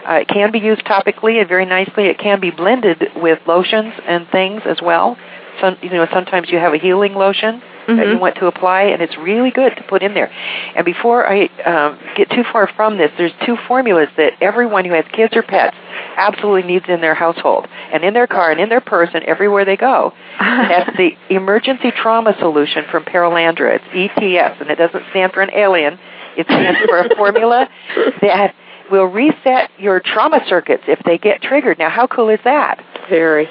uh, 0.08 0.14
it 0.14 0.28
can 0.28 0.50
be 0.50 0.58
used 0.58 0.82
topically 0.84 1.40
and 1.40 1.48
very 1.48 1.66
nicely. 1.66 2.06
It 2.06 2.18
can 2.18 2.40
be 2.40 2.50
blended 2.50 3.10
with 3.16 3.38
lotions 3.46 3.92
and 4.06 4.26
things 4.30 4.62
as 4.64 4.78
well. 4.82 5.16
Some, 5.60 5.76
you 5.82 5.90
know, 5.90 6.06
sometimes 6.12 6.48
you 6.50 6.58
have 6.58 6.72
a 6.72 6.78
healing 6.78 7.14
lotion 7.14 7.62
that 7.96 8.06
you 8.08 8.14
Mhm. 8.16 8.20
want 8.20 8.36
to 8.36 8.46
apply, 8.46 8.82
and 8.82 9.02
it's 9.02 9.16
really 9.18 9.50
good 9.50 9.76
to 9.76 9.82
put 9.84 10.02
in 10.02 10.14
there. 10.14 10.30
And 10.74 10.84
before 10.84 11.26
I 11.28 11.48
um, 11.64 11.98
get 12.16 12.30
too 12.30 12.44
far 12.52 12.66
from 12.68 12.98
this, 12.98 13.10
there's 13.18 13.32
two 13.44 13.56
formulas 13.68 14.08
that 14.16 14.34
everyone 14.40 14.84
who 14.84 14.94
has 14.94 15.04
kids 15.12 15.36
or 15.36 15.42
pets 15.42 15.76
absolutely 16.16 16.62
needs 16.62 16.86
in 16.88 17.00
their 17.00 17.14
household, 17.14 17.66
and 17.92 18.04
in 18.04 18.14
their 18.14 18.26
car, 18.26 18.50
and 18.50 18.60
in 18.60 18.68
their 18.68 18.80
purse, 18.80 19.10
and 19.14 19.24
everywhere 19.24 19.64
they 19.64 19.76
go. 19.76 20.12
That's 20.38 20.96
the 20.96 21.16
Emergency 21.30 21.90
Trauma 21.90 22.36
Solution 22.38 22.84
from 22.90 23.04
Perelandra. 23.04 23.78
It's 23.80 23.84
ETS, 24.16 24.60
and 24.60 24.70
it 24.70 24.76
doesn't 24.76 25.04
stand 25.10 25.32
for 25.32 25.40
an 25.42 25.50
alien. 25.54 25.98
It 26.36 26.46
stands 26.46 26.78
for 26.88 26.98
a 26.98 27.14
formula 27.16 27.68
that 28.22 28.54
will 28.90 29.06
reset 29.06 29.70
your 29.78 30.00
trauma 30.00 30.40
circuits 30.48 30.84
if 30.88 30.98
they 31.04 31.16
get 31.18 31.42
triggered. 31.42 31.78
Now, 31.78 31.90
how 31.90 32.06
cool 32.06 32.28
is 32.28 32.40
that? 32.44 32.82
Very. 33.08 33.48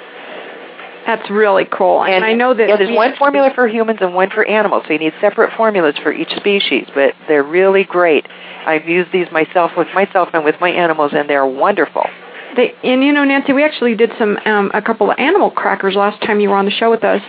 That's 1.06 1.30
really 1.30 1.66
cool. 1.66 2.04
And, 2.04 2.24
I 2.24 2.34
know 2.34 2.54
that 2.54 2.70
yeah, 2.70 2.78
there's 2.78 2.96
one 2.96 3.16
formula 3.18 3.52
for 3.56 3.68
humans 3.68 4.00
and 4.02 4.14
one 4.14 4.30
for 4.30 4.46
animals, 4.46 4.84
so 4.86 4.94
you 4.94 5.00
need 5.00 5.14
separate 5.22 5.52
formulas 5.56 5.96
for 6.04 6.12
each 6.12 6.30
species, 6.36 6.88
but 6.94 7.16
they're 7.28 7.44
really 7.44 7.84
great. 7.84 8.28
I've 8.66 8.88
used 8.88 9.12
these 9.12 9.28
myself 9.32 9.72
with 9.78 9.88
myself 9.94 10.30
and 10.34 10.44
with 10.44 10.56
my 10.60 10.70
animals, 10.70 11.12
and 11.16 11.30
they're 11.30 11.46
wonderful. 11.46 12.06
they 12.56 12.76
and 12.84 13.04
you 13.04 13.12
know 13.12 13.24
Nancy, 13.24 13.54
we 13.54 13.64
actually 13.64 13.96
did 13.96 14.12
some 14.20 14.38
um, 14.46 14.72
a 14.74 14.82
couple 14.82 15.10
of 15.10 15.18
animal 15.18 15.50
crackers 15.52 15.96
last 15.96 16.22
time 16.22 16.40
you 16.40 16.50
were 16.50 16.56
on 16.56 16.66
the 16.66 16.72
show 16.72 16.90
with 16.90 17.04
us, 17.04 17.22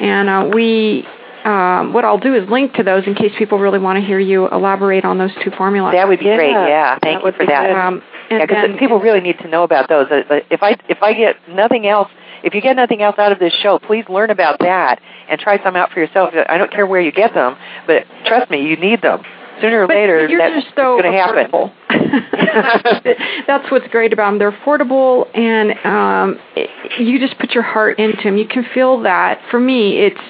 and 0.00 0.28
uh, 0.28 0.50
we. 0.54 1.06
Um, 1.44 1.92
what 1.92 2.04
I'll 2.04 2.18
do 2.18 2.34
is 2.34 2.48
link 2.50 2.74
to 2.74 2.82
those 2.82 3.06
in 3.06 3.14
case 3.14 3.30
people 3.38 3.60
really 3.60 3.78
want 3.78 4.00
to 4.00 4.04
hear 4.04 4.18
you 4.18 4.48
elaborate 4.48 5.04
on 5.04 5.16
those 5.16 5.30
two 5.44 5.52
formulas. 5.52 5.94
That 5.94 6.08
would 6.08 6.18
be 6.18 6.24
great. 6.24 6.50
Yeah, 6.50 6.98
thank 7.00 7.22
that 7.22 7.24
you 7.24 7.38
for 7.38 7.46
that. 7.46 7.70
Um, 7.70 8.02
and 8.30 8.40
Yeah, 8.40 8.46
because 8.46 8.76
people 8.80 8.98
really 8.98 9.20
need 9.20 9.38
to 9.38 9.48
know 9.48 9.62
about 9.62 9.88
those. 9.88 10.08
Uh, 10.10 10.22
uh, 10.28 10.40
If 10.50 10.64
I 10.64 10.76
if 10.88 11.02
I 11.02 11.12
get 11.12 11.36
nothing 11.48 11.86
else, 11.86 12.08
if 12.46 12.54
you 12.54 12.60
get 12.62 12.76
nothing 12.76 13.02
else 13.02 13.16
out 13.18 13.32
of 13.32 13.40
this 13.40 13.52
show, 13.52 13.78
please 13.80 14.04
learn 14.08 14.30
about 14.30 14.60
that 14.60 15.00
and 15.28 15.40
try 15.40 15.62
some 15.64 15.74
out 15.74 15.90
for 15.90 15.98
yourself. 15.98 16.32
I 16.48 16.56
don't 16.56 16.70
care 16.70 16.86
where 16.86 17.00
you 17.00 17.10
get 17.10 17.34
them, 17.34 17.56
but 17.88 18.04
trust 18.24 18.50
me, 18.50 18.62
you 18.62 18.76
need 18.76 19.02
them. 19.02 19.22
Sooner 19.60 19.82
or 19.82 19.86
But 19.88 19.96
later, 19.96 20.28
you're 20.28 20.38
that's 20.38 20.66
so 20.76 21.00
going 21.00 21.10
to 21.10 21.18
happen. 21.18 21.50
That's 23.46 23.70
what's 23.70 23.86
great 23.88 24.12
about 24.12 24.30
them. 24.30 24.38
They're 24.38 24.52
affordable, 24.52 25.26
and 25.34 25.72
um, 25.84 26.38
it, 26.54 26.70
you 27.00 27.18
just 27.18 27.38
put 27.38 27.52
your 27.52 27.62
heart 27.62 27.98
into 27.98 28.22
them. 28.22 28.36
You 28.36 28.46
can 28.46 28.64
feel 28.74 29.00
that. 29.02 29.40
For 29.50 29.58
me, 29.58 29.98
it's 29.98 30.20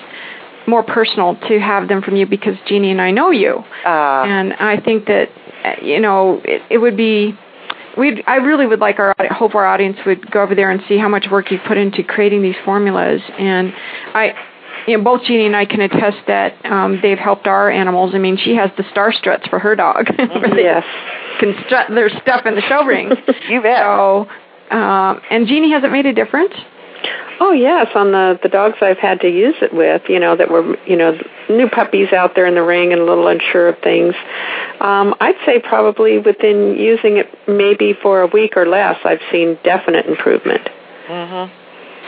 more 0.68 0.82
personal 0.82 1.36
to 1.48 1.58
have 1.58 1.88
them 1.88 2.02
from 2.02 2.16
you 2.16 2.24
because 2.26 2.54
Jeannie 2.66 2.90
and 2.92 3.00
I 3.00 3.10
know 3.10 3.30
you, 3.30 3.64
Uh, 3.84 4.24
and 4.26 4.52
I 4.54 4.80
think 4.80 5.06
that 5.06 5.28
you 5.82 6.00
know 6.00 6.40
it, 6.44 6.62
it 6.70 6.78
would 6.78 6.96
be. 6.96 7.36
We 7.96 8.22
I 8.26 8.36
really 8.36 8.66
would 8.66 8.80
like 8.80 8.98
our 8.98 9.14
hope 9.30 9.54
our 9.54 9.66
audience 9.66 9.96
would 10.06 10.30
go 10.30 10.42
over 10.42 10.54
there 10.54 10.70
and 10.70 10.80
see 10.88 10.98
how 10.98 11.08
much 11.08 11.26
work 11.30 11.50
you 11.50 11.58
put 11.66 11.78
into 11.78 12.02
creating 12.02 12.42
these 12.42 12.56
formulas, 12.64 13.20
and 13.38 13.72
I. 14.14 14.32
You 14.86 14.96
know, 14.98 15.02
both 15.02 15.24
Jeannie 15.24 15.46
and 15.46 15.56
I 15.56 15.64
can 15.64 15.80
attest 15.80 16.18
that 16.28 16.64
um, 16.64 17.00
they've 17.02 17.18
helped 17.18 17.48
our 17.48 17.68
animals. 17.68 18.12
I 18.14 18.18
mean, 18.18 18.36
she 18.36 18.54
has 18.54 18.70
the 18.76 18.84
star 18.92 19.12
struts 19.12 19.44
for 19.48 19.58
her 19.58 19.74
dog. 19.74 20.06
Yes. 20.56 20.84
can 21.40 21.54
strut 21.66 21.88
their 21.88 22.08
stuff 22.08 22.46
in 22.46 22.54
the 22.54 22.62
show 22.62 22.84
ring. 22.84 23.10
You 23.48 23.62
bet. 23.62 23.78
So, 23.82 24.28
um, 24.70 25.20
and 25.30 25.46
Jeannie 25.46 25.72
hasn't 25.72 25.92
made 25.92 26.06
a 26.06 26.12
difference. 26.12 26.54
Oh 27.38 27.52
yes, 27.52 27.88
on 27.94 28.12
the 28.12 28.38
the 28.42 28.48
dogs 28.48 28.78
I've 28.80 28.98
had 28.98 29.20
to 29.20 29.28
use 29.28 29.56
it 29.60 29.72
with, 29.74 30.02
you 30.08 30.18
know, 30.18 30.36
that 30.36 30.50
were 30.50 30.76
you 30.86 30.96
know 30.96 31.18
new 31.50 31.68
puppies 31.68 32.12
out 32.12 32.34
there 32.34 32.46
in 32.46 32.54
the 32.54 32.62
ring 32.62 32.92
and 32.92 33.00
a 33.02 33.04
little 33.04 33.28
unsure 33.28 33.68
of 33.68 33.78
things. 33.80 34.14
Um, 34.80 35.14
I'd 35.20 35.36
say 35.44 35.58
probably 35.60 36.18
within 36.18 36.76
using 36.76 37.18
it 37.18 37.28
maybe 37.46 37.92
for 37.92 38.22
a 38.22 38.26
week 38.26 38.56
or 38.56 38.66
less, 38.66 38.98
I've 39.04 39.20
seen 39.30 39.58
definite 39.64 40.06
improvement. 40.06 40.68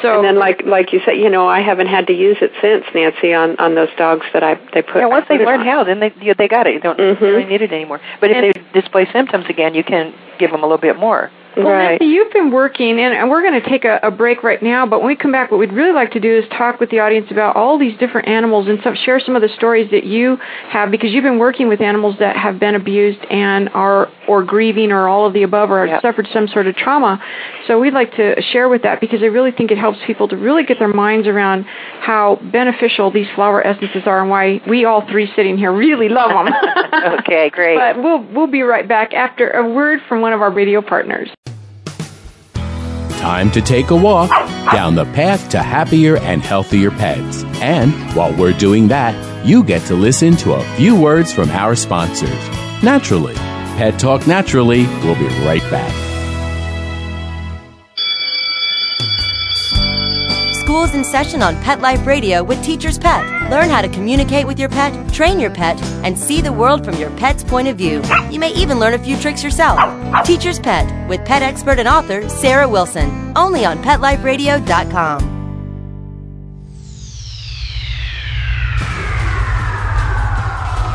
So, 0.00 0.14
and 0.14 0.24
then 0.24 0.38
like 0.38 0.62
like 0.64 0.92
you 0.92 1.00
said, 1.04 1.12
you 1.18 1.28
know, 1.28 1.48
I 1.48 1.60
haven't 1.60 1.88
had 1.88 2.06
to 2.06 2.12
use 2.12 2.36
it 2.40 2.52
since 2.62 2.84
Nancy 2.94 3.34
on 3.34 3.56
on 3.58 3.74
those 3.74 3.88
dogs 3.98 4.24
that 4.32 4.42
I 4.44 4.54
they 4.72 4.80
put. 4.82 4.98
yeah, 4.98 5.06
once 5.06 5.26
they 5.28 5.38
learn 5.38 5.60
on. 5.60 5.66
how, 5.66 5.82
then 5.84 5.98
they 5.98 6.12
you, 6.20 6.28
know, 6.28 6.34
they 6.38 6.46
got 6.46 6.66
it. 6.68 6.74
You 6.74 6.80
don't 6.80 6.98
Mhm. 6.98 7.20
really 7.20 7.44
need 7.44 7.62
it 7.62 7.72
anymore. 7.72 8.00
But 8.20 8.30
if 8.30 8.36
And- 8.36 8.54
they 8.54 8.80
display 8.80 9.06
symptoms 9.12 9.46
again, 9.48 9.74
you 9.74 9.82
can 9.82 10.14
give 10.38 10.52
them 10.52 10.60
a 10.60 10.66
little 10.66 10.78
bit 10.78 10.96
more. 10.98 11.30
Well, 11.64 11.73
right. 11.73 12.01
Nancy, 12.01 12.07
you've 12.07 12.33
been 12.33 12.51
working, 12.51 12.99
and, 12.99 13.29
we're 13.29 13.42
going 13.42 13.61
to 13.61 13.68
take 13.68 13.85
a, 13.85 14.01
a 14.03 14.11
break 14.11 14.42
right 14.42 14.62
now. 14.62 14.87
But 14.87 15.01
when 15.01 15.09
we 15.09 15.16
come 15.16 15.33
back, 15.33 15.51
what 15.51 15.59
we'd 15.59 15.73
really 15.73 15.92
like 15.92 16.12
to 16.12 16.21
do 16.21 16.38
is 16.38 16.44
talk 16.57 16.81
with 16.81 16.90
the 16.90 17.01
audience 17.01 17.27
about 17.31 17.57
all 17.57 17.79
these 17.79 17.99
different 17.99 18.29
animals 18.29 18.68
and 18.68 18.79
some, 18.83 18.94
share 18.94 19.21
some 19.21 19.37
of 19.37 19.42
the 19.42 19.49
stories 19.49 19.90
that 19.90 20.05
you 20.05 20.37
have 20.71 20.90
because 20.90 21.11
you've 21.12 21.25
been 21.25 21.38
working 21.38 21.68
with 21.68 21.81
animals 21.81 22.16
that 22.21 22.37
have 22.37 22.59
been 22.59 22.75
abused 22.75 23.21
and 23.31 23.68
are 23.71 24.09
or 24.29 24.44
grieving 24.44 24.92
or 24.92 25.09
all 25.09 25.27
of 25.27 25.33
the 25.33 25.42
above 25.42 25.71
or 25.71 25.81
have 25.81 25.88
Yep. 25.88 26.03
suffered 26.03 26.29
some 26.33 26.49
sort 26.49 26.66
of 26.66 26.77
trauma. 26.77 27.21
So 27.66 27.81
we'd 27.81 27.94
like 27.94 28.14
to 28.16 28.40
share 28.53 28.68
with 28.68 28.83
that 28.83 29.01
because 29.01 29.23
I 29.23 29.27
really 29.27 29.51
think 29.51 29.71
it 29.71 29.79
helps 29.79 29.99
people 30.07 30.29
to 30.29 30.37
really 30.37 30.64
get 30.64 30.79
their 30.79 30.92
minds 30.92 31.27
around 31.27 31.64
how 32.01 32.38
beneficial 32.53 33.11
these 33.11 33.27
flower 33.35 33.66
essences 33.66 34.03
are 34.07 34.21
and 34.21 34.31
why 34.31 34.61
we 34.68 34.85
all 34.85 35.07
three 35.11 35.31
sitting 35.35 35.57
here 35.57 35.73
really 35.73 36.09
love 36.09 36.31
them. 36.31 36.55
okay, 37.21 37.51
great. 37.51 37.77
But 37.77 38.03
we'll 38.03 38.23
we'll 38.33 38.47
be 38.47 38.62
right 38.62 38.87
back 38.87 39.14
after 39.14 39.51
a 39.51 39.68
word 39.68 40.01
from 40.09 40.21
one 40.21 40.33
of 40.33 40.42
our 40.42 40.51
radio 40.51 40.83
partners. 40.83 41.31
Time 43.18 43.50
to 43.50 43.61
take 43.61 43.90
a 43.90 43.96
walk 43.96 44.31
down 44.72 44.94
the 44.94 45.04
path 45.07 45.48
to 45.48 45.61
happier 45.61 46.18
and 46.18 46.40
healthier 46.40 46.90
pets. 46.90 47.42
And 47.61 47.92
while 48.14 48.33
we're 48.37 48.57
doing 48.57 48.87
that, 48.88 49.44
you 49.44 49.64
get 49.64 49.83
to 49.87 49.94
listen 49.94 50.37
to 50.37 50.54
a 50.54 50.64
few 50.76 50.94
words 50.94 51.33
from 51.33 51.50
our 51.50 51.74
sponsors. 51.74 52.48
Naturally, 52.81 53.35
Pet 53.35 53.98
Talk 53.98 54.26
Naturally 54.28 54.87
will 55.04 55.16
be 55.16 55.26
right 55.44 55.68
back. 55.70 56.08
School's 60.68 60.94
in 60.94 61.02
session 61.02 61.40
on 61.40 61.59
Pet 61.62 61.81
Life 61.81 62.04
Radio 62.04 62.44
with 62.44 62.62
Teacher's 62.62 62.98
Pet. 62.98 63.24
Learn 63.50 63.70
how 63.70 63.81
to 63.81 63.88
communicate 63.88 64.46
with 64.46 64.59
your 64.59 64.68
pet, 64.68 64.92
train 65.14 65.40
your 65.40 65.48
pet, 65.50 65.83
and 66.04 66.16
see 66.18 66.42
the 66.42 66.52
world 66.52 66.85
from 66.85 66.94
your 66.96 67.09
pet's 67.12 67.42
point 67.42 67.68
of 67.68 67.78
view. 67.78 68.02
You 68.31 68.38
may 68.38 68.52
even 68.52 68.78
learn 68.78 68.92
a 68.92 68.98
few 68.98 69.16
tricks 69.16 69.42
yourself. 69.42 69.81
Teacher's 70.26 70.59
Pet 70.59 71.09
with 71.09 71.24
pet 71.24 71.40
expert 71.40 71.78
and 71.78 71.88
author 71.88 72.28
Sarah 72.28 72.68
Wilson. 72.68 73.33
Only 73.35 73.64
on 73.64 73.83
PetLifeRadio.com. 73.83 75.20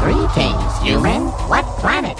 Greetings, 0.03 0.77
human. 0.83 1.23
What 1.49 1.65
planet 1.79 2.19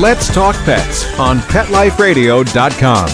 Let's 0.00 0.26
Talk 0.34 0.56
Pets 0.64 1.20
on 1.20 1.38
PetLifeRadio.com. 1.38 3.08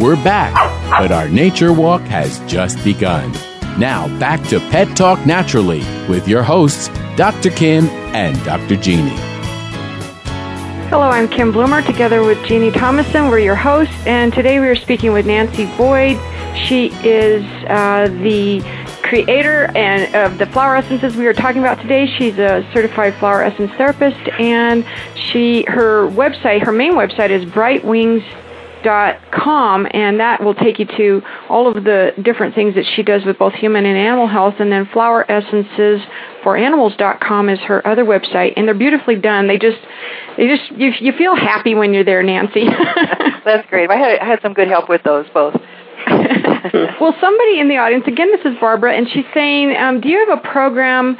We're 0.00 0.16
back, 0.24 0.54
but 0.88 1.12
our 1.12 1.28
nature 1.28 1.74
walk 1.74 2.00
has 2.00 2.38
just 2.50 2.82
begun. 2.82 3.30
Now, 3.78 4.08
back 4.18 4.42
to 4.48 4.58
Pet 4.70 4.96
Talk 4.96 5.26
Naturally 5.26 5.80
with 6.08 6.26
your 6.26 6.42
hosts, 6.42 6.88
Dr. 7.16 7.50
Kim 7.50 7.88
and 8.14 8.42
Dr. 8.42 8.76
Jeannie. 8.76 9.10
Hello, 10.88 11.10
I'm 11.10 11.28
Kim 11.28 11.52
Bloomer 11.52 11.82
together 11.82 12.24
with 12.24 12.42
Jeannie 12.46 12.70
Thomason. 12.70 13.28
We're 13.28 13.40
your 13.40 13.54
hosts, 13.54 13.94
and 14.06 14.32
today 14.32 14.60
we 14.60 14.66
are 14.66 14.74
speaking 14.74 15.12
with 15.12 15.26
Nancy 15.26 15.66
Boyd. 15.76 16.18
She 16.56 16.86
is 17.04 17.44
uh, 17.68 18.08
the 18.22 18.60
creator 19.10 19.70
and 19.76 20.14
of 20.14 20.38
the 20.38 20.46
flower 20.46 20.76
essences 20.76 21.14
we 21.16 21.26
are 21.26 21.34
talking 21.34 21.60
about 21.60 21.82
today. 21.82 22.06
She's 22.16 22.38
a 22.38 22.64
certified 22.72 23.16
flower 23.16 23.42
essence 23.42 23.72
therapist, 23.72 24.20
and 24.38 24.86
she 25.16 25.64
her 25.66 26.08
website, 26.08 26.64
her 26.64 26.70
main 26.70 26.92
website 26.92 27.30
is 27.30 27.44
brightwings.com, 27.46 29.88
and 29.90 30.20
that 30.20 30.44
will 30.44 30.54
take 30.54 30.78
you 30.78 30.86
to 30.96 31.22
all 31.48 31.66
of 31.66 31.82
the 31.82 32.12
different 32.22 32.54
things 32.54 32.76
that 32.76 32.84
she 32.94 33.02
does 33.02 33.24
with 33.24 33.36
both 33.36 33.54
human 33.54 33.84
and 33.84 33.98
animal 33.98 34.28
health. 34.28 34.54
And 34.60 34.70
then 34.70 34.86
flower 34.92 35.28
essences 35.28 36.00
for 36.44 36.56
animals.com 36.56 37.48
is 37.48 37.58
her 37.60 37.84
other 37.84 38.04
website, 38.04 38.52
and 38.56 38.68
they're 38.68 38.74
beautifully 38.74 39.16
done. 39.16 39.48
They 39.48 39.58
just 39.58 39.80
they 40.36 40.46
just 40.46 40.70
you, 40.70 40.92
you 41.00 41.10
feel 41.18 41.34
happy 41.34 41.74
when 41.74 41.92
you're 41.92 42.04
there, 42.04 42.22
Nancy. 42.22 42.68
That's 43.44 43.68
great. 43.68 43.90
I 43.90 43.96
had 43.96 44.20
I 44.20 44.24
had 44.24 44.40
some 44.40 44.54
good 44.54 44.68
help 44.68 44.88
with 44.88 45.02
those 45.02 45.26
both. 45.34 45.60
well, 47.00 47.14
somebody 47.20 47.60
in 47.60 47.68
the 47.68 47.76
audience, 47.76 48.04
again, 48.06 48.30
this 48.32 48.44
is 48.44 48.58
Barbara, 48.60 48.94
and 48.96 49.08
she's 49.08 49.24
saying, 49.34 49.76
um, 49.76 50.00
do 50.00 50.08
you 50.08 50.26
have 50.28 50.38
a 50.38 50.48
program? 50.48 51.16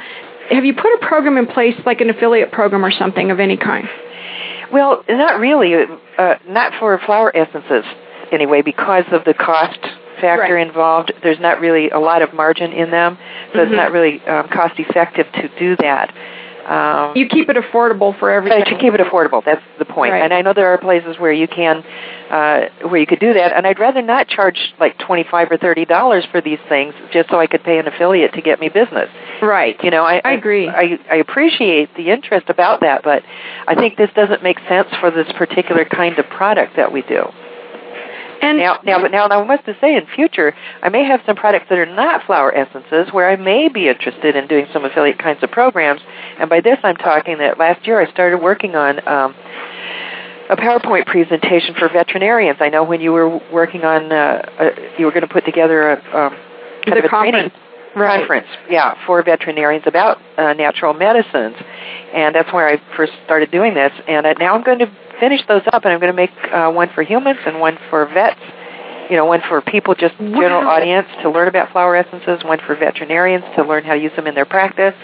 Have 0.49 0.65
you 0.65 0.73
put 0.73 0.93
a 0.93 1.05
program 1.07 1.37
in 1.37 1.47
place, 1.47 1.75
like 1.85 2.01
an 2.01 2.09
affiliate 2.09 2.51
program 2.51 2.83
or 2.83 2.91
something 2.91 3.31
of 3.31 3.39
any 3.39 3.57
kind? 3.57 3.87
Well, 4.71 5.03
not 5.09 5.39
really. 5.39 5.85
Uh, 6.17 6.35
not 6.47 6.73
for 6.79 6.99
flower 7.05 7.35
essences, 7.35 7.85
anyway, 8.31 8.61
because 8.61 9.05
of 9.11 9.23
the 9.25 9.33
cost 9.33 9.79
factor 10.19 10.53
Right. 10.55 10.67
involved. 10.67 11.13
There's 11.23 11.39
not 11.39 11.59
really 11.59 11.89
a 11.89 11.99
lot 11.99 12.21
of 12.21 12.33
margin 12.33 12.71
in 12.71 12.91
them, 12.91 13.17
so 13.53 13.59
Mhm. 13.59 13.63
it's 13.63 13.71
not 13.75 13.91
really 13.91 14.21
um, 14.27 14.47
cost 14.49 14.79
effective 14.79 15.25
to 15.33 15.47
do 15.57 15.75
that. 15.77 16.13
Um, 16.65 17.15
You 17.15 17.27
keep 17.27 17.49
it 17.49 17.57
affordable 17.57 18.17
for 18.19 18.29
everybody. 18.31 18.69
you 18.69 18.77
keep 18.77 18.93
it 18.93 18.99
affordable. 19.01 19.43
That's 19.43 19.61
the 19.79 19.85
point. 19.85 20.13
Right. 20.13 20.21
And 20.23 20.33
I 20.33 20.41
know 20.41 20.53
there 20.53 20.67
are 20.73 20.77
places 20.77 21.17
where 21.19 21.31
you 21.31 21.47
can, 21.47 21.83
uh, 22.29 22.69
where 22.87 22.99
you 22.99 23.07
could 23.07 23.19
do 23.19 23.33
that. 23.33 23.53
And 23.55 23.65
I'd 23.67 23.79
rather 23.79 24.01
not 24.01 24.27
charge 24.27 24.73
like 24.79 24.97
twenty-five 24.99 25.51
or 25.51 25.57
thirty 25.57 25.85
dollars 25.85 26.25
for 26.31 26.41
these 26.41 26.59
things 26.69 26.93
just 27.11 27.29
so 27.29 27.39
I 27.39 27.47
could 27.47 27.63
pay 27.63 27.79
an 27.79 27.87
affiliate 27.87 28.33
to 28.33 28.41
get 28.41 28.59
me 28.59 28.69
business. 28.69 29.09
Right. 29.41 29.75
You 29.83 29.89
know, 29.91 30.03
I, 30.03 30.21
I 30.23 30.33
agree. 30.33 30.67
I, 30.69 30.99
I 31.09 31.15
appreciate 31.15 31.93
the 31.95 32.09
interest 32.11 32.49
about 32.49 32.81
that, 32.81 33.03
but 33.03 33.23
I 33.67 33.75
think 33.75 33.97
this 33.97 34.09
doesn't 34.15 34.43
make 34.43 34.59
sense 34.69 34.87
for 34.99 35.09
this 35.11 35.27
particular 35.37 35.85
kind 35.85 36.17
of 36.19 36.25
product 36.29 36.75
that 36.75 36.91
we 36.91 37.01
do. 37.03 37.25
And 38.41 38.57
Now, 38.57 38.79
now, 38.83 38.99
but 38.99 39.11
now, 39.11 39.27
I 39.27 39.43
must 39.45 39.65
say, 39.79 39.95
in 39.95 40.05
future, 40.15 40.53
I 40.81 40.89
may 40.89 41.05
have 41.05 41.21
some 41.25 41.35
products 41.35 41.67
that 41.69 41.77
are 41.77 41.85
not 41.85 42.25
flower 42.25 42.53
essences 42.53 43.13
where 43.13 43.29
I 43.29 43.35
may 43.35 43.69
be 43.69 43.87
interested 43.87 44.35
in 44.35 44.47
doing 44.47 44.65
some 44.73 44.83
affiliate 44.83 45.19
kinds 45.19 45.43
of 45.43 45.51
programs. 45.51 46.01
And 46.39 46.49
by 46.49 46.59
this, 46.61 46.77
I'm 46.83 46.95
talking 46.97 47.37
that 47.37 47.59
last 47.59 47.85
year 47.85 48.01
I 48.01 48.11
started 48.11 48.41
working 48.41 48.75
on 48.75 49.07
um, 49.07 49.35
a 50.49 50.55
PowerPoint 50.55 51.05
presentation 51.05 51.75
for 51.75 51.87
veterinarians. 51.87 52.57
I 52.59 52.69
know 52.69 52.83
when 52.83 52.99
you 52.99 53.11
were 53.11 53.39
working 53.53 53.83
on, 53.83 54.11
uh, 54.11 54.41
uh, 54.59 54.69
you 54.97 55.05
were 55.05 55.11
going 55.11 55.27
to 55.27 55.33
put 55.33 55.45
together 55.45 55.91
a 55.91 55.95
um, 55.95 56.35
kind 56.83 56.97
The 56.97 56.99
of 56.99 57.05
a 57.05 57.07
training 57.09 57.31
conference. 57.33 57.53
Right. 57.93 58.19
conference, 58.19 58.47
yeah, 58.69 58.95
for 59.05 59.21
veterinarians 59.21 59.83
about 59.85 60.17
uh, 60.37 60.53
natural 60.53 60.93
medicines, 60.93 61.57
and 62.13 62.33
that's 62.33 62.51
where 62.53 62.67
I 62.67 62.81
first 62.95 63.11
started 63.25 63.51
doing 63.51 63.73
this. 63.73 63.91
And 64.07 64.25
uh, 64.25 64.33
now 64.39 64.55
I'm 64.55 64.63
going 64.63 64.79
to 64.79 64.89
finish 65.21 65.39
those 65.47 65.61
up, 65.71 65.85
and 65.85 65.93
I'm 65.93 66.01
going 66.01 66.11
to 66.11 66.17
make 66.17 66.31
uh, 66.51 66.69
one 66.71 66.89
for 66.93 67.03
humans 67.03 67.39
and 67.45 67.61
one 67.61 67.77
for 67.89 68.05
vets. 68.07 68.41
You 69.09 69.17
know, 69.17 69.25
one 69.25 69.41
for 69.47 69.61
people, 69.61 69.93
just 69.93 70.17
general 70.17 70.63
Wow. 70.63 70.71
audience 70.75 71.07
to 71.21 71.29
learn 71.29 71.47
about 71.47 71.71
flower 71.71 71.95
essences. 71.95 72.43
One 72.43 72.59
for 72.65 72.75
veterinarians 72.75 73.43
to 73.55 73.63
learn 73.63 73.83
how 73.83 73.93
to 73.93 73.99
use 74.01 74.11
them 74.15 74.25
in 74.25 74.35
their 74.35 74.45
practice, 74.45 74.95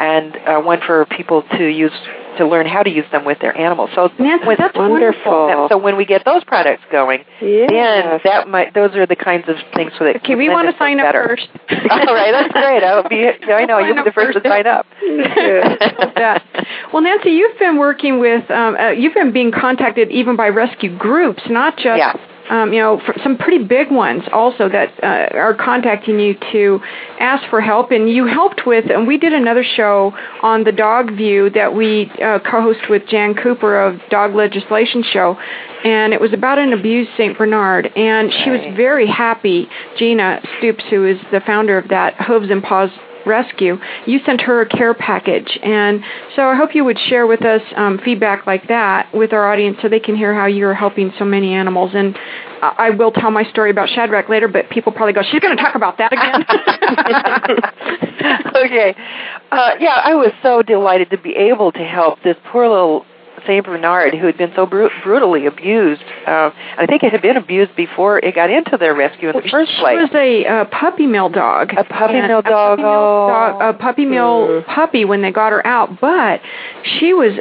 and 0.00 0.36
uh, 0.46 0.60
one 0.60 0.80
for 0.86 1.04
people 1.06 1.42
to 1.56 1.64
use 1.66 1.92
to 2.38 2.46
learn 2.46 2.66
how 2.66 2.82
to 2.82 2.90
use 2.90 3.04
them 3.12 3.24
with 3.24 3.38
their 3.40 3.56
animals. 3.56 3.90
So 3.94 4.10
Nancy, 4.18 4.46
when, 4.46 4.56
that's 4.58 4.76
wonderful. 4.76 5.46
that- 5.48 5.68
so 5.70 5.76
when 5.78 5.96
we 5.96 6.04
get 6.04 6.24
those 6.24 6.42
products 6.44 6.82
going, 6.90 7.24
then 7.40 7.68
Yes. 7.70 8.20
that 8.24 8.48
might 8.48 8.72
those 8.74 8.94
are 8.96 9.06
the 9.06 9.16
kinds 9.16 9.48
of 9.48 9.56
things 9.74 9.92
that 10.00 10.16
Okay, 10.16 10.34
we 10.34 10.48
want 10.48 10.70
to 10.70 10.76
sign 10.78 10.98
up 11.00 11.06
better. 11.06 11.28
first. 11.28 11.48
All 11.90 12.14
right, 12.14 12.32
that's 12.32 12.52
great. 12.52 12.82
I'll 12.82 13.08
be. 13.08 13.28
I 13.52 13.64
know 13.66 13.78
you'll 13.78 13.96
be 13.96 14.02
the 14.02 14.12
first 14.12 14.42
to 14.42 14.48
sign 14.48 14.66
up. 14.66 14.86
Well, 16.92 17.02
Nancy, 17.02 17.30
you've 17.30 17.58
been 17.58 17.76
working 17.78 18.18
with, 18.18 18.50
um, 18.50 18.74
uh, 18.76 18.90
you've 18.90 19.14
been 19.14 19.30
being 19.32 19.52
contacted 19.52 20.10
even 20.10 20.36
by 20.36 20.48
rescue 20.48 20.96
groups, 20.96 21.42
not 21.50 21.76
just, 21.76 21.98
Yeah. 21.98 22.14
Um, 22.50 22.72
you 22.72 22.80
know, 22.80 23.00
some 23.22 23.36
pretty 23.36 23.64
big 23.64 23.90
ones 23.90 24.22
also 24.32 24.68
that 24.68 24.92
uh, 25.02 25.36
are 25.36 25.54
contacting 25.54 26.18
you 26.18 26.34
to 26.52 26.80
ask 27.20 27.48
for 27.50 27.60
help. 27.60 27.90
And 27.90 28.08
you 28.10 28.26
helped 28.26 28.66
with, 28.66 28.90
and 28.90 29.06
we 29.06 29.18
did 29.18 29.32
another 29.32 29.64
show 29.64 30.12
on 30.42 30.64
the 30.64 30.72
Dog 30.72 31.12
View 31.16 31.50
that 31.50 31.74
we 31.74 32.10
uh, 32.22 32.38
co-host 32.38 32.88
with 32.88 33.06
Jan 33.08 33.34
Cooper 33.34 33.80
of 33.80 34.00
Dog 34.10 34.34
Legislation 34.34 35.02
Show. 35.02 35.36
And 35.84 36.12
it 36.12 36.20
was 36.20 36.32
about 36.32 36.58
an 36.58 36.72
abused 36.72 37.10
St. 37.16 37.36
Bernard. 37.36 37.90
And 37.96 38.32
she 38.32 38.50
was 38.50 38.60
very 38.76 39.06
happy, 39.06 39.68
Gina 39.96 40.40
Stoops, 40.58 40.84
who 40.90 41.06
is 41.06 41.18
the 41.30 41.40
founder 41.40 41.78
of 41.78 41.88
that 41.88 42.14
Hooves 42.20 42.50
and 42.50 42.62
Paws 42.62 42.90
rescue, 43.26 43.78
you 44.06 44.20
sent 44.24 44.40
her 44.42 44.62
a 44.62 44.68
care 44.68 44.94
package. 44.94 45.58
And 45.62 46.04
so 46.36 46.42
I 46.42 46.56
hope 46.56 46.74
you 46.74 46.84
would 46.84 46.98
share 47.08 47.26
with 47.26 47.44
us 47.44 47.62
um, 47.76 47.98
feedback 48.04 48.46
like 48.46 48.68
that 48.68 49.12
with 49.14 49.32
our 49.32 49.52
audience 49.52 49.78
so 49.82 49.88
they 49.88 50.00
can 50.00 50.16
hear 50.16 50.34
how 50.34 50.46
you're 50.46 50.74
helping 50.74 51.12
so 51.18 51.24
many 51.24 51.52
animals. 51.54 51.92
And 51.94 52.16
I 52.60 52.90
will 52.90 53.12
tell 53.12 53.30
my 53.30 53.44
story 53.44 53.70
about 53.70 53.88
Shadrach 53.88 54.28
later, 54.28 54.48
but 54.48 54.68
people 54.70 54.92
probably 54.92 55.12
go, 55.12 55.22
she's 55.22 55.40
going 55.40 55.56
to 55.56 55.62
talk 55.62 55.74
about 55.74 55.98
that 55.98 56.12
again. 56.12 56.44
okay. 58.64 58.94
Uh, 59.50 59.70
yeah, 59.78 60.00
I 60.04 60.14
was 60.14 60.32
so 60.42 60.62
delighted 60.62 61.10
to 61.10 61.18
be 61.18 61.34
able 61.36 61.72
to 61.72 61.84
help 61.84 62.22
this 62.22 62.36
poor 62.50 62.68
little 62.68 63.06
Saint 63.46 63.64
Bernard 63.66 64.14
who 64.14 64.26
had 64.26 64.36
been 64.36 64.52
so 64.54 64.66
bru- 64.66 64.90
brutally 65.02 65.46
abused. 65.46 66.02
Uh, 66.26 66.50
I 66.76 66.86
think 66.86 67.02
it 67.02 67.12
had 67.12 67.22
been 67.22 67.36
abused 67.36 67.74
before 67.76 68.18
it 68.18 68.34
got 68.34 68.50
into 68.50 68.76
their 68.76 68.94
rescue 68.94 69.28
in 69.30 69.36
the 69.36 69.48
first 69.48 69.70
She 69.72 69.78
place. 69.80 69.98
was 70.00 70.10
a 70.14 70.46
uh, 70.46 70.64
puppy 70.66 71.06
mill 71.06 71.28
dog. 71.28 71.72
A 71.76 71.84
puppy 71.84 72.20
mill 72.20 72.38
a 72.38 72.42
puppy 72.42 72.82
mill 72.82 73.28
dog- 73.28 73.62
a 73.74 73.78
puppy 73.78 74.04
mill 74.06 74.62
puppy 74.66 75.04
when 75.04 75.22
they 75.22 75.30
got 75.32 75.52
her 75.52 75.66
out, 75.66 76.00
but 76.00 76.40
she 76.98 77.12
was 77.14 77.32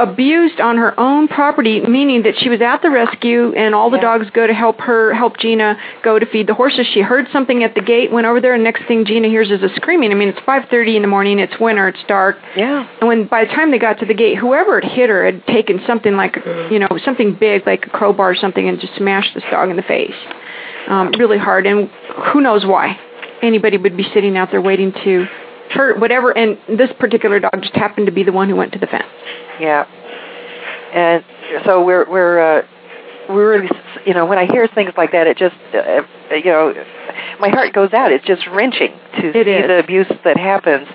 abused 0.00 0.60
on 0.60 0.76
her 0.78 0.98
own 0.98 1.28
property, 1.28 1.80
meaning 1.80 2.22
that 2.22 2.34
she 2.38 2.48
was 2.48 2.60
at 2.60 2.82
the 2.82 2.90
rescue 2.90 3.52
and 3.54 3.74
all 3.74 3.90
the 3.90 3.96
Yeah. 3.98 4.02
dogs 4.18 4.30
go 4.30 4.46
to 4.46 4.52
help 4.54 4.80
her, 4.80 5.12
help 5.14 5.36
Gina 5.38 5.76
go 6.02 6.18
to 6.18 6.26
feed 6.26 6.46
the 6.46 6.54
horses. 6.54 6.86
She 6.86 7.00
heard 7.02 7.28
something 7.30 7.62
at 7.62 7.74
the 7.74 7.82
gate, 7.82 8.10
went 8.10 8.26
over 8.26 8.40
there, 8.40 8.54
and 8.54 8.64
next 8.64 8.84
thing 8.84 9.04
Gina 9.04 9.28
hears 9.28 9.50
is 9.50 9.62
a 9.62 9.68
screaming. 9.76 10.10
I 10.10 10.14
mean, 10.14 10.28
it's 10.28 10.40
5:30 10.40 10.96
in 10.96 11.02
the 11.02 11.08
morning, 11.08 11.38
it's 11.38 11.60
winter, 11.60 11.86
it's 11.88 12.02
dark. 12.08 12.38
yeah. 12.56 12.84
And 13.00 13.08
when 13.08 13.24
by 13.24 13.44
the 13.44 13.52
time 13.52 13.70
they 13.70 13.78
got 13.78 13.98
to 14.00 14.06
the 14.06 14.14
gate, 14.14 14.36
whoever 14.38 14.80
had 14.80 14.90
hit 14.90 15.10
her 15.10 15.24
had 15.24 15.46
taken 15.46 15.80
something 15.86 16.16
like, 16.16 16.36
you 16.70 16.78
know, 16.78 16.88
something 17.04 17.34
big 17.34 17.66
like 17.66 17.86
a 17.86 17.90
crowbar 17.90 18.30
or 18.30 18.34
something 18.34 18.68
and 18.68 18.80
just 18.80 18.94
smashed 18.96 19.34
this 19.34 19.44
dog 19.50 19.68
in 19.70 19.76
the 19.76 19.82
face, 19.82 20.14
um, 20.88 21.12
really 21.18 21.38
hard. 21.38 21.66
And 21.66 21.88
who 22.32 22.40
knows 22.40 22.64
why? 22.64 22.98
Anybody 23.42 23.76
would 23.76 23.96
be 23.96 24.02
sitting 24.14 24.36
out 24.36 24.50
there 24.50 24.60
waiting 24.60 24.92
to 25.04 25.26
hurt 25.70 25.98
whatever. 26.00 26.36
And 26.36 26.58
this 26.68 26.90
particular 26.98 27.40
dog 27.40 27.52
just 27.60 27.74
happened 27.74 28.06
to 28.06 28.12
be 28.12 28.22
the 28.22 28.32
one 28.32 28.48
who 28.48 28.56
went 28.56 28.72
to 28.72 28.78
the 28.78 28.86
fence. 28.86 29.04
Yeah. 29.60 29.84
And 30.92 31.24
so 31.64 31.84
we're 31.84 32.08
we're 32.10 32.40
uh, 32.40 32.66
we're 33.28 33.52
really 33.60 33.70
you 34.04 34.14
know 34.14 34.26
when 34.26 34.38
I 34.38 34.46
hear 34.46 34.66
things 34.68 34.92
like 34.96 35.12
that, 35.12 35.26
it 35.26 35.36
just 35.36 35.54
uh, 35.74 36.02
you 36.34 36.44
know 36.44 36.74
my 37.38 37.48
heart 37.48 37.72
goes 37.72 37.92
out. 37.92 38.12
It's 38.12 38.24
just 38.26 38.46
wrenching 38.48 38.90
to 39.20 39.28
It 39.28 39.46
see 39.46 39.50
is. 39.50 39.66
the 39.68 39.78
abuse 39.78 40.08
that 40.24 40.36
happens, 40.36 40.88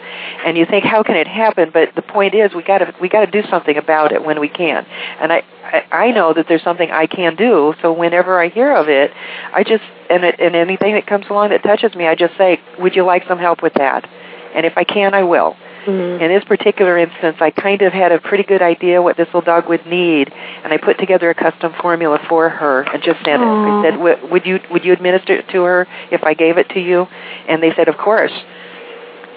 and 0.46 0.58
you 0.58 0.66
think 0.66 0.84
how 0.84 1.02
can 1.04 1.16
it 1.16 1.28
happen? 1.28 1.70
But 1.74 1.96
the 1.96 2.02
point 2.02 2.36
is 2.36 2.54
we 2.54 2.64
got 2.64 2.80
to 2.80 2.94
we 3.00 3.08
got 3.08 3.26
to 3.26 3.32
do 3.32 3.48
something 3.50 3.78
about 3.78 4.12
it 4.12 4.24
when 4.26 4.40
we 4.42 4.50
can. 4.50 4.86
And 5.22 5.32
I, 5.32 5.44
I 5.64 5.84
I 6.08 6.12
know 6.12 6.34
that 6.34 6.48
there's 6.50 6.64
something 6.64 6.92
I 6.92 7.08
can 7.08 7.36
do. 7.36 7.74
So 7.82 7.94
whenever 7.94 8.40
I 8.40 8.50
hear 8.50 8.76
of 8.76 8.90
it, 8.90 9.12
I 9.54 9.64
just 9.64 9.84
and 10.10 10.26
it, 10.26 10.36
and 10.40 10.56
anything 10.56 10.96
that 10.96 11.08
comes 11.08 11.26
along 11.30 11.50
that 11.50 11.64
touches 11.64 11.96
me, 11.96 12.06
I 12.08 12.16
just 12.16 12.36
say, 12.38 12.60
would 12.80 12.96
you 12.96 13.06
like 13.06 13.24
some 13.28 13.40
help 13.40 13.62
with 13.64 13.74
that? 13.76 14.10
And 14.56 14.66
if 14.66 14.78
I 14.78 14.84
can, 14.84 15.14
I 15.14 15.24
will. 15.24 15.56
Mm-hmm. 15.86 16.24
In 16.24 16.32
this 16.32 16.44
particular 16.46 16.98
instance, 16.98 17.38
I 17.40 17.52
kind 17.52 17.84
of 17.84 17.94
had 17.94 18.12
a 18.12 18.20
pretty 18.20 18.44
good 18.44 18.62
idea 18.62 19.02
what 19.02 19.18
this 19.18 19.28
little 19.28 19.42
dog 19.42 19.70
would 19.70 19.86
need, 19.86 20.34
and 20.64 20.74
I 20.74 20.78
put 20.78 20.98
together 20.98 21.30
a 21.30 21.36
custom 21.36 21.74
formula 21.80 22.20
for 22.28 22.50
her 22.50 22.82
and 22.82 23.04
just 23.04 23.24
sent 23.24 23.44
it. 23.44 23.46
I 23.46 23.84
said, 23.84 23.98
"W- 23.98 24.28
"Would 24.32 24.46
you 24.48 24.60
would 24.72 24.84
you 24.84 24.94
administer 24.94 25.34
it 25.34 25.50
to 25.50 25.64
her 25.64 25.88
if 26.10 26.24
I 26.24 26.34
gave 26.34 26.58
it 26.58 26.70
to 26.70 26.80
you?" 26.80 27.08
And 27.48 27.62
they 27.62 27.72
said, 27.76 27.88
"Of 27.88 27.98
course." 27.98 28.34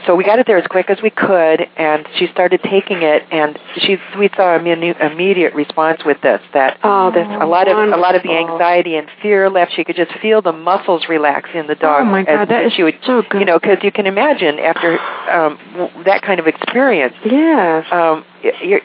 So 0.07 0.15
we 0.15 0.25
got 0.25 0.39
it 0.39 0.47
there 0.47 0.59
as 0.59 0.67
quick 0.67 0.91
as 0.91 1.03
we 1.03 1.11
could, 1.11 1.67
and 1.77 2.07
she 2.17 2.27
started 2.29 2.63
taking 2.63 3.03
it, 3.03 3.25
and 3.31 3.59
she 3.77 3.99
we 4.19 4.31
saw 4.37 4.57
an 4.57 4.67
immediate- 4.67 5.55
response 5.55 6.05
with 6.05 6.21
this. 6.21 6.41
That 6.53 6.79
Oh, 6.83 7.11
that's 7.11 7.43
a 7.43 7.47
lot 7.47 7.69
of 7.69 7.77
a 7.77 7.97
lot 7.97 8.15
of 8.15 8.23
the 8.23 8.33
anxiety 8.37 8.97
and 8.97 9.09
fear 9.23 9.51
left. 9.51 9.73
She 9.73 9.85
could 9.85 9.97
just 9.97 10.13
feel 10.21 10.41
the 10.43 10.53
muscles 10.53 11.09
relax 11.09 11.51
in 11.55 11.67
the 11.67 11.75
dog. 11.75 12.03
Oh, 12.03 12.05
my 12.05 12.23
God, 12.23 12.43
as 12.43 12.49
that 12.49 12.73
she 12.73 12.83
would, 12.83 12.99
so 13.05 13.23
good. 13.23 13.41
You 13.41 13.45
know, 13.47 13.59
because 13.59 13.79
you 13.83 13.93
can 13.93 14.07
imagine 14.07 14.59
after 14.59 14.99
um, 15.31 15.59
that 16.05 16.23
kind 16.23 16.41
of 16.41 16.47
experience, 16.47 17.15
Yes. 17.25 17.85
um, 17.91 18.25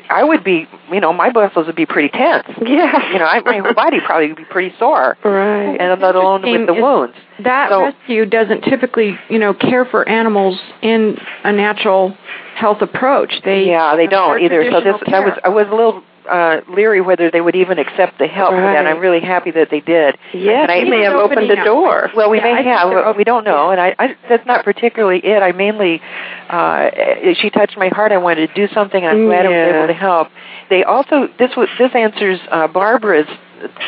I 0.09 0.23
would 0.23 0.43
be, 0.43 0.67
you 0.93 1.01
know, 1.01 1.11
my 1.13 1.31
muscles 1.31 1.67
would 1.67 1.75
be 1.75 1.85
pretty 1.85 2.09
tense. 2.09 2.47
Yeah. 2.61 3.11
You 3.11 3.19
know, 3.19 3.25
I, 3.25 3.41
my 3.41 3.57
whole 3.59 3.73
body 3.83 3.97
probably 4.05 4.27
would 4.29 4.37
be 4.37 4.45
pretty 4.45 4.75
sore, 4.77 5.17
Right. 5.23 5.75
and 5.79 6.01
let 6.01 6.15
alone 6.15 6.41
with 6.43 6.67
the 6.67 6.73
wounds. 6.73 7.15
That 7.43 7.69
So- 7.69 7.83
rescue 7.83 8.25
doesn't 8.25 8.61
typically, 8.61 9.17
you 9.29 9.39
know, 9.39 9.53
care 9.53 9.85
for 9.85 10.07
animals 10.07 10.59
in 10.81 11.17
a 11.43 11.51
natural 11.51 12.15
health 12.55 12.81
approach. 12.81 13.33
They 13.43 13.65
Yeah, 13.65 13.95
they 13.95 14.07
don't 14.07 14.41
either. 14.41 14.63
So 14.71 14.79
this, 14.81 14.93
traditional 14.99 15.15
I 15.15 15.19
was, 15.25 15.33
care. 15.33 15.45
I 15.45 15.49
was 15.49 15.67
a 15.69 15.75
little 15.75 16.03
uh, 16.29 16.61
leary 16.69 17.01
whether 17.01 17.29
they 17.31 17.41
would 17.41 17.55
even 17.55 17.79
accept 17.79 18.17
the 18.19 18.27
help 18.27 18.51
that. 18.51 18.75
And 18.77 18.87
I'm 18.87 18.99
really 18.99 19.19
happy 19.19 19.51
that 19.51 19.69
they 19.69 19.79
did. 19.79 20.17
Yes, 20.33 20.69
And 20.69 20.71
I- 20.71 20.83
may 20.89 21.01
have 21.03 21.13
opened 21.13 21.49
the 21.49 21.55
door. 21.57 22.09
Well, 22.15 22.29
we 22.29 22.37
Yeah, 22.37 22.53
may 22.53 22.63
have. 22.63 22.89
but 22.91 23.17
We 23.17 23.23
don't 23.23 23.43
know, 23.43 23.71
and 23.71 23.79
I, 23.79 23.95
I 23.99 24.15
that's 24.29 24.45
not 24.45 24.63
particularly 24.63 25.19
it. 25.19 25.41
I 25.41 25.51
mainly, 25.51 26.01
uh, 26.49 26.89
she 27.35 27.49
touched 27.49 27.77
my 27.77 27.89
heart. 27.89 28.11
I 28.11 28.17
wanted 28.17 28.47
to 28.47 28.53
do 28.53 28.73
something, 28.73 29.03
and 29.03 29.11
I'm 29.17 29.25
glad 29.25 29.45
I 29.45 29.49
was 29.49 29.75
able 29.75 29.87
to 29.87 29.93
help. 29.93 30.29
They 30.69 30.83
also 30.83 31.27
this 31.39 31.55
was 31.55 31.69
this 31.77 31.91
answers 31.95 32.39
uh, 32.49 32.67
Barbara's 32.67 33.27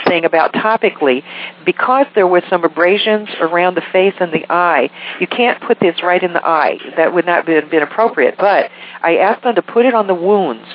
thing 0.08 0.24
about 0.24 0.54
topically 0.54 1.22
because 1.66 2.06
there 2.16 2.28
were 2.28 2.42
some 2.50 2.64
abrasions 2.64 3.28
around 3.42 3.76
the 3.76 3.84
face 3.92 4.14
and 4.22 4.32
the 4.32 4.46
eye. 4.50 4.90
You 5.20 5.28
can't 5.28 5.62
put 5.62 5.80
this 5.82 6.02
right 6.02 6.24
in 6.24 6.32
the 6.34 6.46
eye. 6.46 6.78
That 6.96 7.14
would 7.14 7.26
not 7.26 7.48
have 7.48 7.70
been 7.70 7.84
appropriate. 7.84 8.36
But 8.38 8.70
I 9.02 9.18
asked 9.18 9.44
them 9.44 9.56
to 9.56 9.62
put 9.62 9.86
it 9.86 9.94
on 9.94 10.08
the 10.08 10.16
wounds. 10.16 10.66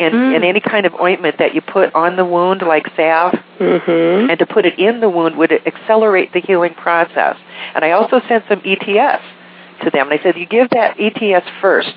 And, 0.00 0.14
Mm. 0.14 0.36
and 0.36 0.44
any 0.44 0.60
kind 0.60 0.86
of 0.86 0.94
ointment 1.00 1.38
that 1.38 1.54
you 1.54 1.60
put 1.60 1.92
on 1.94 2.16
the 2.16 2.24
wound, 2.24 2.62
like 2.62 2.86
salve, 2.96 3.34
Mm-hmm. 3.58 4.30
and 4.30 4.38
to 4.38 4.46
put 4.46 4.64
it 4.66 4.78
in 4.78 5.00
the 5.00 5.08
wound 5.08 5.36
would 5.36 5.50
accelerate 5.66 6.32
the 6.32 6.40
healing 6.40 6.74
process. 6.74 7.36
And 7.74 7.84
I 7.84 7.90
also 7.90 8.20
sent 8.28 8.44
some 8.48 8.62
ETS 8.64 9.22
to 9.82 9.90
them. 9.90 10.10
And 10.10 10.20
I 10.20 10.22
said, 10.22 10.36
you 10.36 10.46
give 10.46 10.70
that 10.70 10.94
ETS 11.00 11.44
first, 11.60 11.94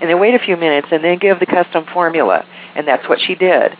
and 0.00 0.08
then 0.08 0.18
wait 0.18 0.34
a 0.34 0.38
few 0.38 0.56
minutes, 0.56 0.88
and 0.90 1.04
then 1.04 1.18
give 1.18 1.38
the 1.38 1.46
custom 1.46 1.84
formula. 1.92 2.46
And 2.74 2.88
that's 2.88 3.06
what 3.08 3.20
she 3.20 3.34
did. 3.34 3.76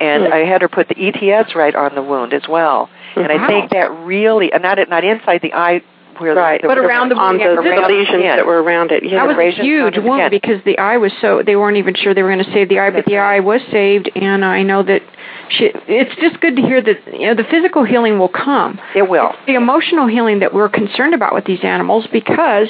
And 0.00 0.26
Hmm. 0.28 0.32
I 0.32 0.38
had 0.44 0.62
her 0.62 0.68
put 0.68 0.88
the 0.88 0.96
ETS 0.96 1.54
right 1.56 1.74
on 1.74 1.94
the 1.96 2.02
wound 2.02 2.32
as 2.32 2.46
well. 2.48 2.88
And 3.16 3.30
I 3.32 3.44
think 3.48 3.70
that 3.72 3.90
really, 4.04 4.52
and 4.52 4.62
not 4.62 4.78
not 4.88 5.02
inside 5.04 5.40
the 5.42 5.52
eye 5.54 5.82
where 6.20 6.34
Right. 6.34 6.60
the, 6.62 6.68
But 6.68 6.78
around 6.78 7.08
the- 7.10 7.16
on 7.16 7.38
the, 7.38 7.44
around 7.44 7.64
the 7.64 7.88
the 7.88 7.88
lesions 7.88 8.22
that 8.24 8.46
were 8.46 8.62
around 8.62 8.92
it. 8.92 9.02
Yeah. 9.02 9.26
that 9.26 9.36
was 9.36 9.38
a 9.38 9.50
huge 9.62 9.98
wound 9.98 10.30
because 10.30 10.62
the 10.64 10.78
eye 10.78 10.98
was 10.98 11.12
so 11.20 11.42
they 11.42 11.56
weren't 11.56 11.76
even 11.78 11.94
sure 11.94 12.12
they 12.14 12.22
were 12.22 12.32
going 12.32 12.44
to 12.44 12.52
save 12.52 12.68
the 12.68 12.78
eye, 12.78 12.90
but 12.90 13.04
the 13.06 13.18
eye 13.18 13.40
was 13.40 13.60
saved, 13.70 14.10
and 14.14 14.44
I 14.44 14.62
know 14.62 14.82
that 14.82 15.02
she. 15.48 15.70
It's 15.88 16.14
just 16.20 16.40
good 16.40 16.56
to 16.56 16.62
hear 16.62 16.80
that 16.82 16.98
you 17.18 17.26
know 17.28 17.34
the 17.34 17.44
physical 17.44 17.84
healing 17.84 18.18
will 18.18 18.28
come. 18.28 18.78
It 18.94 19.08
will. 19.08 19.32
the 19.46 19.54
emotional 19.54 20.06
healing 20.06 20.40
that 20.40 20.52
we're 20.54 20.68
concerned 20.68 21.14
about 21.14 21.34
with 21.34 21.44
these 21.46 21.64
animals 21.64 22.06
because 22.12 22.68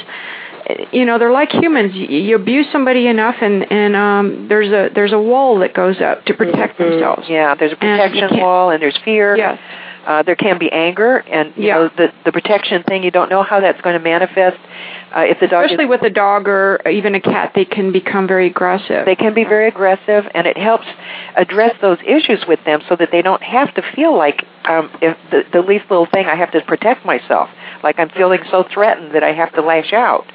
you 0.92 1.04
know 1.04 1.18
they're 1.18 1.32
like 1.32 1.50
humans 1.50 1.92
you, 1.94 2.06
you 2.06 2.36
abuse 2.36 2.66
somebody 2.70 3.08
enough 3.08 3.34
and 3.40 3.70
and 3.72 3.96
um 3.96 4.46
there's 4.48 4.68
a 4.68 4.88
there's 4.94 5.12
a 5.12 5.18
wall 5.18 5.58
that 5.58 5.74
goes 5.74 6.00
up 6.00 6.24
to 6.26 6.34
protect 6.34 6.78
Mhm. 6.78 6.90
themselves 6.90 7.26
Yeah, 7.28 7.54
there's 7.56 7.72
a 7.72 7.76
protection 7.76 8.28
can't- 8.28 8.40
wall 8.42 8.70
and 8.70 8.80
there's 8.80 8.96
fear. 9.04 9.36
yes 9.36 9.58
Uh, 10.06 10.22
there 10.22 10.36
can 10.36 10.58
be 10.58 10.70
anger, 10.72 11.18
and 11.18 11.52
you 11.56 11.68
Yeah. 11.68 11.74
know 11.74 11.88
the 11.96 12.12
the 12.24 12.32
protection 12.32 12.82
thing. 12.84 13.02
You 13.02 13.10
don't 13.10 13.30
know 13.30 13.42
how 13.42 13.60
that's 13.60 13.80
going 13.82 13.98
to 13.98 14.02
manifest. 14.02 14.56
Uh, 15.14 15.20
if 15.20 15.40
the 15.40 15.46
dog 15.48 15.64
especially 15.64 15.84
is, 15.84 15.90
with 15.90 16.02
a 16.02 16.10
dog 16.10 16.48
or 16.48 16.80
even 16.88 17.14
a 17.16 17.20
cat 17.20 17.50
they 17.54 17.64
can 17.64 17.90
become 17.90 18.28
very 18.28 18.46
aggressive 18.46 19.04
they 19.04 19.16
can 19.16 19.34
be 19.34 19.42
very 19.44 19.66
aggressive, 19.68 20.24
and 20.34 20.46
it 20.46 20.56
helps 20.56 20.86
address 21.36 21.74
those 21.80 21.98
issues 22.06 22.46
with 22.46 22.60
them 22.64 22.80
so 22.88 22.94
that 22.96 23.10
they 23.10 23.20
don't 23.20 23.42
have 23.42 23.74
to 23.74 23.82
feel 23.94 24.16
like 24.16 24.44
um, 24.66 24.88
if 25.02 25.16
the, 25.30 25.42
the 25.52 25.60
least 25.60 25.84
little 25.90 26.06
thing 26.06 26.26
I 26.26 26.36
have 26.36 26.52
to 26.52 26.60
protect 26.62 27.04
myself. 27.04 27.50
Like 27.82 27.98
I'm 27.98 28.10
feeling 28.10 28.40
so 28.50 28.64
threatened 28.72 29.14
that 29.14 29.22
I 29.24 29.32
have 29.32 29.52
to 29.54 29.62
lash 29.62 29.92
out 29.92 30.26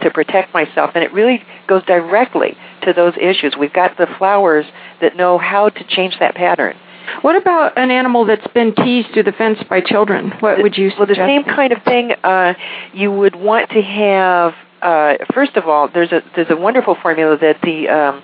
to 0.00 0.10
protect 0.10 0.52
myself, 0.52 0.90
and 0.94 1.04
it 1.04 1.12
really 1.12 1.44
goes 1.68 1.84
directly 1.84 2.56
to 2.82 2.92
those 2.92 3.14
issues. 3.20 3.54
We've 3.56 3.72
got 3.72 3.96
the 3.98 4.08
flowers 4.18 4.66
that 5.00 5.14
know 5.16 5.38
how 5.38 5.68
to 5.68 5.84
change 5.84 6.18
that 6.18 6.34
pattern. 6.34 6.74
What 7.20 7.36
about 7.36 7.76
an 7.76 7.90
animal 7.90 8.24
that's 8.24 8.46
been 8.54 8.74
teased 8.74 9.08
through 9.12 9.24
the 9.24 9.32
fence 9.32 9.58
by 9.68 9.80
children 9.80 10.32
what 10.40 10.62
would 10.62 10.76
you 10.76 10.90
suggest? 10.90 10.98
Well, 10.98 11.06
the 11.06 11.14
same 11.14 11.44
kind 11.44 11.72
of 11.72 11.82
thing. 11.84 12.12
Uh, 12.22 12.54
you 12.92 13.10
would 13.10 13.36
want 13.36 13.70
to 13.70 13.82
have. 13.82 14.54
Uh, 14.80 15.14
first 15.32 15.56
of 15.56 15.66
all, 15.66 15.88
there's 15.88 16.10
a 16.12 16.22
there's 16.34 16.50
a 16.50 16.56
wonderful 16.56 16.96
formula 17.00 17.36
that 17.38 17.60
the 17.62 17.88
um, 17.88 18.22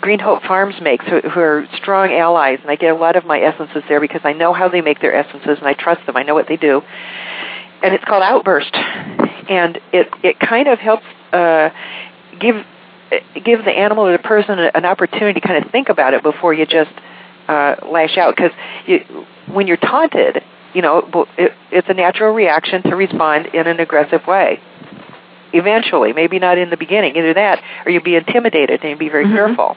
Green 0.00 0.20
Hope 0.20 0.42
Farms 0.42 0.76
makes, 0.80 1.04
who, 1.06 1.20
who 1.20 1.40
are 1.40 1.66
strong 1.76 2.12
allies, 2.12 2.58
and 2.62 2.70
I 2.70 2.76
get 2.76 2.90
a 2.90 2.98
lot 2.98 3.16
of 3.16 3.24
my 3.24 3.40
essences 3.40 3.82
there 3.88 4.00
because 4.00 4.20
I 4.24 4.32
know 4.32 4.52
how 4.52 4.68
they 4.68 4.80
make 4.80 5.00
their 5.00 5.14
essences 5.14 5.58
and 5.58 5.66
I 5.66 5.74
trust 5.74 6.06
them. 6.06 6.16
I 6.16 6.22
know 6.22 6.34
what 6.34 6.46
they 6.46 6.56
do, 6.56 6.82
and 7.82 7.94
it's 7.94 8.04
called 8.04 8.22
Outburst, 8.22 8.74
and 8.74 9.80
it 9.92 10.08
it 10.22 10.38
kind 10.38 10.68
of 10.68 10.78
helps 10.78 11.06
uh, 11.32 11.70
give 12.38 12.56
give 13.44 13.64
the 13.64 13.72
animal 13.72 14.06
or 14.06 14.12
the 14.12 14.22
person 14.22 14.58
an 14.58 14.84
opportunity 14.84 15.40
to 15.40 15.46
kind 15.46 15.64
of 15.64 15.70
think 15.70 15.88
about 15.88 16.14
it 16.14 16.22
before 16.22 16.54
you 16.54 16.66
just 16.66 16.90
uh, 17.48 17.76
lash 17.90 18.16
out 18.16 18.34
because 18.36 18.52
when 19.46 19.66
you're 19.66 19.76
taunted, 19.76 20.42
you 20.74 20.82
know, 20.82 21.26
it, 21.38 21.52
it's 21.70 21.88
a 21.88 21.94
natural 21.94 22.32
reaction 22.34 22.82
to 22.82 22.96
respond 22.96 23.46
in 23.46 23.66
an 23.66 23.80
aggressive 23.80 24.26
way. 24.26 24.60
Eventually, 25.52 26.12
maybe 26.12 26.38
not 26.38 26.58
in 26.58 26.70
the 26.70 26.76
beginning, 26.76 27.16
either 27.16 27.34
that 27.34 27.62
or 27.86 27.92
you'll 27.92 28.02
be 28.02 28.16
intimidated 28.16 28.80
and 28.80 28.90
you'll 28.90 28.98
be 28.98 29.08
very 29.08 29.24
Mhm. 29.26 29.34
careful. 29.34 29.76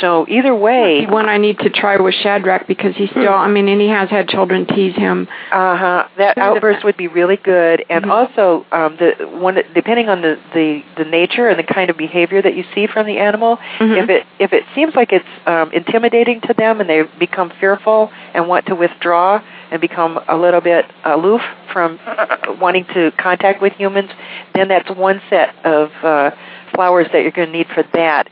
So 0.00 0.26
either 0.28 0.54
way, 0.54 1.04
the 1.04 1.12
one 1.12 1.28
I 1.28 1.36
need 1.38 1.58
to 1.60 1.70
try 1.70 1.96
with 1.96 2.14
Shadrach 2.14 2.66
because 2.66 2.96
he's 2.96 3.10
still 3.10 3.32
I 3.32 3.48
mean 3.48 3.68
and 3.68 3.80
he 3.80 3.88
has 3.88 4.08
had 4.10 4.28
children 4.28 4.66
tease 4.66 4.94
him 4.96 5.28
uh 5.50 5.76
huh, 5.76 6.08
that 6.16 6.38
outburst 6.38 6.84
would 6.84 6.96
be 6.96 7.08
really 7.08 7.36
good. 7.36 7.84
And 7.90 8.04
Mhm. 8.06 8.10
also, 8.10 8.66
um, 8.72 8.96
the 8.96 9.26
one 9.38 9.60
depending 9.74 10.08
on 10.08 10.22
the, 10.22 10.38
the 10.54 10.82
the 10.96 11.04
nature 11.04 11.48
and 11.48 11.58
the 11.58 11.62
kind 11.62 11.90
of 11.90 11.96
behavior 11.98 12.40
that 12.40 12.54
you 12.54 12.64
see 12.74 12.86
from 12.86 13.06
the 13.06 13.18
animal, 13.18 13.58
Mhm. 13.78 14.02
if 14.02 14.08
it 14.10 14.26
if 14.38 14.52
it 14.52 14.64
seems 14.74 14.94
like 14.96 15.12
it's 15.12 15.28
um, 15.46 15.70
intimidating 15.72 16.40
to 16.42 16.54
them 16.54 16.80
and 16.80 16.88
they 16.88 17.02
become 17.18 17.50
fearful 17.60 18.10
and 18.34 18.48
want 18.48 18.66
to 18.66 18.74
withdraw 18.74 19.40
and 19.70 19.80
become 19.80 20.20
a 20.28 20.36
little 20.36 20.60
bit 20.60 20.86
aloof 21.04 21.42
from 21.72 21.98
wanting 22.60 22.84
to 22.94 23.10
contact 23.18 23.60
with 23.60 23.72
humans, 23.74 24.10
then 24.54 24.68
that's 24.68 24.90
one 24.90 25.20
set 25.30 25.54
of 25.64 25.90
uh, 26.02 26.30
flowers 26.74 27.06
that 27.12 27.22
you're 27.22 27.30
going 27.30 27.50
to 27.52 27.58
need 27.58 27.68
for 27.74 27.82
that. 27.94 28.28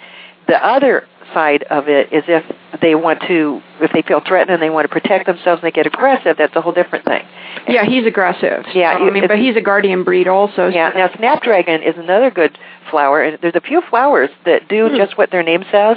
The 0.48 0.56
other 0.66 1.06
side 1.34 1.62
of 1.64 1.88
it 1.88 2.12
is 2.12 2.24
if 2.28 2.44
they 2.80 2.94
want 2.94 3.20
to, 3.28 3.60
if 3.80 3.92
they 3.92 4.02
feel 4.02 4.20
threatened 4.26 4.50
and 4.50 4.62
they 4.62 4.70
want 4.70 4.84
to 4.84 4.88
protect 4.88 5.26
themselves 5.26 5.60
and 5.62 5.62
they 5.62 5.70
get 5.70 5.86
aggressive, 5.86 6.36
that's 6.36 6.54
a 6.56 6.60
whole 6.60 6.72
different 6.72 7.04
thing. 7.04 7.22
Yeah, 7.68 7.84
he's 7.84 8.06
aggressive. 8.06 8.64
Yeah, 8.74 8.98
So, 8.98 9.06
I 9.06 9.10
mean, 9.10 9.26
but 9.28 9.38
he's 9.38 9.56
a 9.56 9.60
guardian 9.60 10.04
breed 10.04 10.28
also. 10.28 10.68
Yeah, 10.68 10.90
now 10.94 11.10
snapdragon 11.16 11.82
is 11.82 11.94
another 11.96 12.30
good 12.30 12.56
flower, 12.90 13.22
and 13.22 13.38
there's 13.42 13.54
a 13.56 13.60
few 13.60 13.82
flowers 13.90 14.30
that 14.44 14.68
do 14.68 14.88
Hmm. 14.88 14.96
just 14.96 15.18
what 15.18 15.30
their 15.30 15.42
name 15.42 15.64
says. 15.70 15.96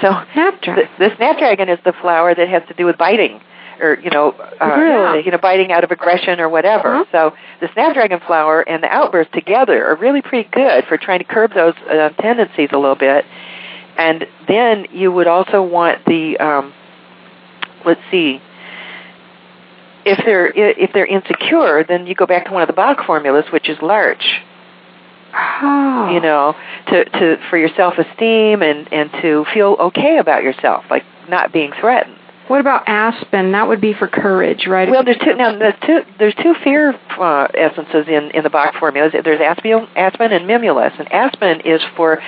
So 0.00 0.14
Snapdragon. 0.32 0.88
the, 0.98 1.08
the 1.08 1.16
snapdragon 1.16 1.68
is 1.68 1.78
the 1.84 1.92
flower 2.00 2.34
that 2.34 2.48
has 2.48 2.62
to 2.68 2.74
do 2.74 2.86
with 2.86 2.96
biting, 2.96 3.40
or 3.82 3.98
you 4.02 4.10
know, 4.10 4.30
uh, 4.60 4.76
Really? 4.78 5.24
you 5.24 5.30
know, 5.30 5.38
biting 5.38 5.72
out 5.72 5.84
of 5.84 5.90
aggression 5.90 6.40
or 6.40 6.48
whatever. 6.48 6.94
Uh-huh. 6.94 7.04
So 7.12 7.36
the 7.60 7.68
snapdragon 7.74 8.20
flower 8.26 8.62
and 8.62 8.82
the 8.82 8.88
outburst 8.88 9.32
together 9.32 9.84
are 9.86 9.96
really 9.96 10.22
pretty 10.22 10.48
good 10.52 10.84
for 10.86 10.96
trying 10.96 11.18
to 11.18 11.24
curb 11.24 11.52
those 11.54 11.74
uh, 11.90 12.10
tendencies 12.20 12.70
a 12.72 12.78
little 12.78 12.94
bit. 12.96 13.24
And 14.00 14.26
then 14.48 14.86
you 14.92 15.12
would 15.12 15.26
also 15.26 15.62
want 15.62 16.04
the, 16.06 16.38
um, 16.38 16.72
let's 17.84 18.00
see, 18.10 18.40
if 20.06 20.18
they're 20.24 20.50
if 20.54 20.90
they're 20.94 21.06
insecure, 21.06 21.84
then 21.84 22.06
you 22.06 22.14
go 22.14 22.26
back 22.26 22.46
to 22.46 22.52
one 22.52 22.62
of 22.62 22.66
the 22.66 22.72
Bach 22.72 23.04
formulas, 23.06 23.44
which 23.52 23.68
is 23.68 23.76
larch 23.82 24.40
Oh. 25.32 26.10
you 26.12 26.20
know, 26.20 26.56
to 26.88 27.04
to 27.04 27.36
for 27.48 27.58
your 27.58 27.68
self 27.76 27.94
esteem 27.98 28.62
and 28.62 28.92
and 28.92 29.10
to 29.22 29.44
feel 29.54 29.76
okay 29.78 30.18
about 30.18 30.42
yourself, 30.42 30.84
like 30.90 31.04
not 31.28 31.52
being 31.52 31.72
threatened. 31.80 32.16
What 32.48 32.58
about 32.58 32.82
aspen? 32.88 33.52
That 33.52 33.68
would 33.68 33.80
be 33.80 33.92
for 33.92 34.08
courage, 34.08 34.66
right? 34.66 34.90
Well, 34.90 35.04
there's 35.04 35.18
two 35.18 35.34
now. 35.34 35.56
There's 35.56 35.74
two 35.86 36.00
there's 36.18 36.34
two 36.42 36.54
fear 36.64 36.98
uh, 37.16 37.46
essences 37.54 38.08
in 38.08 38.32
in 38.32 38.42
the 38.42 38.50
Bach 38.50 38.74
formulas. 38.80 39.12
There's 39.12 39.40
aspen, 39.40 39.86
aspen 39.94 40.32
and 40.32 40.48
mimulus, 40.48 40.98
and 40.98 41.10
aspen 41.12 41.60
is 41.60 41.80
for 41.96 42.20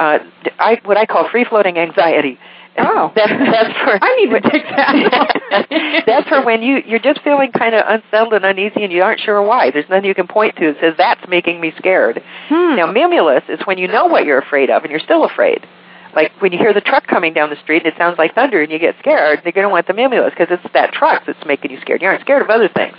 uh, 0.00 0.18
I 0.58 0.80
what 0.84 0.96
I 0.96 1.04
call 1.04 1.28
free 1.30 1.44
floating 1.44 1.78
anxiety. 1.78 2.38
Oh. 2.78 3.12
that's 3.14 3.32
that's 3.32 3.74
for 3.84 3.98
I 4.02 4.16
need 4.16 4.30
to 4.30 4.40
take 4.50 4.62
that. 4.64 6.04
that's 6.06 6.28
for 6.28 6.44
when 6.44 6.62
you 6.62 6.80
you're 6.86 7.00
just 7.00 7.20
feeling 7.22 7.52
kind 7.52 7.74
of 7.74 7.84
unsettled 7.86 8.32
and 8.32 8.44
uneasy 8.44 8.82
and 8.82 8.92
you 8.92 9.02
aren't 9.02 9.20
sure 9.20 9.42
why. 9.42 9.70
There's 9.70 9.88
nothing 9.90 10.06
you 10.06 10.14
can 10.14 10.26
point 10.26 10.56
to 10.56 10.72
that 10.72 10.80
says 10.80 10.94
that's 10.96 11.20
making 11.28 11.60
me 11.60 11.72
scared. 11.76 12.22
Hmm. 12.48 12.76
Now, 12.76 12.86
mimulus 12.86 13.48
is 13.50 13.60
when 13.66 13.78
you 13.78 13.88
know 13.88 14.06
what 14.06 14.24
you're 14.24 14.38
afraid 14.38 14.70
of 14.70 14.82
and 14.82 14.90
you're 14.90 15.00
still 15.00 15.24
afraid. 15.24 15.66
Like 16.14 16.32
when 16.40 16.52
you 16.52 16.58
hear 16.58 16.72
the 16.72 16.80
truck 16.80 17.06
coming 17.06 17.34
down 17.34 17.50
the 17.50 17.60
street 17.62 17.84
and 17.84 17.92
it 17.92 17.98
sounds 17.98 18.18
like 18.18 18.34
thunder 18.34 18.62
and 18.62 18.72
you 18.72 18.78
get 18.78 18.96
scared, 18.98 19.42
you're 19.44 19.52
going 19.52 19.66
to 19.66 19.70
want 19.70 19.86
the 19.86 19.92
mimulus 19.92 20.30
because 20.30 20.48
it's 20.50 20.72
that 20.72 20.92
truck 20.92 21.24
that's 21.26 21.44
making 21.46 21.70
you 21.70 21.80
scared. 21.80 22.02
You 22.02 22.08
aren't 22.08 22.22
scared 22.22 22.42
of 22.42 22.50
other 22.50 22.68
things. 22.68 22.96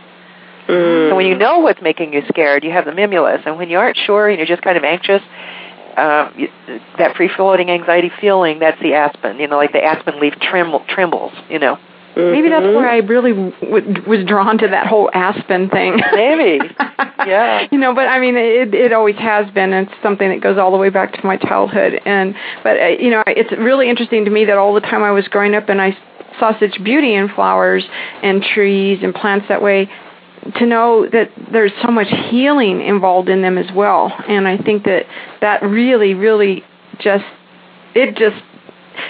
Mm. 0.68 1.10
So 1.10 1.16
when 1.16 1.26
you 1.26 1.38
know 1.38 1.60
what's 1.60 1.82
making 1.82 2.14
you 2.14 2.22
scared, 2.30 2.64
you 2.64 2.72
have 2.72 2.86
the 2.86 2.92
mimulus. 2.92 3.46
And 3.46 3.58
when 3.58 3.70
you 3.70 3.78
aren't 3.80 3.98
sure 3.98 4.30
and 4.30 4.38
you're 4.38 4.48
just 4.48 4.62
kind 4.62 4.78
of 4.78 4.84
anxious, 4.84 5.22
you, 6.36 6.48
that 6.98 7.16
free-floating 7.16 7.70
anxiety 7.70 8.12
feeling, 8.20 8.60
that's 8.60 8.80
the 8.82 8.94
aspen. 8.94 9.40
You 9.40 9.48
know, 9.48 9.58
like 9.58 9.72
the 9.72 9.84
aspen 9.84 10.20
leaf 10.20 10.34
tremble, 10.42 10.84
trembles, 10.88 11.34
you 11.50 11.60
know. 11.60 11.78
Maybe 12.14 12.50
that's 12.50 12.66
Mhm. 12.66 12.76
where 12.76 12.90
I 12.90 12.98
really 12.98 13.32
w- 13.62 14.04
was 14.06 14.26
drawn 14.26 14.58
to 14.58 14.68
that 14.68 14.86
whole 14.86 15.10
aspen 15.14 15.70
thing. 15.70 16.02
Maybe. 16.14 16.60
Yeah. 17.26 17.68
You 17.72 17.78
know, 17.78 17.94
but 17.94 18.08
I 18.08 18.20
mean, 18.20 18.36
it 18.36 18.74
it 18.74 18.92
always 18.94 19.16
has 19.18 19.46
been. 19.52 19.74
and 19.74 19.88
It's 19.88 20.02
something 20.02 20.28
that 20.30 20.42
goes 20.42 20.58
all 20.58 20.72
the 20.72 20.78
way 20.78 20.90
back 20.90 21.14
to 21.14 21.26
my 21.26 21.38
childhood. 21.38 22.02
And 22.04 22.34
but 22.64 22.80
uh, 22.82 22.88
you 22.88 23.12
know, 23.12 23.22
it's 23.28 23.52
really 23.52 23.90
interesting 23.92 24.26
to 24.26 24.32
me 24.32 24.46
that 24.46 24.58
all 24.58 24.74
the 24.74 24.82
time 24.82 25.04
I 25.04 25.12
was 25.12 25.28
growing 25.28 25.54
up 25.54 25.70
and 25.70 25.80
I 25.80 25.96
saw 26.40 26.58
such 26.60 26.84
beauty 26.84 27.14
in 27.14 27.30
flowers 27.30 27.86
and 28.24 28.42
trees 28.44 29.00
and 29.04 29.14
plants 29.14 29.46
that 29.50 29.62
way 29.62 29.88
to 30.56 30.66
know 30.66 31.08
that 31.12 31.30
there's 31.52 31.72
so 31.84 31.92
much 31.92 32.08
healing 32.30 32.82
involved 32.82 33.30
in 33.30 33.42
them 33.42 33.58
as 33.58 33.72
well. 33.76 34.12
And 34.28 34.48
I 34.48 34.58
think 34.58 34.84
that 34.86 35.06
that 35.42 35.62
really 35.64 36.14
really 36.14 36.64
just 37.00 37.26
it 37.96 38.16
just 38.16 38.42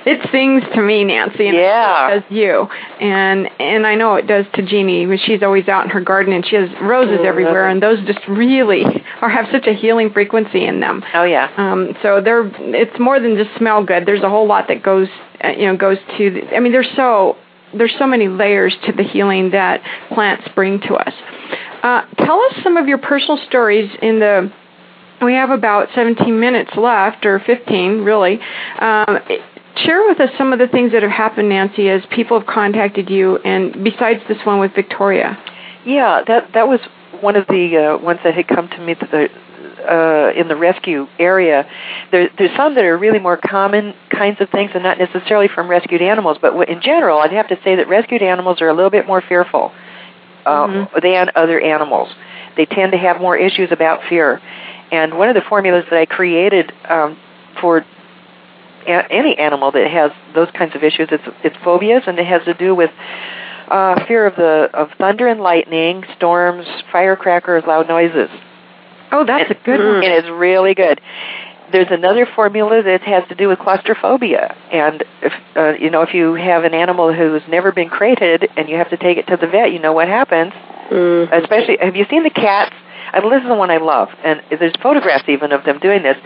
it 0.05 0.19
sings 0.31 0.63
to 0.75 0.81
me, 0.81 1.03
Nancy, 1.03 1.47
and 1.47 1.57
Yeah. 1.57 2.09
it 2.09 2.19
does 2.21 2.31
you. 2.31 2.67
And 2.99 3.49
and 3.59 3.87
I 3.87 3.95
know 3.95 4.15
it 4.15 4.27
does 4.27 4.45
to 4.53 4.61
Jeannie. 4.61 5.07
when 5.07 5.17
She's 5.17 5.41
always 5.41 5.67
out 5.67 5.83
in 5.85 5.89
her 5.91 6.01
garden 6.01 6.33
and 6.33 6.45
she 6.45 6.55
has 6.55 6.69
roses 6.81 7.19
Oh, 7.21 7.25
everywhere, 7.25 7.67
and 7.67 7.81
those 7.81 7.99
just 8.05 8.19
really 8.27 8.83
are 9.21 9.29
have 9.29 9.47
such 9.51 9.67
a 9.67 9.73
healing 9.73 10.11
frequency 10.11 10.65
in 10.65 10.79
them. 10.79 11.03
Oh, 11.13 11.23
yeah. 11.23 11.49
Um, 11.57 11.95
so 12.03 12.21
they're 12.21 12.45
it's 12.75 12.99
more 12.99 13.19
than 13.19 13.35
just 13.37 13.55
smell 13.57 13.83
good. 13.83 14.05
There's 14.05 14.23
a 14.23 14.29
whole 14.29 14.47
lot 14.47 14.67
that 14.67 14.83
goes 14.83 15.07
uh, 15.43 15.49
you 15.49 15.65
know 15.65 15.75
goes 15.77 15.97
to. 16.17 16.29
The, 16.31 16.55
I 16.55 16.59
mean, 16.59 16.71
they're 16.71 16.83
so 16.95 17.37
there's 17.77 17.93
so 17.97 18.07
many 18.07 18.27
layers 18.27 18.75
to 18.85 18.91
the 18.91 19.03
healing 19.03 19.51
that 19.51 19.81
plants 20.13 20.47
bring 20.55 20.79
to 20.81 20.95
us. 20.95 21.13
Uh, 21.83 22.01
tell 22.17 22.39
us 22.39 22.53
some 22.63 22.77
of 22.77 22.87
your 22.87 22.97
personal 22.97 23.37
stories 23.47 23.89
in 24.01 24.19
the. 24.19 24.51
We 25.21 25.33
have 25.33 25.51
about 25.51 25.89
17 25.93 26.39
minutes 26.39 26.71
left, 26.75 27.27
or 27.27 27.39
15, 27.39 28.03
really. 28.03 28.39
Um, 28.79 29.19
share 29.75 30.03
with 30.07 30.19
us 30.19 30.29
some 30.35 30.51
of 30.51 30.57
the 30.57 30.67
things 30.67 30.93
that 30.93 31.03
have 31.03 31.11
happened, 31.11 31.49
Nancy, 31.49 31.89
as 31.89 32.01
people 32.09 32.39
have 32.39 32.47
contacted 32.47 33.09
you, 33.09 33.37
and 33.37 33.83
besides 33.83 34.21
this 34.27 34.39
one 34.45 34.59
with 34.59 34.73
Victoria. 34.73 35.37
Yeah, 35.85 36.21
that 36.27 36.53
that 36.53 36.67
was 36.67 36.79
one 37.21 37.35
of 37.35 37.45
the 37.47 37.97
uh, 37.99 38.03
ones 38.03 38.19
that 38.23 38.33
had 38.33 38.47
come 38.47 38.67
to 38.69 38.79
me 38.79 38.95
the, 38.95 39.29
uh, 39.89 40.31
in 40.35 40.47
the 40.47 40.55
rescue 40.55 41.07
area. 41.19 41.67
There, 42.11 42.29
there's 42.37 42.55
some 42.55 42.75
that 42.75 42.83
are 42.85 42.97
really 42.97 43.19
more 43.19 43.37
common 43.37 43.93
kinds 44.09 44.39
of 44.41 44.49
things, 44.49 44.71
and 44.73 44.83
not 44.83 44.97
necessarily 44.97 45.47
from 45.47 45.67
rescued 45.67 46.01
animals. 46.01 46.37
But 46.41 46.51
w- 46.51 46.71
in 46.71 46.81
general, 46.81 47.19
I'd 47.19 47.31
have 47.33 47.47
to 47.49 47.57
say 47.63 47.75
that 47.75 47.87
rescued 47.87 48.21
animals 48.21 48.61
are 48.61 48.69
a 48.69 48.73
little 48.73 48.89
bit 48.91 49.07
more 49.07 49.21
fearful 49.21 49.71
uh, 50.45 50.67
Mhm. 50.67 51.01
than 51.01 51.31
other 51.35 51.59
animals. 51.59 52.09
they 52.57 52.65
tend 52.65 52.91
to 52.91 52.97
have 52.97 53.21
more 53.21 53.37
issues 53.37 53.71
about 53.71 54.03
fear. 54.09 54.41
And 54.91 55.17
one 55.17 55.29
of 55.29 55.35
the 55.35 55.41
formulas 55.41 55.85
that 55.89 55.97
I 55.97 56.05
created 56.05 56.73
um, 56.89 57.17
for 57.61 57.85
a- 58.85 59.11
any 59.11 59.37
animal 59.37 59.71
that 59.71 59.87
has 59.89 60.11
those 60.33 60.49
kinds 60.51 60.75
of 60.75 60.83
issues, 60.83 61.07
it's, 61.11 61.23
it's 61.43 61.55
phobias, 61.63 62.03
and 62.07 62.19
it 62.19 62.25
has 62.27 62.43
to 62.43 62.53
do 62.53 62.75
with 62.75 62.89
uh, 63.69 64.03
fear 64.05 64.25
of 64.25 64.35
the 64.35 64.69
of 64.73 64.89
thunder 64.97 65.27
and 65.27 65.39
lightning, 65.39 66.03
storms, 66.17 66.65
firecrackers, 66.91 67.63
loud 67.65 67.87
noises. 67.87 68.29
Oh, 69.11 69.25
that's 69.25 69.49
and, 69.49 69.59
a 69.59 69.63
good 69.63 69.79
one. 69.79 70.03
And 70.03 70.13
it's 70.13 70.29
really 70.29 70.73
good. 70.73 71.01
There's 71.71 71.87
another 71.89 72.27
formula 72.35 72.83
that 72.83 73.01
has 73.03 73.23
to 73.29 73.35
do 73.35 73.47
with 73.47 73.59
claustrophobia, 73.59 74.55
and 74.71 75.05
if 75.21 75.31
uh, 75.55 75.73
you 75.79 75.89
know 75.89 76.01
if 76.01 76.13
you 76.13 76.33
have 76.33 76.65
an 76.65 76.73
animal 76.73 77.13
who's 77.13 77.41
never 77.47 77.71
been 77.71 77.89
crated 77.89 78.49
and 78.57 78.67
you 78.67 78.75
have 78.75 78.89
to 78.89 78.97
take 78.97 79.17
it 79.17 79.27
to 79.27 79.37
the 79.37 79.47
vet, 79.47 79.71
you 79.71 79.79
know 79.79 79.93
what 79.93 80.09
happens. 80.09 80.51
Mm. 80.91 81.31
Especially, 81.31 81.77
have 81.79 81.95
you 81.95 82.05
seen 82.09 82.23
the 82.23 82.29
cats? 82.29 82.75
And 83.13 83.23
this 83.31 83.41
is 83.41 83.47
the 83.47 83.55
one 83.55 83.71
I 83.71 83.77
love, 83.77 84.09
and 84.23 84.41
there's 84.49 84.73
photographs 84.81 85.27
even 85.27 85.51
of 85.51 85.63
them 85.63 85.79
doing 85.79 86.03
this. 86.03 86.17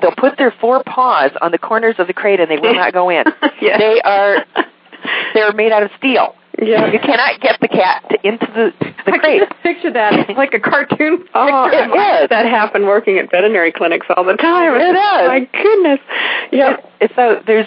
They'll 0.00 0.14
put 0.16 0.36
their 0.36 0.52
four 0.60 0.82
paws 0.84 1.30
on 1.40 1.52
the 1.52 1.58
corners 1.58 1.94
of 1.98 2.08
the 2.08 2.12
crate 2.12 2.40
and 2.40 2.50
they 2.50 2.58
will 2.58 2.74
not 2.74 2.92
go 2.92 3.08
in. 3.08 3.24
Yes. 3.62 3.78
They 3.78 4.00
are 4.00 4.44
they're 5.34 5.52
made 5.52 5.70
out 5.70 5.84
of 5.84 5.90
steel. 5.96 6.34
Yeah. 6.62 6.92
You 6.92 6.98
cannot 7.00 7.40
get 7.40 7.58
the 7.60 7.68
cat 7.68 8.04
to, 8.10 8.26
into 8.26 8.46
the 8.46 8.72
the 9.04 9.12
I 9.12 9.18
crate. 9.18 9.40
just 9.48 9.62
picture 9.62 9.92
that 9.92 10.28
It's 10.30 10.36
like 10.38 10.54
a 10.54 10.60
cartoon. 10.60 11.24
Oh, 11.34 11.66
It 11.72 12.22
is. 12.22 12.28
that 12.30 12.46
happened 12.46 12.86
working 12.86 13.18
at 13.18 13.30
veterinary 13.30 13.72
clinics 13.72 14.06
all 14.16 14.24
the 14.24 14.34
time. 14.36 14.74
It 14.76 14.92
does. 14.92 15.28
My 15.28 15.40
goodness. 15.40 16.00
Yeah. 16.52 16.76
It- 17.00 17.12
so 17.16 17.42
there's 17.46 17.66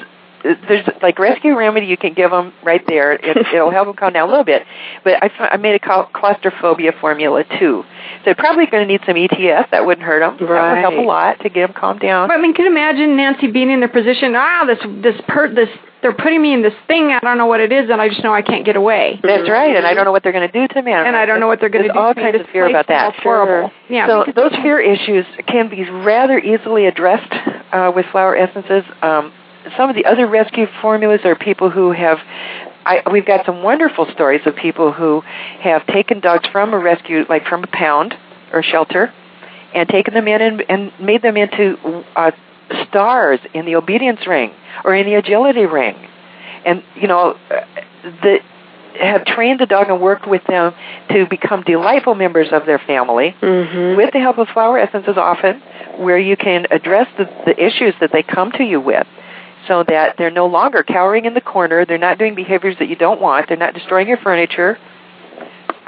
there's 0.67 0.87
like 1.01 1.17
rescue 1.17 1.57
remedy 1.57 1.87
you 1.87 1.97
can 1.97 2.13
give 2.13 2.29
them 2.29 2.53
right 2.63 2.83
there. 2.87 3.13
It, 3.13 3.35
it'll 3.53 3.71
help 3.71 3.87
them 3.87 3.95
calm 3.95 4.13
down 4.13 4.27
a 4.27 4.31
little 4.31 4.43
bit. 4.45 4.61
But 5.03 5.15
I, 5.23 5.29
I 5.53 5.57
made 5.57 5.73
a 5.73 5.79
claustrophobia 6.13 6.91
formula 7.01 7.43
too. 7.59 7.83
So 7.83 8.21
they're 8.25 8.35
probably 8.35 8.67
going 8.67 8.87
to 8.87 8.91
need 8.91 9.01
some 9.07 9.17
ETS. 9.17 9.71
That 9.71 9.87
wouldn't 9.87 10.05
hurt 10.05 10.19
them. 10.19 10.37
That 10.47 10.71
would 10.71 10.77
help 10.81 10.93
a 10.93 11.01
lot 11.07 11.39
to 11.41 11.49
get 11.49 11.65
them 11.67 11.73
calmed 11.75 11.99
down. 12.01 12.29
I 12.29 12.37
mean, 12.37 12.53
can 12.53 12.65
you 12.65 12.71
imagine 12.71 13.17
Nancy 13.17 13.47
being 13.51 13.71
in 13.71 13.79
the 13.79 13.87
position? 13.87 14.33
Ah, 14.35 14.65
this 14.67 14.77
this 15.01 15.19
per 15.27 15.51
this 15.53 15.69
they're 16.05 16.13
putting 16.13 16.39
me 16.39 16.53
in 16.53 16.61
this 16.61 16.75
thing. 16.85 17.09
I 17.09 17.19
don't 17.19 17.39
know 17.39 17.47
what 17.47 17.61
it 17.61 17.71
is, 17.71 17.89
and 17.89 17.99
I 17.99 18.09
just 18.09 18.23
know 18.23 18.31
I 18.31 18.43
can't 18.43 18.63
get 18.63 18.75
away. 18.75 19.19
That's 19.23 19.49
right, 19.49 19.75
and 19.75 19.87
I 19.87 19.95
don't 19.95 20.05
know 20.05 20.11
what 20.11 20.21
they're 20.21 20.31
going 20.31 20.47
to 20.47 20.53
do 20.53 20.71
to 20.75 20.81
me. 20.83 20.91
And 20.91 21.15
I 21.15 21.25
don't 21.25 21.39
know 21.39 21.47
what 21.47 21.59
they're 21.59 21.69
going 21.69 21.87
to 21.87 21.91
do. 21.91 21.97
all 21.97 22.13
to 22.13 22.19
me. 22.19 22.31
kinds 22.31 22.41
of 22.41 22.47
fear 22.51 22.69
about 22.69 22.87
that. 22.89 23.15
Horrible. 23.15 23.71
Yeah. 23.89 24.05
So 24.05 24.31
those 24.35 24.51
fear 24.61 24.79
issues 24.79 25.25
can 25.47 25.67
be 25.67 25.89
rather 25.89 26.37
easily 26.37 26.85
addressed 26.85 27.33
uh, 27.73 27.91
with 27.95 28.05
flower 28.11 28.37
essences. 28.37 28.83
Um, 29.01 29.33
some 29.75 29.89
of 29.89 29.95
the 29.95 30.05
other 30.05 30.27
rescue 30.27 30.67
formulas 30.79 31.21
are 31.23 31.35
people 31.35 31.71
who 31.71 31.91
have. 31.91 32.19
I, 32.85 33.01
we've 33.11 33.25
got 33.25 33.47
some 33.47 33.63
wonderful 33.63 34.05
stories 34.13 34.41
of 34.45 34.55
people 34.55 34.93
who 34.93 35.21
have 35.59 35.87
taken 35.87 36.19
dogs 36.19 36.47
from 36.51 36.71
a 36.75 36.77
rescue, 36.77 37.25
like 37.27 37.47
from 37.47 37.63
a 37.63 37.67
pound 37.67 38.13
or 38.53 38.61
shelter, 38.61 39.11
and 39.73 39.89
taken 39.89 40.13
them 40.13 40.27
in 40.27 40.39
and, 40.39 40.63
and 40.69 40.91
made 41.01 41.23
them 41.23 41.35
into 41.35 41.79
uh, 42.15 42.29
stars 42.89 43.39
in 43.53 43.65
the 43.65 43.75
obedience 43.75 44.25
ring 44.27 44.51
or 44.83 44.95
in 44.95 45.05
the 45.05 45.15
agility 45.15 45.65
ring, 45.65 45.95
and 46.65 46.83
you 46.95 47.07
know 47.07 47.37
the 48.03 48.39
have 48.99 49.25
trained 49.25 49.59
the 49.59 49.65
dog 49.65 49.89
and 49.89 49.99
worked 50.01 50.27
with 50.27 50.41
them 50.47 50.73
to 51.09 51.25
become 51.27 51.63
delightful 51.63 52.15
members 52.15 52.47
of 52.51 52.65
their 52.65 52.79
family. 52.79 53.35
Mm-hmm. 53.41 53.97
with 53.97 54.13
the 54.13 54.19
help 54.19 54.37
of 54.37 54.47
flower 54.49 54.79
essences 54.79 55.17
often 55.17 55.61
where 55.97 56.17
you 56.17 56.37
can 56.37 56.65
address 56.71 57.07
the, 57.17 57.25
the 57.45 57.61
issues 57.61 57.93
that 57.99 58.11
they 58.11 58.23
come 58.23 58.51
to 58.53 58.63
you 58.63 58.79
with 58.79 59.05
so 59.67 59.83
that 59.87 60.15
they're 60.17 60.31
no 60.31 60.45
longer 60.45 60.83
cowering 60.83 61.25
in 61.25 61.33
the 61.33 61.41
corner. 61.41 61.85
They're 61.85 61.97
not 61.97 62.17
doing 62.17 62.35
behaviors 62.35 62.75
that 62.79 62.87
you 62.87 62.95
don't 62.95 63.19
want. 63.19 63.47
They're 63.47 63.57
not 63.57 63.73
destroying 63.73 64.07
your 64.07 64.17
furniture 64.17 64.77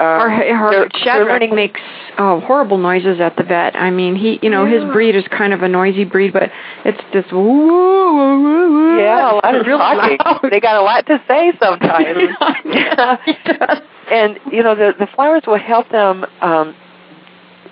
um, 0.00 0.06
Our, 0.06 0.70
they're- 0.70 0.88
Shadrach 1.02 1.28
learning- 1.28 1.54
makes 1.54 1.80
oh, 2.18 2.40
horrible 2.40 2.78
noises 2.78 3.20
at 3.20 3.36
the 3.36 3.42
vet. 3.42 3.74
I 3.76 3.90
mean, 3.90 4.14
he, 4.16 4.38
you 4.42 4.50
know, 4.50 4.64
his 4.66 4.84
breed 4.92 5.14
is 5.16 5.24
kind 5.28 5.52
of 5.52 5.62
a 5.62 5.68
noisy 5.68 6.04
breed, 6.04 6.32
but 6.32 6.50
it's 6.84 7.00
just 7.12 7.32
woo, 7.32 7.42
woo, 7.42 8.42
woo, 8.42 8.72
woo. 8.72 8.98
yeah 8.98 9.32
a 9.32 9.34
lot 9.34 9.54
of 9.54 9.66
Real 9.66 9.78
talking 9.78 10.18
loud. 10.24 10.50
they 10.50 10.60
got 10.60 10.76
a 10.76 10.82
lot 10.82 11.06
to 11.06 11.22
say 11.28 11.52
sometimes 11.62 12.18
Yeah, 12.64 13.16
does. 13.44 13.78
and 14.10 14.38
you 14.52 14.62
know 14.62 14.74
the 14.74 14.92
the 14.98 15.06
flowers 15.14 15.42
will 15.46 15.58
help 15.58 15.88
them 15.90 16.24
um 16.40 16.74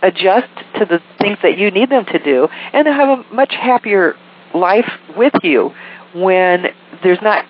adjust 0.03 0.49
to 0.79 0.85
the 0.85 1.01
things 1.21 1.39
that 1.43 1.57
you 1.59 1.71
need 1.71 1.89
them 1.91 2.05
to 2.05 2.19
do 2.19 2.49
and 2.73 2.87
they'll 2.87 2.95
have 2.95 3.19
a 3.19 3.35
much 3.35 3.55
happier 3.55 4.15
life 4.55 4.89
with 5.17 5.33
you 5.43 5.73
when 6.15 6.67
there's 7.03 7.19
not 7.23 7.45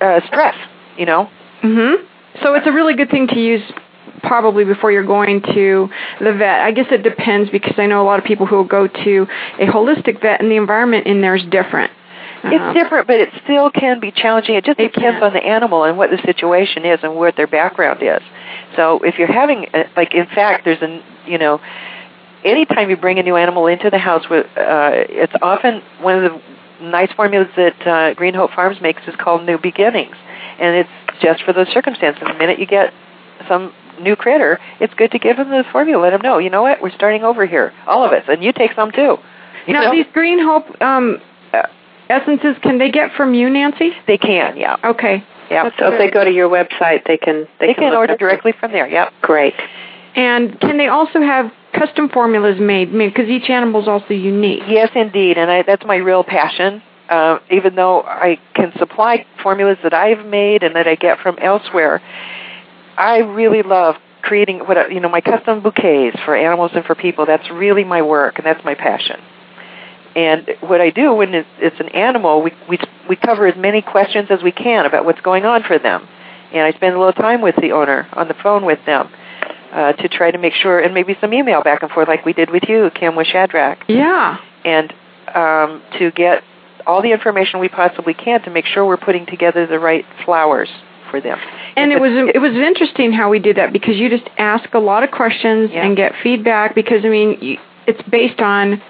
uh 0.00 0.20
stress 0.26 0.54
you 0.98 1.06
know 1.06 1.28
Mhm. 1.62 2.04
So 2.42 2.54
it's 2.54 2.66
a 2.66 2.70
really 2.72 2.94
good 2.94 3.10
thing 3.10 3.26
to 3.28 3.40
use 3.40 3.62
probably 4.22 4.64
before 4.64 4.90
you're 4.92 5.04
going 5.06 5.42
to 5.42 5.88
the 6.20 6.32
vet. 6.32 6.60
I 6.60 6.70
guess 6.72 6.86
it 6.90 7.02
depends 7.02 7.50
because 7.50 7.74
I 7.78 7.86
know 7.86 8.02
a 8.02 8.06
lot 8.06 8.18
of 8.18 8.24
people 8.24 8.46
who 8.46 8.56
will 8.56 8.64
go 8.64 8.86
to 8.86 9.26
a 9.60 9.66
holistic 9.66 10.20
vet 10.20 10.40
and 10.40 10.50
the 10.50 10.56
environment 10.56 11.06
in 11.06 11.20
there 11.20 11.34
is 11.34 11.44
different. 11.44 11.90
It's 12.44 12.62
Um, 12.62 12.74
different, 12.74 13.06
but 13.06 13.16
it 13.18 13.30
still 13.44 13.70
can 13.70 13.98
be 13.98 14.10
challenging. 14.12 14.54
It 14.54 14.64
just 14.64 14.78
It 14.78 14.92
depends 14.92 15.16
can. 15.18 15.24
on 15.28 15.32
the 15.32 15.44
animal 15.44 15.84
and 15.84 15.96
what 15.98 16.10
the 16.10 16.18
situation 16.18 16.84
is 16.84 17.00
and 17.02 17.16
what 17.16 17.34
their 17.34 17.46
background 17.48 18.02
is. 18.02 18.20
So 18.76 19.00
if 19.04 19.18
you're 19.18 19.32
having, 19.32 19.66
a- 19.74 19.86
like, 19.96 20.14
in 20.14 20.26
fact, 20.26 20.64
there's 20.64 20.82
an, 20.82 21.02
you 21.26 21.38
know, 21.38 21.60
anytime 22.44 22.90
you 22.90 22.96
bring 22.96 23.18
a 23.18 23.22
new 23.22 23.36
animal 23.36 23.66
into 23.66 23.90
the 23.90 23.98
house, 23.98 24.28
with, 24.28 24.46
uh, 24.56 24.90
it's 24.94 25.32
often 25.42 25.82
one 26.00 26.22
of 26.22 26.32
the 26.32 26.40
nice 26.84 27.10
formulas 27.12 27.48
that 27.56 27.86
uh, 27.86 28.14
Green 28.14 28.34
Hope 28.34 28.52
Farms 28.52 28.80
makes 28.80 29.02
is 29.08 29.16
called 29.16 29.44
New 29.44 29.58
Beginnings, 29.58 30.14
and 30.60 30.76
it's 30.76 30.90
just 31.22 31.42
for 31.42 31.52
those 31.52 31.68
circumstances. 31.70 32.22
The 32.24 32.34
minute 32.34 32.58
you 32.58 32.66
get 32.66 32.92
some 33.48 33.72
new 34.00 34.16
critter, 34.16 34.58
it's 34.80 34.94
good 34.94 35.10
to 35.12 35.18
give 35.18 35.36
them 35.36 35.50
the 35.50 35.64
formula. 35.72 36.02
Let 36.02 36.10
them 36.10 36.22
know, 36.22 36.38
you 36.38 36.50
know 36.50 36.62
what, 36.62 36.80
we're 36.82 36.90
starting 36.90 37.22
over 37.24 37.46
here, 37.46 37.72
all 37.86 38.04
of 38.04 38.12
us, 38.12 38.24
and 38.28 38.42
you 38.42 38.52
take 38.52 38.72
some 38.74 38.90
too. 38.92 39.16
You 39.66 39.72
now 39.72 39.84
know? 39.84 39.90
these 39.92 40.06
Green 40.12 40.38
Hope 40.42 40.64
um, 40.80 41.18
uh, 41.52 41.62
essences, 42.08 42.56
can 42.62 42.78
they 42.78 42.90
get 42.90 43.12
from 43.16 43.34
you, 43.34 43.50
Nancy? 43.50 43.90
they 44.06 44.18
can, 44.18 44.56
yeah, 44.56 44.76
Okay. 44.84 45.24
yeah. 45.50 45.70
So 45.78 45.92
if 45.92 45.98
they 45.98 46.10
go 46.10 46.24
to 46.24 46.30
your 46.30 46.48
website, 46.48 47.04
they 47.06 47.16
can 47.16 47.46
they, 47.60 47.68
They 47.68 47.74
can 47.74 47.90
look 47.90 47.98
order 47.98 48.12
up- 48.14 48.18
directly 48.18 48.52
from 48.58 48.72
there. 48.72 48.88
Yep. 48.88 49.12
Great. 49.22 49.54
And 50.14 50.58
can 50.60 50.78
they 50.78 50.88
also 50.88 51.20
have 51.20 51.52
custom 51.74 52.08
formulas 52.08 52.58
made? 52.58 52.90
Because 52.90 53.28
each 53.28 53.50
animal 53.50 53.82
is 53.82 53.88
also 53.88 54.14
unique. 54.14 54.62
Yes, 54.66 54.90
indeed, 54.94 55.36
and 55.36 55.50
I, 55.50 55.62
that's 55.62 55.84
my 55.84 55.96
real 55.96 56.24
passion. 56.24 56.82
Uh, 57.10 57.38
even 57.50 57.74
though 57.76 58.02
I 58.02 58.38
can 58.54 58.72
supply 58.78 59.24
formulas 59.42 59.76
that 59.84 59.92
I've 59.94 60.24
made 60.26 60.62
and 60.64 60.74
that 60.74 60.88
I 60.88 60.94
get 60.96 61.18
from 61.20 61.38
elsewhere, 61.38 62.00
I 62.96 63.18
really 63.18 63.62
love 63.62 63.96
creating 64.22 64.60
what 64.60 64.90
you 64.92 65.00
know 65.00 65.08
my 65.08 65.20
custom 65.20 65.62
bouquets 65.62 66.18
for 66.24 66.36
animals 66.36 66.72
and 66.74 66.84
for 66.84 66.94
people. 66.94 67.26
That's 67.26 67.48
really 67.50 67.84
my 67.84 68.02
work, 68.02 68.38
and 68.38 68.46
that's 68.46 68.64
my 68.64 68.74
passion. 68.74 69.20
And 70.16 70.48
what 70.60 70.80
I 70.80 70.88
do 70.90 71.12
when 71.12 71.34
it's, 71.34 71.48
it's 71.58 71.78
an 71.78 71.90
animal, 71.90 72.42
we 72.42 72.52
we 72.68 72.78
we 73.08 73.16
cover 73.16 73.46
as 73.46 73.56
many 73.56 73.82
questions 73.82 74.28
as 74.30 74.42
we 74.42 74.50
can 74.52 74.86
about 74.86 75.04
what's 75.04 75.20
going 75.20 75.44
on 75.44 75.62
for 75.62 75.78
them, 75.78 76.08
and 76.52 76.62
I 76.62 76.72
spend 76.72 76.94
a 76.94 76.98
little 76.98 77.12
time 77.12 77.42
with 77.42 77.56
the 77.56 77.72
owner 77.72 78.08
on 78.14 78.28
the 78.28 78.34
phone 78.42 78.64
with 78.64 78.84
them 78.86 79.10
uh, 79.72 79.92
to 79.92 80.08
try 80.08 80.30
to 80.30 80.38
make 80.38 80.54
sure, 80.54 80.80
and 80.80 80.94
maybe 80.94 81.16
some 81.20 81.32
email 81.34 81.62
back 81.62 81.82
and 81.82 81.90
forth 81.92 82.08
like 82.08 82.24
we 82.24 82.32
did 82.32 82.50
with 82.50 82.64
you, 82.68 82.90
Kim 82.94 83.14
with 83.14 83.26
Shadrach 83.26 83.78
Yeah. 83.88 84.38
and 84.64 84.92
um, 85.34 85.82
to 85.98 86.10
get 86.12 86.42
all 86.86 87.02
the 87.02 87.12
information 87.12 87.60
we 87.60 87.68
possibly 87.68 88.14
can 88.14 88.40
to 88.42 88.50
make 88.50 88.64
sure 88.64 88.86
we're 88.86 88.96
putting 88.96 89.26
together 89.26 89.66
the 89.66 89.78
right 89.78 90.06
flowers 90.24 90.68
for 91.16 91.20
them. 91.28 91.38
And 91.76 91.92
If 91.92 91.96
it 91.96 92.00
was 92.00 92.30
it 92.34 92.38
was 92.38 92.52
interesting 92.52 93.12
how 93.12 93.30
we 93.30 93.38
did 93.38 93.56
that 93.56 93.72
because 93.72 93.96
you 93.96 94.08
just 94.08 94.28
ask 94.38 94.72
a 94.74 94.78
lot 94.78 95.02
of 95.02 95.10
questions 95.10 95.70
Yeah. 95.72 95.84
and 95.86 95.96
get 95.96 96.12
feedback 96.22 96.74
because 96.74 97.04
I 97.04 97.08
mean 97.08 97.58
it's 97.86 98.02
based 98.08 98.40
on 98.40 98.82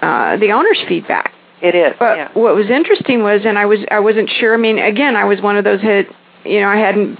uh, 0.00 0.36
the 0.38 0.50
owner's 0.52 0.80
feedback. 0.88 1.32
it 1.60 1.74
is. 1.74 1.94
But 1.98 2.16
yeah. 2.18 2.28
what 2.34 2.54
was 2.54 2.68
interesting 2.70 3.22
was, 3.22 3.42
and 3.44 3.58
I 3.58 3.66
was 3.66 3.78
I 3.90 4.00
wasn't 4.00 4.28
sure. 4.30 4.54
I 4.54 4.56
mean, 4.56 4.78
again, 4.78 5.14
I 5.16 5.24
was 5.24 5.40
one 5.40 5.56
of 5.56 5.64
those 5.64 5.80
hit. 5.80 6.06
You 6.44 6.60
know, 6.60 6.68
I 6.68 6.76
hadn't 6.76 7.18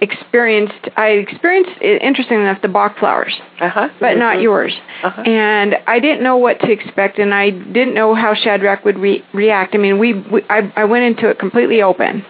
experienced. 0.00 0.88
I 0.96 1.08
experienced, 1.10 1.70
interesting 1.80 2.40
enough, 2.40 2.60
the 2.60 2.68
Bach 2.68 2.98
flowers, 2.98 3.32
Uh-huh. 3.60 3.88
but 4.00 4.16
not 4.18 4.40
yours. 4.40 4.74
Uh-huh. 5.02 5.22
And 5.22 5.76
I 5.86 6.00
didn't 6.00 6.22
know 6.22 6.36
what 6.36 6.60
to 6.60 6.70
expect, 6.70 7.18
and 7.18 7.32
I 7.32 7.50
didn't 7.50 7.94
know 7.94 8.14
how 8.14 8.34
Shadrach 8.34 8.84
would 8.84 8.98
re- 8.98 9.24
react. 9.32 9.74
I 9.74 9.78
mean, 9.78 9.98
we, 9.98 10.12
we 10.14 10.42
I, 10.50 10.70
I 10.76 10.84
went 10.84 11.04
into 11.04 11.28
it 11.28 11.38
completely 11.38 11.82
open, 11.82 12.24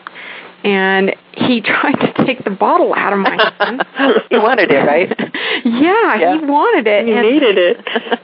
and 0.67 1.15
he 1.37 1.61
tried 1.73 1.93
to 1.95 2.25
take 2.27 2.45
the 2.45 2.51
bottle 2.51 2.93
out 2.95 3.13
of 3.13 3.21
my 3.21 3.53
hand. 3.61 3.83
he 4.31 4.37
wanted 4.39 4.71
it, 4.71 4.85
right? 4.85 5.09
yeah, 5.65 6.17
Yeah. 6.21 6.39
he 6.41 6.45
wanted 6.45 6.87
it. 6.87 7.07
He 7.07 7.15
needed 7.15 7.57
it. 7.59 7.77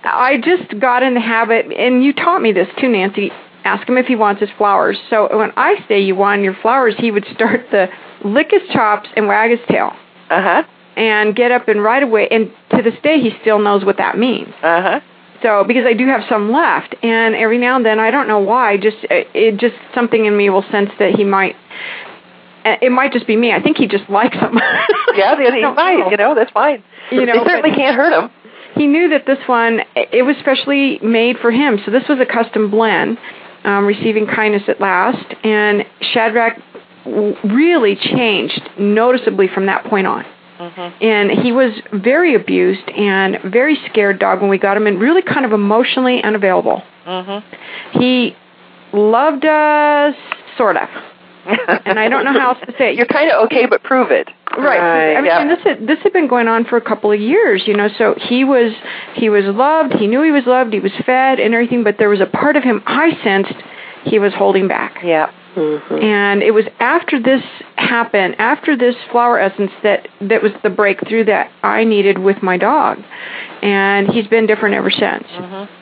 I 0.05 0.39
just 0.45 0.79
got 0.81 1.03
in 1.03 1.15
the 1.15 1.21
habit, 1.21 1.67
and 1.73 2.03
you 2.05 2.13
taught 2.13 2.43
me 2.43 2.53
this 2.53 2.69
too, 2.79 2.89
Nancy. 2.89 3.31
Ask 3.65 3.89
him 3.89 3.97
if 3.97 4.07
he 4.07 4.17
wants 4.17 4.41
his 4.41 4.51
flowers. 4.59 4.99
So 5.09 5.29
when 5.39 5.53
I 5.57 5.77
say 5.87 6.01
you 6.01 6.17
want 6.17 6.43
your 6.43 6.57
flowers, 6.61 6.95
he 6.99 7.13
would 7.13 7.25
start 7.33 7.71
to 7.71 7.89
lick 8.25 8.49
his 8.51 8.63
chops 8.73 9.09
and 9.17 9.29
wag 9.29 9.51
his 9.53 9.61
tail 9.71 9.93
Uh-huh. 10.31 10.65
and 10.97 11.37
get 11.37 11.53
up 11.53 11.69
and 11.69 11.81
right 11.81 12.03
away. 12.03 12.27
And 12.29 12.51
to 12.75 12.83
this 12.83 12.95
day, 13.05 13.21
he 13.21 13.31
still 13.41 13.61
knows 13.61 13.85
what 13.85 13.99
that 13.99 14.19
means. 14.19 14.49
Uh-huh. 14.63 14.99
So 15.45 15.65
because 15.65 15.85
I 15.87 15.93
do 15.93 16.07
have 16.09 16.23
some 16.29 16.51
left, 16.53 16.95
and 17.05 17.35
every 17.37 17.59
now 17.59 17.77
and 17.77 17.85
then 17.87 17.99
I 18.01 18.11
don't 18.11 18.27
know 18.27 18.41
why, 18.41 18.77
just 18.79 18.99
it 19.11 19.59
just 19.59 19.75
something 19.95 20.25
in 20.27 20.37
me 20.37 20.51
will 20.51 20.65
sense 20.73 20.91
that 20.99 21.15
he 21.15 21.23
might. 21.25 21.55
It 22.65 22.93
might 22.93 23.13
just 23.13 23.27
be 23.27 23.37
me. 23.37 23.53
I 23.53 23.61
think 23.63 23.77
he 23.77 23.87
just 23.87 24.09
likes 24.09 24.37
them. 24.39 24.55
yeah, 25.15 25.37
he's 25.55 25.77
fine. 25.77 26.11
You 26.11 26.17
know, 26.17 26.35
that's 26.35 26.51
fine. 26.53 26.83
You 27.11 27.27
know, 27.27 27.45
they 27.45 27.51
certainly 27.51 27.77
can't 27.77 27.97
hurt 27.97 28.13
him. 28.13 28.31
he 28.77 28.87
knew 28.87 29.09
that 29.11 29.27
this 29.27 29.39
one 29.47 29.81
it 29.95 30.25
was 30.25 30.37
specially 30.41 30.99
made 31.03 31.39
for 31.39 31.51
him. 31.51 31.79
So 31.85 31.91
this 31.91 32.05
was 32.09 32.19
a 32.21 32.27
custom 32.27 32.71
blend, 32.71 33.19
um, 33.65 33.87
receiving 33.87 34.27
kindness 34.27 34.63
at 34.69 34.81
last, 34.81 35.27
and 35.45 35.85
Shadrach 36.13 36.59
really 37.45 37.97
changed 37.97 38.61
noticeably 38.79 39.49
from 39.53 39.67
that 39.67 39.85
point 39.87 40.07
on. 40.07 40.25
And 41.01 41.31
he 41.31 41.51
was 41.51 41.73
very 41.93 42.37
abused 42.37 42.89
and 42.91 43.39
very 43.51 43.77
scared 43.91 44.21
dog 44.21 44.41
when 44.41 44.49
we 44.49 44.59
got 44.59 44.77
him, 44.77 44.87
and 44.87 45.01
really 45.01 45.23
kind 45.23 45.45
of 45.45 45.53
emotionally 45.53 46.23
unavailable. 46.23 46.83
Mm-hmm. 47.05 47.99
He 47.99 48.37
loved 48.93 49.45
us, 49.45 50.15
sort 50.57 50.77
of. 50.77 50.89
And 51.47 51.99
I 51.99 52.09
don't 52.09 52.25
know 52.25 52.33
how 52.33 52.51
else 52.51 52.59
to 52.67 52.73
say 52.79 52.91
it. 52.91 52.97
You're 52.97 53.07
kind 53.07 53.31
of 53.31 53.47
okay, 53.47 53.67
but 53.67 53.83
prove 53.83 54.11
it. 54.11 54.29
Right. 54.57 55.17
I 55.17 55.21
mean, 55.21 55.27
yeah. 55.27 55.49
this 55.49 55.65
had, 55.65 55.87
this 55.87 55.99
had 56.03 56.13
been 56.13 56.29
going 56.29 56.47
on 56.47 56.65
for 56.65 56.77
a 56.77 56.81
couple 56.81 57.11
of 57.11 57.21
years, 57.21 57.63
you 57.67 57.75
know. 57.75 57.89
So 57.99 58.15
he 58.19 58.45
was 58.45 58.73
he 59.15 59.29
was 59.29 59.45
loved. 59.47 59.95
He 59.95 60.07
knew 60.07 60.23
he 60.23 60.31
was 60.31 60.45
loved. 60.47 60.73
He 60.73 60.81
was 60.81 60.93
fed 61.07 61.41
and 61.41 61.55
everything. 61.55 61.85
But 61.85 61.97
there 61.99 62.09
was 62.09 62.21
a 62.21 62.27
part 62.27 62.57
of 62.57 62.63
him 62.63 62.83
I 62.87 63.19
sensed 63.25 63.55
he 64.05 64.19
was 64.19 64.33
holding 64.35 64.69
back. 64.69 64.99
Yeah. 65.03 65.33
And 65.57 66.43
it 66.43 66.53
was 66.53 66.65
after 66.81 67.21
this 67.21 67.43
happened, 67.77 68.37
after 68.39 68.77
this 68.77 68.95
flower 69.11 69.39
essence, 69.39 69.71
that 69.83 70.09
that 70.21 70.43
was 70.43 70.53
the 70.63 70.71
breakthrough 70.71 71.25
that 71.27 71.51
I 71.63 71.85
needed 71.85 72.19
with 72.19 72.43
my 72.43 72.57
dog. 72.57 72.99
And 73.63 74.09
he's 74.09 74.27
been 74.27 74.47
different 74.47 74.75
ever 74.75 74.91
since. 74.91 75.25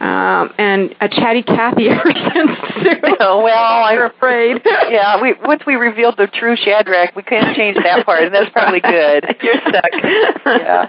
Um, 0.00 0.52
and 0.58 0.94
a 1.00 1.08
chatty 1.08 1.42
Cathy 1.42 1.88
ever 1.90 2.12
since. 2.12 2.50
Too. 2.82 3.16
Oh, 3.22 3.42
well, 3.42 3.84
I'm 3.84 4.00
afraid. 4.00 4.62
yeah, 4.88 5.20
we 5.20 5.34
once 5.44 5.62
we 5.66 5.74
revealed 5.74 6.16
the 6.16 6.26
true 6.26 6.56
Shadrach, 6.56 7.14
we 7.14 7.22
couldn't 7.22 7.54
change 7.54 7.76
that 7.76 8.06
part, 8.06 8.22
and 8.22 8.34
that's 8.34 8.50
probably 8.50 8.80
good. 8.80 9.36
You're 9.42 9.60
stuck. 9.68 9.92
Yeah. 10.46 10.88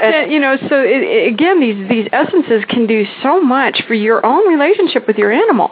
And, 0.00 0.30
you 0.30 0.38
know, 0.38 0.56
so 0.68 0.80
it, 0.80 1.02
it, 1.02 1.32
again, 1.32 1.60
these 1.60 1.88
these 1.88 2.08
essences 2.12 2.64
can 2.68 2.86
do 2.86 3.04
so 3.22 3.40
much 3.40 3.82
for 3.88 3.94
your 3.94 4.24
own 4.24 4.46
relationship 4.48 5.06
with 5.08 5.16
your 5.16 5.32
animal. 5.32 5.70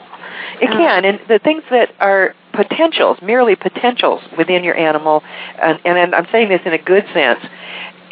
It 0.60 0.68
can, 0.70 1.04
and 1.04 1.20
the 1.28 1.38
things 1.38 1.62
that 1.70 1.94
are 2.00 2.34
potentials, 2.52 3.18
merely 3.22 3.56
potentials 3.56 4.22
within 4.38 4.62
your 4.64 4.76
animal, 4.76 5.22
and, 5.60 5.78
and 5.84 6.14
I'm 6.14 6.26
saying 6.30 6.48
this 6.48 6.60
in 6.64 6.72
a 6.72 6.78
good 6.78 7.04
sense, 7.12 7.40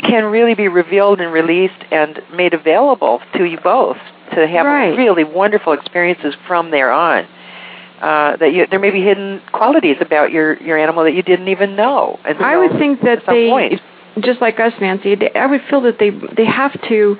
can 0.00 0.24
really 0.24 0.54
be 0.54 0.68
revealed 0.68 1.20
and 1.20 1.32
released 1.32 1.84
and 1.90 2.20
made 2.34 2.54
available 2.54 3.20
to 3.36 3.44
you 3.44 3.58
both 3.60 3.96
to 4.34 4.46
have 4.46 4.66
Right. 4.66 4.96
really 4.96 5.24
wonderful 5.24 5.72
experiences 5.72 6.34
from 6.46 6.70
there 6.70 6.90
on. 6.90 7.26
Uh, 8.00 8.36
that 8.38 8.52
you, 8.52 8.66
there 8.68 8.80
may 8.80 8.90
be 8.90 9.00
hidden 9.00 9.40
qualities 9.52 9.96
about 10.00 10.32
your 10.32 10.60
your 10.60 10.76
animal 10.76 11.04
that 11.04 11.12
you 11.14 11.22
didn't 11.22 11.46
even 11.46 11.76
know. 11.76 12.18
And 12.24 12.36
I 12.38 12.56
would 12.56 12.72
think 12.72 13.00
that 13.02 13.22
they, 13.28 13.48
point. 13.48 13.80
just 14.20 14.40
like 14.40 14.58
us, 14.58 14.72
Nancy, 14.80 15.14
they, 15.14 15.30
I 15.34 15.46
would 15.46 15.60
feel 15.70 15.82
that 15.82 16.00
they 16.00 16.10
they 16.10 16.44
have 16.44 16.72
to, 16.88 17.16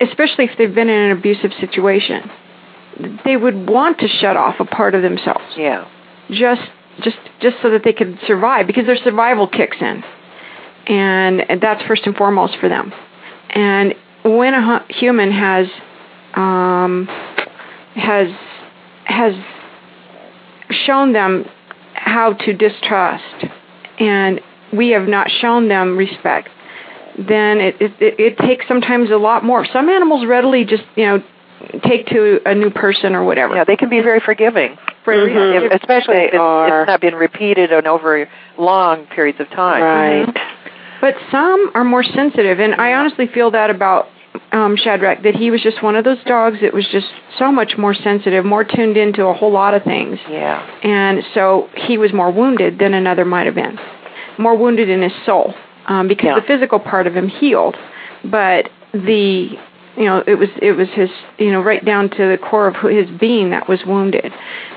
especially 0.00 0.46
if 0.46 0.56
they've 0.56 0.74
been 0.74 0.88
in 0.88 1.10
an 1.10 1.18
abusive 1.18 1.52
situation, 1.60 2.30
they 3.24 3.36
would 3.36 3.68
want 3.68 3.98
to 3.98 4.08
shut 4.08 4.36
off 4.36 4.56
a 4.60 4.64
part 4.64 4.94
of 4.94 5.02
themselves. 5.02 5.44
Yeah. 5.56 5.88
Just 6.30 6.62
just 7.02 7.16
just 7.40 7.56
so 7.62 7.70
that 7.70 7.82
they 7.84 7.92
could 7.92 8.18
survive 8.26 8.66
because 8.66 8.86
their 8.86 8.96
survival 8.96 9.48
kicks 9.48 9.76
in, 9.80 10.02
and, 10.86 11.50
and 11.50 11.60
that's 11.60 11.82
first 11.86 12.06
and 12.06 12.14
foremost 12.16 12.54
for 12.60 12.68
them. 12.68 12.92
And 13.50 13.94
when 14.24 14.54
a 14.54 14.62
hu- 14.62 14.94
human 14.94 15.32
has 15.32 15.66
um, 16.34 17.06
has 17.94 18.28
has 19.04 19.34
shown 20.70 21.12
them 21.12 21.44
how 21.94 22.32
to 22.32 22.52
distrust, 22.52 23.44
and 23.98 24.40
we 24.72 24.90
have 24.90 25.08
not 25.08 25.30
shown 25.30 25.68
them 25.68 25.96
respect, 25.96 26.48
then 27.18 27.60
it, 27.60 27.76
it, 27.80 27.92
it, 28.00 28.20
it 28.20 28.38
takes 28.38 28.66
sometimes 28.66 29.10
a 29.10 29.16
lot 29.16 29.44
more. 29.44 29.66
Some 29.66 29.88
animals 29.88 30.26
readily 30.26 30.64
just, 30.64 30.84
you 30.96 31.04
know, 31.04 31.22
take 31.84 32.06
to 32.08 32.40
a 32.46 32.54
new 32.54 32.70
person 32.70 33.14
or 33.14 33.24
whatever. 33.24 33.54
Yeah, 33.54 33.64
they 33.64 33.76
can 33.76 33.88
be 33.88 34.00
very 34.00 34.20
forgiving. 34.20 34.76
Very 35.04 35.56
If- 35.56 35.72
especially 35.72 36.16
if 36.18 36.34
it's, 36.34 36.40
are. 36.40 36.82
it's 36.82 36.88
not 36.88 37.00
been 37.00 37.14
repeated 37.14 37.72
and 37.72 37.86
over 37.86 38.28
long 38.58 39.06
periods 39.06 39.40
of 39.40 39.48
time. 39.50 39.82
Right. 39.82 40.36
But 41.00 41.14
some 41.32 41.72
are 41.74 41.82
more 41.84 42.04
sensitive, 42.04 42.60
and 42.60 42.74
I 42.76 42.92
honestly 42.94 43.26
feel 43.26 43.50
that 43.50 43.70
about 43.70 44.06
um, 44.52 44.76
Shadrach, 44.76 45.22
that 45.24 45.34
he 45.34 45.50
was 45.50 45.60
just 45.62 45.82
one 45.82 45.96
of 45.96 46.04
those 46.04 46.22
dogs 46.24 46.58
that 46.62 46.72
was 46.72 46.86
just 46.92 47.06
so 47.38 47.50
much 47.50 47.76
more 47.76 47.94
sensitive, 47.94 48.44
more 48.44 48.64
tuned 48.64 48.96
into 48.96 49.26
a 49.26 49.34
whole 49.34 49.50
lot 49.52 49.74
of 49.74 49.82
things. 49.82 50.18
Yeah. 50.30 50.64
And 50.82 51.22
so 51.34 51.68
he 51.74 51.98
was 51.98 52.12
more 52.12 52.30
wounded 52.30 52.78
than 52.78 52.94
another 52.94 53.24
might 53.24 53.46
have 53.46 53.54
been. 53.54 53.78
More 54.38 54.56
wounded 54.56 54.88
in 54.88 55.02
his 55.02 55.12
soul, 55.26 55.54
um, 55.86 56.06
because 56.08 56.26
Yeah. 56.26 56.34
the 56.40 56.46
physical 56.46 56.78
part 56.78 57.06
of 57.06 57.14
him 57.16 57.28
healed, 57.28 57.76
but 58.24 58.70
the 58.92 59.58
you 59.96 60.04
know 60.04 60.22
it 60.26 60.34
was 60.36 60.48
it 60.60 60.72
was 60.72 60.88
his 60.90 61.10
you 61.38 61.50
know 61.50 61.60
right 61.62 61.84
down 61.84 62.08
to 62.10 62.16
the 62.30 62.38
core 62.38 62.68
of 62.68 62.76
his 62.90 63.08
being 63.18 63.50
that 63.50 63.68
was 63.68 63.80
wounded 63.86 64.32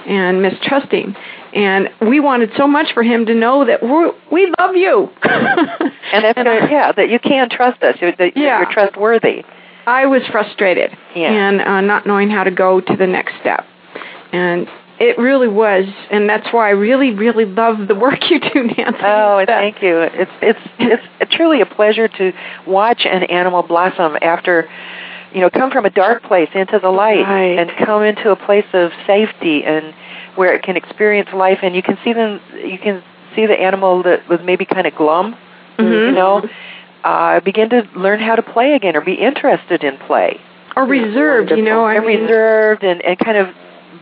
and 0.07 0.41
mistrusting 0.41 1.15
and 1.53 1.89
we 2.01 2.19
wanted 2.19 2.51
so 2.57 2.67
much 2.67 2.93
for 2.93 3.01
him 3.03 3.25
to 3.25 3.33
know 3.33 3.65
that 3.65 3.81
we 3.81 4.11
we 4.31 4.53
love 4.59 4.75
you 4.75 5.09
And 5.23 6.23
that's 6.23 6.37
And 6.37 6.47
I- 6.47 6.69
yeah, 6.69 6.91
that 6.91 7.09
you 7.09 7.19
can 7.19 7.49
trust 7.49 7.81
us, 7.83 7.95
that 8.01 8.17
that 8.17 8.37
Yeah. 8.37 8.59
you're 8.59 8.71
trustworthy. 8.71 9.43
I 9.87 10.05
was 10.05 10.21
frustrated 10.31 10.91
Yeah. 11.15 11.31
and 11.31 11.61
uh, 11.61 11.81
not 11.81 12.05
knowing 12.05 12.29
how 12.29 12.43
to 12.43 12.51
go 12.51 12.79
to 12.81 12.95
the 12.95 13.07
next 13.07 13.33
step. 13.41 13.65
And 14.31 14.67
it 14.99 15.17
really 15.17 15.47
was, 15.49 15.85
and 16.09 16.29
that's 16.29 16.47
why 16.53 16.67
I 16.67 16.71
really, 16.71 17.11
really 17.13 17.43
love 17.45 17.87
the 17.89 17.95
work 17.95 18.29
you 18.31 18.39
do, 18.39 18.63
Nancy. 18.77 18.99
Oh, 19.03 19.43
thank 19.45 19.81
you. 19.81 19.99
It's 20.01 20.31
it's 20.41 20.59
it's 20.79 21.33
truly 21.35 21.59
a 21.61 21.65
pleasure 21.65 22.07
to 22.07 22.31
watch 22.65 23.05
an 23.05 23.23
animal 23.23 23.61
blossom 23.63 24.17
after 24.21 24.69
you 25.35 25.41
know 25.41 25.49
come 25.49 25.69
from 25.69 25.85
a 25.85 25.89
dark 25.89 26.23
place 26.23 26.49
into 26.55 26.79
the 26.79 26.89
light 26.89 27.23
Right. 27.27 27.59
and 27.59 27.69
come 27.85 28.03
into 28.03 28.31
a 28.31 28.35
place 28.37 28.65
of 28.73 28.91
safety 29.05 29.63
and 29.65 29.93
where 30.35 30.53
it 30.55 30.63
can 30.63 30.77
experience 30.77 31.29
life 31.33 31.59
and 31.61 31.75
you 31.75 31.83
can 31.83 31.97
see 32.03 32.13
them 32.13 32.39
you 32.55 32.79
can 32.79 33.03
see 33.35 33.45
the 33.45 33.59
animal 33.59 34.01
that 34.03 34.27
was 34.29 34.39
maybe 34.43 34.65
kind 34.65 34.87
of 34.87 34.95
glum 34.95 35.35
you 35.77 35.83
Mhm. 35.85 36.13
know 36.15 36.49
uh 37.03 37.39
begin 37.41 37.69
to 37.69 37.85
learn 37.95 38.19
how 38.21 38.35
to 38.35 38.41
play 38.41 38.73
again 38.73 38.95
or 38.95 39.01
be 39.01 39.13
interested 39.13 39.83
in 39.83 39.97
play 39.97 40.39
or 40.77 40.83
reserved, 40.85 41.51
you 41.51 41.61
know. 41.61 41.85
I 41.85 41.95
and 41.95 42.05
mean, 42.05 42.21
reserved 42.21 42.83
and 42.83 43.01
and 43.01 43.17
kind 43.19 43.37
of 43.37 43.47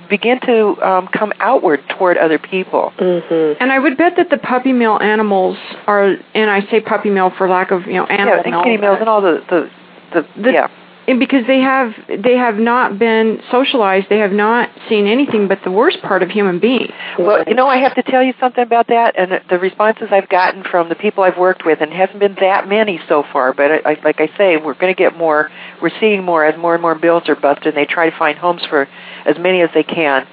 begin 0.10 0.40
to 0.42 0.56
um 0.88 1.08
come 1.08 1.32
outward 1.40 1.82
toward 1.90 2.18
other 2.18 2.38
people 2.38 2.94
Mm-hmm. 3.00 3.62
and 3.62 3.72
I 3.72 3.80
would 3.80 3.98
bet 3.98 4.14
that 4.18 4.30
the 4.30 4.38
puppy 4.38 4.72
mill 4.74 5.02
animals 5.02 5.58
are, 5.88 6.16
and 6.36 6.50
I 6.50 6.62
say 6.70 6.80
puppy 6.80 7.10
mill 7.10 7.32
for 7.38 7.50
lack 7.50 7.72
of 7.72 7.88
you 7.88 7.94
know 7.94 8.06
animal 8.06 8.36
yeah, 8.36 8.42
and 8.44 8.52
mill, 8.52 8.64
kitty 8.64 8.78
mills 8.78 8.98
and 9.00 9.10
all 9.10 9.22
the 9.22 9.36
the, 9.50 9.70
the, 10.14 10.28
The- 10.44 10.52
yeah 10.52 10.68
and 11.08 11.20
because 11.20 11.46
they 11.48 11.60
have 11.60 11.94
they 12.08 12.38
have 12.38 12.56
not 12.56 12.98
been 12.98 13.42
socialized, 13.52 14.08
they 14.10 14.20
have 14.20 14.32
not 14.32 14.70
seen 14.88 15.08
anything 15.08 15.48
but 15.48 15.60
the 15.64 15.72
worst 15.72 16.02
part 16.02 16.24
of 16.24 16.30
human 16.30 16.60
beings 16.60 16.92
Well, 17.20 17.44
you 17.48 17.56
know, 17.56 17.68
I 17.68 17.78
have 17.78 17.96
to 17.96 18.04
tell 18.04 18.24
you 18.24 18.34
something 18.40 18.64
about 18.64 18.88
that, 18.88 19.18
and 19.18 19.42
the 19.50 19.60
responses 19.60 20.08
I've 20.12 20.30
gotten 20.30 20.64
from 20.64 20.90
the 20.90 20.96
people 20.96 21.24
I've 21.24 21.38
worked 21.38 21.66
with, 21.66 21.82
and 21.82 21.92
hasn't 21.92 22.20
been 22.20 22.36
that 22.40 22.68
many 22.68 23.00
so 23.08 23.24
far, 23.32 23.54
but 23.54 23.86
I, 23.86 23.98
like 24.04 24.20
I 24.20 24.30
say, 24.38 24.58
we're 24.58 24.74
going 24.74 24.94
to 24.94 24.98
get 24.98 25.18
more. 25.18 25.50
We're 25.82 25.98
seeing 26.00 26.24
more 26.24 26.46
as 26.46 26.58
more 26.58 26.74
and 26.74 26.82
more 26.82 26.96
bills 26.96 27.28
are 27.28 27.36
busted, 27.36 27.68
and 27.68 27.78
they 27.78 27.86
try 27.86 28.10
to 28.10 28.18
find 28.18 28.38
homes 28.38 28.64
for 28.70 28.88
as 29.26 29.38
many 29.38 29.62
as 29.62 29.70
they 29.74 29.84
can. 29.84 30.28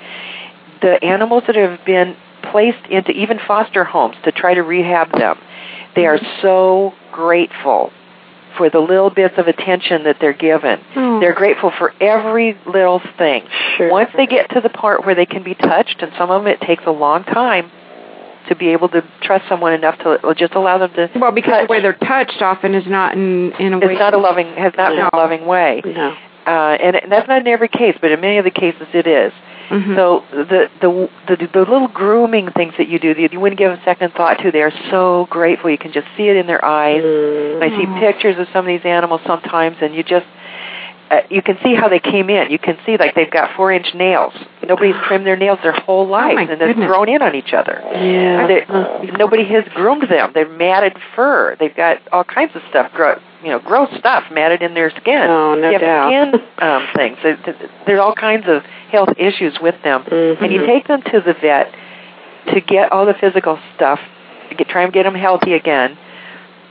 The 0.82 1.02
animals 1.04 1.44
that 1.46 1.56
have 1.56 1.84
been 1.84 2.16
placed 2.50 2.86
into 2.90 3.10
even 3.12 3.38
foster 3.46 3.84
homes 3.84 4.16
to 4.24 4.32
try 4.32 4.54
to 4.54 4.62
rehab 4.62 5.12
them, 5.12 5.38
they 5.94 6.06
are 6.06 6.18
so 6.40 6.94
grateful 7.12 7.92
for 8.56 8.70
the 8.70 8.80
little 8.80 9.10
bits 9.10 9.34
of 9.38 9.46
attention 9.48 10.04
that 10.04 10.16
they're 10.20 10.32
given. 10.32 10.80
Oh. 10.96 11.20
They're 11.20 11.34
grateful 11.34 11.72
for 11.76 11.92
every 12.00 12.58
little 12.66 13.00
thing. 13.18 13.46
Sure. 13.76 13.90
Once 13.90 14.10
they 14.16 14.26
get 14.26 14.50
to 14.50 14.60
the 14.60 14.68
part 14.70 15.04
where 15.04 15.14
they 15.14 15.26
can 15.26 15.42
be 15.42 15.54
touched, 15.54 16.02
and 16.02 16.12
some 16.18 16.30
of 16.30 16.42
them 16.42 16.52
it 16.52 16.60
takes 16.60 16.84
a 16.86 16.90
long 16.90 17.24
time 17.24 17.70
to 18.48 18.56
be 18.56 18.68
able 18.68 18.88
to 18.88 19.02
trust 19.22 19.44
someone 19.48 19.72
enough 19.72 19.98
to 19.98 20.34
just 20.36 20.54
allow 20.54 20.78
them 20.78 20.92
to. 20.94 21.10
Well, 21.16 21.32
because 21.32 21.52
touch. 21.52 21.68
the 21.68 21.70
way 21.72 21.80
they're 21.80 21.92
touched 21.92 22.40
often 22.40 22.74
is 22.74 22.86
not 22.86 23.14
in 23.14 23.52
in 23.60 23.74
a 23.74 23.78
way. 23.78 23.92
it's 23.92 23.98
not 23.98 24.14
a 24.14 24.18
loving 24.18 24.48
has 24.54 24.72
not 24.76 24.90
been 24.90 25.06
a 25.12 25.16
loving 25.16 25.46
way, 25.46 25.82
No. 25.84 26.16
uh, 26.46 26.50
and, 26.80 26.96
and 26.96 27.12
that's 27.12 27.28
not 27.28 27.40
in 27.42 27.48
every 27.48 27.68
case, 27.68 27.96
but 28.00 28.10
in 28.10 28.20
many 28.20 28.38
of 28.38 28.44
the 28.44 28.50
cases 28.50 28.88
it 28.94 29.06
is. 29.06 29.32
Mhm. 29.70 29.94
So 29.94 30.24
the, 30.32 30.68
the 30.80 31.08
the 31.28 31.46
the 31.52 31.60
little 31.60 31.86
grooming 31.86 32.50
things 32.50 32.74
that 32.76 32.88
you 32.88 32.98
do 32.98 33.14
that 33.14 33.32
you 33.32 33.38
wouldn't 33.38 33.58
give 33.58 33.70
a 33.70 33.80
second 33.84 34.12
thought 34.14 34.38
to, 34.42 34.50
they 34.50 34.62
are 34.62 34.72
so 34.90 35.28
grateful. 35.30 35.70
You 35.70 35.78
can 35.78 35.92
just 35.92 36.08
see 36.16 36.28
it 36.28 36.36
in 36.36 36.46
their 36.48 36.64
eyes. 36.64 37.02
Mm. 37.02 37.62
I 37.62 37.68
see 37.78 38.00
pictures 38.00 38.36
of 38.38 38.48
some 38.52 38.64
of 38.64 38.68
these 38.68 38.84
animals 38.84 39.20
sometimes, 39.24 39.76
and 39.80 39.94
you 39.94 40.02
just 40.02 40.26
uh, 41.10 41.22
you 41.28 41.42
can 41.42 41.58
see 41.62 41.74
how 41.74 41.88
they 41.88 41.98
came 41.98 42.30
in. 42.30 42.50
You 42.50 42.58
can 42.58 42.78
see 42.86 42.96
like 42.96 43.14
they've 43.16 43.30
got 43.30 43.56
four 43.56 43.72
inch 43.72 43.94
nails. 43.94 44.32
Nobody's 44.66 44.94
trimmed 45.08 45.26
their 45.26 45.36
nails 45.36 45.58
their 45.62 45.72
whole 45.72 46.06
life, 46.06 46.34
my 46.36 46.42
and 46.42 46.60
they're 46.60 46.68
goodness. 46.68 46.86
grown 46.86 47.08
in 47.08 47.20
on 47.20 47.34
each 47.34 47.52
other. 47.52 47.80
Yeah. 47.92 48.46
They, 48.46 49.12
nobody 49.18 49.44
has 49.46 49.64
groomed 49.74 50.08
them. 50.08 50.30
They're 50.34 50.48
matted 50.48 50.96
fur. 51.16 51.56
They've 51.58 51.74
got 51.74 51.98
all 52.12 52.22
kinds 52.22 52.52
of 52.54 52.62
stuff, 52.70 52.92
grow, 52.92 53.18
you 53.42 53.48
know, 53.50 53.58
gross 53.58 53.88
stuff 53.98 54.24
matted 54.30 54.62
in 54.62 54.74
their 54.74 54.90
skin. 54.90 55.22
Oh, 55.28 55.56
no 55.56 55.60
they 55.62 55.72
have 55.72 55.80
doubt. 55.80 56.08
skin 56.10 56.40
um, 56.68 56.86
things. 56.94 57.18
There- 57.24 57.40
there- 57.44 57.70
There's 57.86 58.00
all 58.00 58.14
kinds 58.14 58.44
of 58.46 58.62
health 58.92 59.10
issues 59.18 59.58
with 59.60 59.74
them, 59.82 60.04
Mhm. 60.04 60.42
and 60.42 60.52
you 60.52 60.64
take 60.64 60.86
them 60.86 61.02
to 61.02 61.20
the 61.20 61.34
vet 61.34 61.74
to 62.54 62.60
get 62.60 62.92
all 62.92 63.04
the 63.06 63.14
physical 63.14 63.58
stuff, 63.74 63.98
get, 64.56 64.68
try 64.68 64.82
and 64.84 64.92
get 64.92 65.02
them 65.04 65.14
healthy 65.16 65.54
again. 65.54 65.98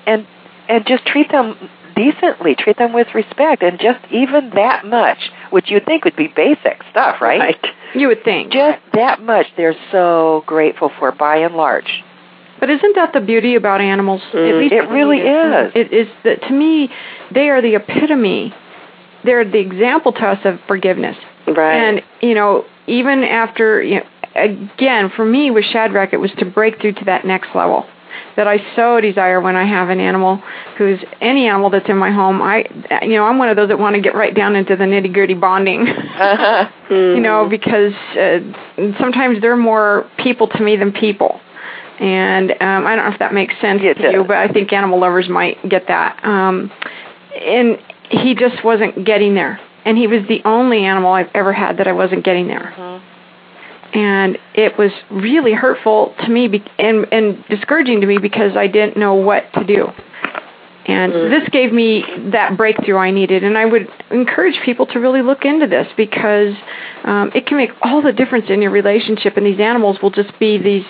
and 0.07 0.25
and 0.69 0.85
just 0.85 1.05
treat 1.05 1.29
them 1.31 1.55
decently, 1.99 2.55
treat 2.55 2.77
them 2.77 2.93
with 2.93 3.07
respect, 3.13 3.61
and 3.61 3.77
just 3.77 3.99
even 4.11 4.51
that 4.55 4.85
much, 4.85 5.17
which 5.49 5.69
you'd 5.69 5.85
think 5.85 6.05
would 6.05 6.15
be 6.15 6.27
basic 6.27 6.81
stuff, 6.89 7.19
right? 7.19 7.39
Right. 7.39 7.65
You 7.93 8.07
would 8.07 8.23
think. 8.23 8.53
Just 8.53 8.79
that 8.93 9.21
much, 9.21 9.47
they're 9.57 9.75
so 9.91 10.43
grateful 10.45 10.91
for, 10.97 11.11
by 11.11 11.37
and 11.37 11.55
large. 11.55 12.03
But 12.59 12.69
isn't 12.69 12.95
that 12.95 13.13
the 13.13 13.19
beauty 13.19 13.55
about 13.55 13.81
animals? 13.81 14.21
At 14.29 14.35
mm, 14.35 14.59
least 14.61 14.73
It 14.73 14.89
really 14.89 15.19
mm-hmm. 15.19 15.77
is. 15.77 15.87
It 15.87 15.93
is 15.93 16.07
that 16.23 16.41
to 16.43 16.53
me, 16.53 16.89
they 17.33 17.49
are 17.49 17.61
the 17.61 17.75
epitome. 17.75 18.53
They're 19.23 19.49
the 19.49 19.59
example 19.59 20.13
to 20.13 20.25
us 20.25 20.39
of 20.45 20.59
forgiveness. 20.67 21.17
Right. 21.47 21.75
And 21.75 22.01
you 22.21 22.35
know, 22.35 22.65
even 22.87 23.23
after 23.23 23.81
you 23.81 23.95
know, 23.95 24.05
again, 24.35 25.11
for 25.15 25.25
me 25.25 25.51
with 25.51 25.65
Shadrach, 25.65 26.13
it 26.13 26.17
was 26.17 26.31
to 26.39 26.45
break 26.45 26.79
through 26.79 26.93
to 26.93 27.05
that 27.05 27.25
next 27.25 27.55
level 27.55 27.85
that 28.35 28.47
I 28.47 28.57
so 28.75 28.99
desire 29.01 29.39
when 29.41 29.55
I 29.55 29.65
have 29.65 29.89
an 29.89 29.99
animal 29.99 30.41
who's 30.77 30.99
any 31.21 31.47
animal 31.47 31.69
that's 31.69 31.89
in 31.89 31.97
my 31.97 32.11
home. 32.11 32.41
I, 32.41 32.65
you 33.01 33.15
know, 33.15 33.25
I'm 33.25 33.37
one 33.37 33.49
of 33.49 33.55
those 33.55 33.69
that 33.69 33.79
want 33.79 33.95
to 33.95 34.01
get 34.01 34.15
right 34.15 34.33
down 34.33 34.55
into 34.55 34.75
the 34.75 34.85
nitty 34.85 35.13
gritty 35.13 35.33
bonding. 35.33 35.85
You 36.89 37.19
know, 37.19 37.47
because 37.47 37.93
uh, 38.17 38.39
sometimes 38.99 39.41
they're 39.41 39.55
more 39.55 40.09
people 40.17 40.47
to 40.47 40.63
me 40.63 40.75
than 40.75 40.91
people. 40.91 41.39
And 41.99 42.51
um, 42.51 42.87
I 42.87 42.95
don't 42.95 43.05
know 43.05 43.13
if 43.13 43.19
that 43.19 43.33
makes 43.33 43.53
sense 43.59 43.81
It 43.83 43.95
to 43.95 44.11
you, 44.11 44.23
but 44.23 44.37
I 44.37 44.47
think 44.47 44.71
animal 44.71 44.99
lovers 44.99 45.27
might 45.27 45.57
get 45.67 45.87
that. 45.87 46.23
Um, 46.23 46.71
and 47.35 47.77
he 48.09 48.35
just 48.35 48.63
wasn't 48.63 49.05
getting 49.05 49.35
there. 49.35 49.59
And 49.85 49.97
he 49.97 50.07
was 50.07 50.21
the 50.27 50.41
only 50.45 50.85
animal 50.85 51.11
I've 51.11 51.29
ever 51.33 51.53
had 51.53 51.77
that 51.77 51.87
I 51.87 51.91
wasn't 51.91 52.23
getting 52.23 52.47
there. 52.47 52.73
And 53.93 54.37
it 54.53 54.77
was 54.77 54.91
really 55.09 55.53
hurtful 55.53 56.13
to 56.23 56.29
me 56.29 56.47
be- 56.47 56.63
and, 56.77 57.07
and 57.11 57.43
discouraging 57.49 58.01
to 58.01 58.07
me 58.07 58.17
because 58.17 58.55
I 58.55 58.67
didn't 58.67 58.97
know 58.97 59.15
what 59.15 59.51
to 59.53 59.63
do. 59.63 59.87
And 60.85 61.13
this 61.31 61.47
gave 61.49 61.71
me 61.71 62.03
that 62.31 62.57
breakthrough 62.57 62.97
I 62.97 63.11
needed. 63.11 63.43
And 63.43 63.57
I 63.57 63.65
would 63.65 63.87
encourage 64.09 64.59
people 64.65 64.87
to 64.87 64.99
really 64.99 65.21
look 65.21 65.45
into 65.45 65.67
this 65.67 65.87
because 65.95 66.53
um, 67.03 67.31
it 67.35 67.45
can 67.45 67.57
make 67.57 67.69
all 67.83 68.01
the 68.01 68.11
difference 68.11 68.45
in 68.49 68.61
your 68.61 68.71
relationship. 68.71 69.37
And 69.37 69.45
these 69.45 69.59
animals 69.59 69.97
will 70.01 70.09
just 70.09 70.37
be 70.39 70.57
these, 70.57 70.85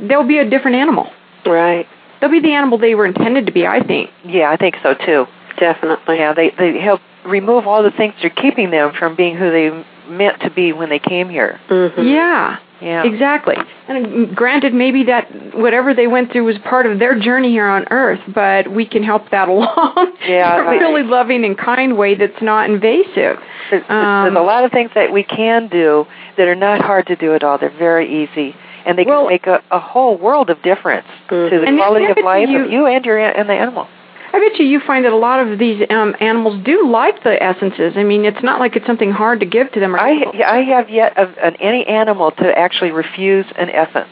they'll 0.00 0.26
be 0.26 0.38
a 0.38 0.48
different 0.48 0.76
animal. 0.76 1.10
Right. 1.44 1.86
They'll 2.20 2.30
be 2.30 2.40
the 2.40 2.52
animal 2.52 2.78
they 2.78 2.94
were 2.94 3.06
intended 3.06 3.44
to 3.46 3.52
be, 3.52 3.66
I 3.66 3.84
think. 3.84 4.10
Yeah, 4.24 4.50
I 4.50 4.56
think 4.56 4.76
so 4.82 4.94
too. 4.94 5.26
Definitely. 5.58 6.16
Yeah, 6.16 6.32
they 6.32 6.50
they 6.58 6.80
help 6.80 7.00
remove 7.26 7.66
all 7.66 7.82
the 7.82 7.90
things 7.90 8.14
that 8.22 8.32
are 8.32 8.42
keeping 8.42 8.70
them 8.70 8.92
from 8.98 9.14
being 9.14 9.36
who 9.36 9.50
they 9.50 9.84
meant 10.08 10.40
to 10.42 10.50
be 10.50 10.72
when 10.72 10.88
they 10.88 10.98
came 10.98 11.28
here. 11.28 11.60
Mm-hmm. 11.68 12.02
Yeah. 12.06 12.58
Yeah. 12.80 13.04
Exactly. 13.04 13.54
And 13.88 14.36
granted, 14.36 14.74
maybe 14.74 15.04
that 15.04 15.54
whatever 15.54 15.94
they 15.94 16.06
went 16.06 16.32
through 16.32 16.44
was 16.44 16.56
part 16.58 16.84
of 16.86 16.98
their 16.98 17.18
journey 17.18 17.50
here 17.50 17.66
on 17.66 17.86
Earth, 17.90 18.20
but 18.34 18.70
we 18.70 18.84
can 18.84 19.02
help 19.02 19.30
that 19.30 19.48
along 19.54 20.16
Yeah, 20.26 20.60
in 20.60 20.66
a 20.66 20.70
really 20.70 21.02
loving 21.02 21.44
and 21.44 21.56
kind 21.56 21.96
way 21.96 22.14
that's 22.14 22.42
not 22.42 22.68
invasive. 22.68 23.38
There's, 23.70 23.84
Um, 23.88 24.24
there's 24.24 24.36
a 24.36 24.40
lot 24.46 24.64
of 24.64 24.72
things 24.72 24.90
that 24.94 25.12
we 25.12 25.22
can 25.22 25.68
do 25.68 26.06
that 26.36 26.46
are 26.48 26.54
not 26.56 26.82
hard 26.82 27.06
to 27.06 27.16
do 27.16 27.34
at 27.34 27.42
all. 27.42 27.56
They're 27.58 27.70
very 27.70 28.24
easy, 28.24 28.54
and 28.84 28.98
they 28.98 29.04
Well- 29.04 29.22
can 29.22 29.28
make 29.32 29.46
a, 29.46 29.62
a 29.70 29.78
whole 29.78 30.18
world 30.18 30.50
of 30.50 30.60
difference 30.62 31.06
to 31.30 31.48
the 31.48 31.62
And 31.62 31.78
quality 31.78 32.06
of 32.06 32.18
life 32.22 32.48
you- 32.50 32.64
of 32.64 32.70
you 32.70 32.86
and 32.86 33.04
your 33.06 33.18
and 33.18 33.48
the 33.48 33.54
animal. 33.54 33.88
I 34.34 34.40
bet 34.40 34.58
you 34.58 34.66
you 34.66 34.80
find 34.80 35.04
that 35.04 35.12
a 35.12 35.16
lot 35.16 35.46
of 35.46 35.60
these 35.60 35.80
um, 35.90 36.16
animals 36.18 36.60
do 36.64 36.90
like 36.90 37.22
the 37.22 37.40
essences. 37.40 37.92
I 37.94 38.02
mean, 38.02 38.24
it's 38.24 38.42
not 38.42 38.58
like 38.58 38.74
it's 38.74 38.84
something 38.84 39.12
hard 39.12 39.38
to 39.38 39.46
give 39.46 39.70
to 39.70 39.78
them. 39.78 39.94
Or 39.94 40.00
I 40.00 40.24
I 40.44 40.62
have 40.62 40.90
yet 40.90 41.16
of 41.16 41.28
an, 41.40 41.54
any 41.60 41.86
animal 41.86 42.32
to 42.32 42.58
actually 42.58 42.90
refuse 42.90 43.46
an 43.56 43.70
essence. 43.70 44.10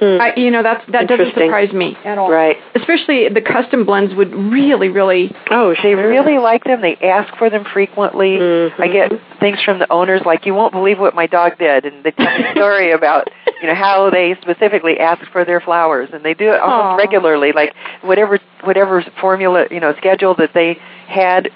Hmm. 0.00 0.16
I, 0.18 0.32
you 0.34 0.50
know, 0.50 0.62
that's 0.62 0.82
that 0.92 1.08
doesn't 1.08 1.34
surprise 1.34 1.72
me 1.74 1.94
at 2.06 2.16
all. 2.16 2.30
Right. 2.30 2.56
Especially 2.74 3.28
the 3.28 3.42
custom 3.42 3.84
blends 3.84 4.14
would 4.14 4.34
really, 4.34 4.88
really. 4.88 5.30
Oh, 5.50 5.74
They 5.82 5.94
really 5.94 6.38
like 6.38 6.64
them. 6.64 6.80
They 6.80 6.96
ask 6.96 7.36
for 7.36 7.50
them 7.50 7.64
frequently. 7.70 8.38
Mhm. 8.38 8.72
I 8.80 8.88
mm-hmm. 8.88 8.92
get 8.92 9.40
things 9.40 9.62
from 9.62 9.78
the 9.78 9.92
owners 9.92 10.22
like, 10.24 10.46
"You 10.46 10.54
won't 10.54 10.72
believe 10.72 10.98
what 10.98 11.14
my 11.14 11.26
dog 11.26 11.58
did," 11.58 11.84
and 11.84 12.02
they 12.02 12.12
tell 12.12 12.38
me 12.38 12.44
a 12.48 12.52
story 12.52 12.92
about 12.98 13.28
you 13.60 13.68
know 13.68 13.74
how 13.74 14.08
they 14.08 14.36
specifically 14.40 14.98
ask 14.98 15.22
for 15.32 15.44
their 15.44 15.60
flowers, 15.60 16.08
and 16.14 16.24
they 16.24 16.32
do 16.32 16.50
it 16.50 16.60
almost 16.60 16.94
Aw. 16.94 16.96
regularly. 16.96 17.52
Like 17.52 17.74
whatever 18.00 18.38
whatever 18.64 19.04
formula 19.20 19.66
you 19.70 19.80
know 19.80 19.94
schedule 19.98 20.34
that 20.36 20.54
they 20.54 20.78
had 21.08 21.50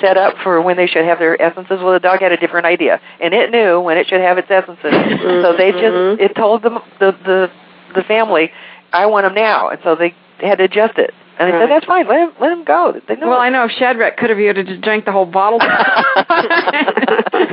set 0.00 0.16
up 0.16 0.34
for 0.42 0.60
when 0.60 0.76
they 0.76 0.86
should 0.88 1.04
have 1.04 1.20
their 1.20 1.40
essences. 1.40 1.78
Well, 1.80 1.92
the 1.92 2.00
dog 2.00 2.20
had 2.20 2.32
a 2.32 2.36
different 2.36 2.66
idea, 2.66 3.00
and 3.20 3.32
it 3.32 3.50
knew 3.50 3.80
when 3.80 3.96
it 3.96 4.08
should 4.08 4.20
have 4.20 4.38
its 4.38 4.50
essences. 4.50 4.84
Mm-hmm. 4.84 5.42
So 5.42 5.56
they 5.56 5.70
just 5.70 5.84
mm-hmm. 5.84 6.20
it 6.20 6.34
told 6.34 6.62
them 6.62 6.78
the 6.98 7.12
the 7.24 7.50
the 7.96 8.04
family, 8.04 8.52
"I 8.92 9.06
want 9.06 9.24
them 9.26 9.34
now," 9.34 9.68
and 9.68 9.80
so 9.82 9.94
they 9.96 10.14
had 10.40 10.58
to 10.58 10.64
adjust 10.64 10.98
it. 10.98 11.12
And 11.38 11.48
they 11.48 11.52
Right. 11.52 11.62
said, 11.64 11.70
"That's 11.70 11.84
fine. 11.84 12.06
Let 12.08 12.20
him 12.20 12.32
let 12.40 12.50
him 12.52 12.64
go." 12.64 12.94
They 13.06 13.16
know 13.16 13.28
Well, 13.28 13.38
it. 13.40 13.44
I 13.44 13.48
know 13.50 13.64
if 13.64 13.72
Shadrach 13.72 14.16
could 14.16 14.30
have, 14.30 14.38
would 14.38 14.56
have 14.56 14.80
drank 14.80 15.04
the 15.04 15.12
whole 15.12 15.26
bottle. 15.26 15.58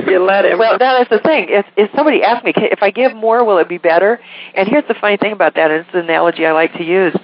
you 0.06 0.18
let 0.24 0.44
him. 0.46 0.58
Well, 0.64 0.78
that 0.78 1.02
is 1.02 1.08
the 1.08 1.18
thing. 1.18 1.46
If, 1.50 1.66
if 1.76 1.90
somebody 1.94 2.22
asked 2.22 2.44
me, 2.44 2.52
if 2.56 2.82
I 2.82 2.90
give 2.90 3.14
more, 3.14 3.44
will 3.44 3.58
it 3.58 3.68
be 3.68 3.78
better? 3.78 4.20
And 4.54 4.68
here's 4.68 4.86
the 4.88 4.94
funny 4.94 5.16
thing 5.16 5.32
about 5.32 5.54
that, 5.56 5.70
and 5.70 5.80
it's 5.80 5.92
the 5.92 6.00
analogy 6.00 6.46
I 6.46 6.52
like 6.52 6.72
to 6.74 6.84
use. 6.84 7.14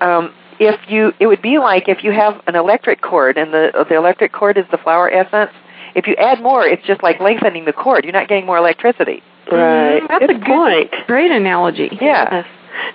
Um, 0.00 0.32
if 0.58 0.78
you, 0.88 1.12
it 1.20 1.26
would 1.26 1.40
be 1.40 1.58
like 1.58 1.88
if 1.88 2.02
you 2.04 2.12
have 2.12 2.40
an 2.46 2.56
electric 2.56 3.00
cord, 3.00 3.38
and 3.38 3.52
the 3.54 3.86
the 3.88 3.94
electric 3.96 4.32
cord 4.32 4.58
is 4.58 4.64
the 4.70 4.78
flower 4.78 5.08
essence. 5.10 5.52
If 5.94 6.06
you 6.06 6.14
add 6.16 6.42
more, 6.42 6.64
it's 6.66 6.84
just 6.86 7.02
like 7.02 7.20
lengthening 7.20 7.64
the 7.64 7.72
cord. 7.72 8.04
You're 8.04 8.12
not 8.12 8.28
getting 8.28 8.44
more 8.44 8.58
electricity. 8.58 9.22
Right. 9.56 10.02
That's 10.08 10.26
good 10.26 10.30
a 10.36 10.38
good, 10.38 10.44
point. 10.46 10.90
great 11.06 11.30
analogy. 11.30 11.88
Yeah. 12.00 12.28
Yes. 12.44 12.46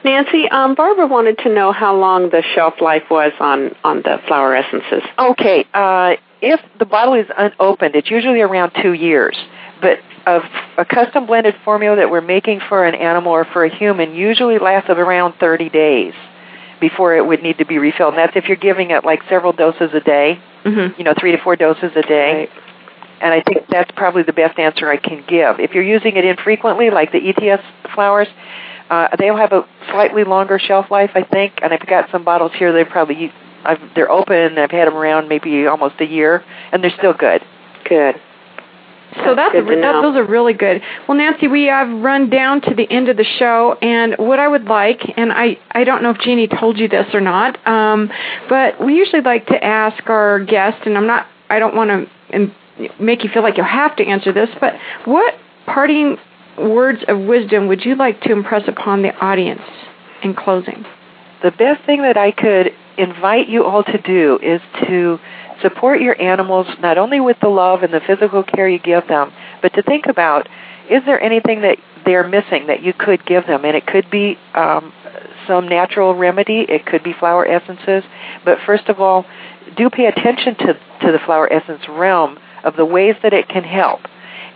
Nancy, 0.06 0.48
um, 0.50 0.76
Barbara 0.76 1.08
wanted 1.08 1.38
to 1.40 1.54
know 1.54 1.72
how 1.72 1.96
long 1.96 2.30
the 2.30 2.42
shelf 2.56 2.76
life 2.82 3.04
was 3.10 3.32
on 3.40 3.76
on 3.84 3.98
the 3.98 4.18
flower 4.28 4.56
essences. 4.56 5.04
Okay. 5.20 5.66
Uh, 5.74 6.16
if 6.42 6.60
the 6.80 6.86
bottle 6.86 7.14
is 7.16 7.28
unopened, 7.38 7.96
it's 7.96 8.10
usually 8.12 8.42
around 8.42 8.72
two 8.82 8.94
years. 8.94 9.38
But 9.82 10.00
a, 10.26 10.40
a 10.78 10.86
custom 10.86 11.26
blended 11.26 11.56
formula 11.66 11.98
that 11.98 12.10
we're 12.10 12.22
making 12.22 12.62
for 12.70 12.86
an 12.86 12.96
animal 12.96 13.32
or 13.34 13.44
for 13.46 13.66
a 13.66 13.76
human 13.76 14.14
usually 14.16 14.58
lasts 14.60 14.90
of 14.90 14.98
around 14.98 15.34
30 15.40 15.70
days 15.70 16.14
before 16.80 17.16
it 17.16 17.26
would 17.26 17.42
need 17.44 17.58
to 17.58 17.66
be 17.66 17.78
refilled. 17.78 18.14
And 18.14 18.20
that's 18.20 18.36
if 18.38 18.46
you're 18.48 18.58
giving 18.58 18.92
it 18.92 19.04
like 19.06 19.22
several 19.30 19.52
doses 19.54 19.92
a 19.94 20.00
day, 20.00 20.40
Mm-hmm. 20.64 20.98
you 20.98 21.04
know, 21.04 21.14
three 21.20 21.34
to 21.34 21.38
four 21.44 21.58
doses 21.58 21.92
a 21.94 22.02
day. 22.04 22.48
Right. 22.48 22.50
And 23.24 23.34
I 23.34 23.42
think 23.42 23.68
that's 23.70 23.90
probably 23.96 24.24
the 24.24 24.34
best 24.34 24.60
answer 24.60 24.90
I 24.90 24.98
can 24.98 25.24
give. 25.28 25.60
If 25.60 25.72
you're 25.72 25.84
using 25.84 26.18
it 26.18 26.26
infrequently, 26.26 26.90
like 26.90 27.14
the 27.14 27.30
ETS 27.30 27.64
flowers, 27.96 28.28
uh, 28.90 29.08
they'll 29.18 29.38
have 29.38 29.54
a 29.54 29.66
slightly 29.90 30.26
longer 30.26 30.60
shelf 30.60 30.92
life, 30.92 31.12
I 31.16 31.24
think. 31.24 31.54
And 31.64 31.74
I've 31.74 31.88
got 31.88 32.12
some 32.12 32.26
bottles 32.26 32.52
here. 32.60 32.74
They 32.74 32.84
probably 32.84 33.32
I've, 33.64 33.80
they're 33.96 34.12
open. 34.12 34.58
I've 34.58 34.72
had 34.72 34.88
them 34.88 34.96
around 34.96 35.30
maybe 35.30 35.68
almost 35.68 35.96
a 36.00 36.06
year, 36.06 36.44
and 36.72 36.84
they're 36.84 36.94
still 36.98 37.14
good. 37.14 37.42
Good. 37.88 38.16
So 39.26 39.36
that's, 39.36 39.54
good 39.54 39.68
to 39.68 39.82
that, 39.82 40.02
those 40.02 40.16
are 40.16 40.26
really 40.26 40.54
good. 40.54 40.82
Well, 41.08 41.18
Nancy, 41.18 41.48
we 41.48 41.66
have 41.66 41.88
run 41.88 42.30
down 42.30 42.62
to 42.62 42.74
the 42.74 42.90
end 42.90 43.10
of 43.10 43.18
the 43.18 43.26
show, 43.38 43.78
and 43.80 44.16
what 44.18 44.40
I 44.40 44.48
would 44.48 44.66
like, 44.66 45.02
and 45.18 45.32
I 45.32 45.60
I 45.72 45.84
don't 45.84 46.02
know 46.02 46.10
if 46.10 46.18
Jeannie 46.18 46.48
told 46.48 46.80
you 46.80 46.88
this 46.88 47.06
or 47.14 47.22
not, 47.22 47.66
um, 47.68 48.10
but 48.50 48.84
we 48.84 48.96
usually 48.96 49.22
like 49.22 49.46
to 49.48 49.64
ask 49.64 50.10
our 50.10 50.44
guest, 50.44 50.88
and 50.88 50.98
I'm 50.98 51.06
not, 51.06 51.28
I 51.48 51.60
don't 51.60 51.76
want 51.76 51.90
to 51.92 52.52
make 53.00 53.24
you 53.24 53.30
feel 53.30 53.44
like 53.44 53.58
you 53.58 53.64
have 53.64 53.96
to 53.98 54.06
answer 54.06 54.34
this, 54.34 54.50
but 54.60 54.74
what 55.06 55.36
parting 55.66 56.18
words 56.58 57.00
of 57.08 57.20
wisdom 57.20 57.68
would 57.68 57.84
you 57.86 57.96
like 57.96 58.22
to 58.22 58.32
impress 58.32 58.68
upon 58.68 59.02
the 59.02 59.14
audience 59.16 59.62
in 60.24 60.34
closing? 60.34 60.86
The 61.42 61.52
best 61.52 61.86
thing 61.86 62.02
that 62.04 62.18
I 62.18 62.32
could 62.32 62.72
invite 62.98 63.50
you 63.50 63.66
all 63.66 63.84
to 63.84 64.02
do 64.02 64.40
is 64.42 64.62
to 64.88 65.20
support 65.62 66.02
your 66.02 66.20
animals 66.22 66.68
not 66.80 66.98
only 66.98 67.20
with 67.20 67.38
the 67.42 67.50
love 67.50 67.84
and 67.84 67.94
the 67.94 68.02
physical 68.06 68.44
care 68.44 68.68
you 68.68 68.80
give 68.80 69.08
them, 69.08 69.32
but 69.62 69.74
to 69.74 69.84
think 69.84 70.06
about 70.08 70.48
is 70.90 71.02
there 71.06 71.22
anything 71.22 71.62
that 71.62 71.78
they're 72.06 72.28
missing 72.28 72.68
that 72.68 72.84
you 72.84 72.94
could 72.94 73.26
give 73.26 73.48
them? 73.48 73.64
And 73.64 73.76
it 73.76 73.88
could 73.88 74.10
be 74.12 74.38
um, 74.54 74.92
some 75.48 75.68
natural 75.68 76.14
remedy, 76.14 76.66
it 76.68 76.86
could 76.86 77.04
be 77.04 77.14
flower 77.14 77.48
essences, 77.48 78.04
but 78.44 78.58
first 78.66 78.90
of 78.90 79.00
all, 79.00 79.26
do 79.78 79.90
pay 79.90 80.06
attention 80.06 80.56
to, 80.56 80.74
to 80.74 81.12
the 81.12 81.20
flower 81.26 81.52
essence 81.52 81.82
realm 81.90 82.38
of 82.64 82.76
the 82.76 82.86
ways 82.86 83.16
that 83.24 83.34
it 83.34 83.50
can 83.50 83.64
help. 83.64 84.02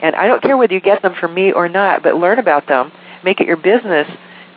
And 0.01 0.15
I 0.15 0.27
don't 0.27 0.41
care 0.41 0.57
whether 0.57 0.73
you 0.73 0.81
get 0.81 1.01
them 1.01 1.15
from 1.19 1.33
me 1.33 1.51
or 1.51 1.67
not, 1.67 2.03
but 2.03 2.15
learn 2.15 2.39
about 2.39 2.67
them. 2.67 2.91
Make 3.23 3.41
it 3.41 3.47
your 3.47 3.57
business 3.57 4.07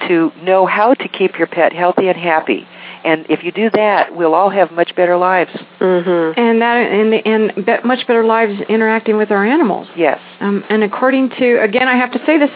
to 0.09 0.33
know 0.43 0.67
how 0.67 0.95
to 0.95 1.09
keep 1.09 1.39
your 1.39 1.47
pet 1.47 1.73
healthy 1.73 2.09
and 2.09 2.17
happy. 2.17 2.67
And 3.05 3.25
if 3.31 3.43
you 3.43 3.53
do 3.53 3.71
that, 3.71 4.15
we'll 4.15 4.35
all 4.35 4.51
have 4.51 4.71
much 4.73 4.95
better 4.95 5.17
lives. 5.17 5.51
Mm-hmm. 5.81 6.39
And 6.39 6.61
that, 6.61 6.77
and 6.77 7.15
and 7.27 7.67
be- 7.67 7.87
much 7.89 8.07
better 8.07 8.25
lives 8.25 8.61
interacting 8.69 9.17
with 9.17 9.31
our 9.31 9.45
animals. 9.45 9.89
Yes. 9.97 10.21
Um, 10.41 10.65
and 10.69 10.83
according 10.85 11.31
to, 11.31 11.63
again, 11.63 11.89
I 11.89 11.97
have 11.97 12.13
to 12.13 12.19
say 12.27 12.39
this, 12.39 12.51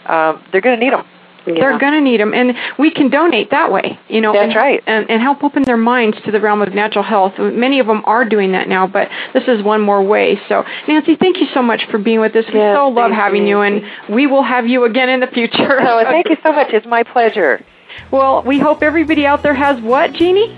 um, 0.07 0.43
they're 0.51 0.61
going 0.61 0.79
to 0.79 0.85
need 0.85 0.93
them. 0.93 1.05
They're 1.45 1.79
going 1.79 1.93
to 1.95 2.01
need 2.01 2.21
them, 2.21 2.35
and 2.35 2.55
we 2.79 2.91
can 2.91 3.11
donate 3.11 3.51
that 3.51 3.73
way. 3.73 3.99
You 4.09 4.21
know, 4.21 4.33
That's 4.33 4.47
and, 4.47 4.57
right. 4.57 4.83
and, 4.87 5.11
and 5.11 5.23
help 5.23 5.43
open 5.43 5.63
their 5.65 5.77
minds 5.77 6.17
to 6.25 6.31
the 6.31 6.41
realm 6.41 6.63
of 6.63 6.75
natural 6.75 7.05
health. 7.05 7.35
Many 7.39 7.81
of 7.81 7.87
them 7.87 8.03
are 8.05 8.25
doing 8.25 8.53
that 8.53 8.69
now, 8.69 8.87
but 8.87 9.09
this 9.35 9.45
is 9.49 9.63
one 9.63 9.81
more 9.81 10.03
way. 10.03 10.41
So, 10.49 10.65
Nancy, 10.89 11.17
thank 11.17 11.39
you 11.39 11.47
so 11.55 11.63
much 11.63 11.83
for 11.91 11.99
being 11.99 12.21
with 12.21 12.35
us. 12.37 12.45
We 12.53 12.61
Yes, 12.61 12.77
so 12.77 12.89
love 12.89 13.11
having 13.11 13.47
you, 13.47 13.61
and 13.61 13.83
we 14.09 14.27
will 14.27 14.43
have 14.43 14.67
you 14.67 14.85
again 14.85 15.09
in 15.09 15.21
the 15.21 15.27
future. 15.27 15.81
Oh, 15.81 16.03
thank 16.05 16.29
you 16.29 16.37
so 16.43 16.53
much. 16.59 16.69
It's 16.73 16.87
my 16.87 17.03
pleasure. 17.03 17.65
Well, 18.11 18.43
we 18.43 18.59
hope 18.59 18.83
everybody 18.83 19.27
out 19.27 19.43
there 19.43 19.55
has 19.55 19.81
what, 19.81 20.13
Jeannie? 20.13 20.55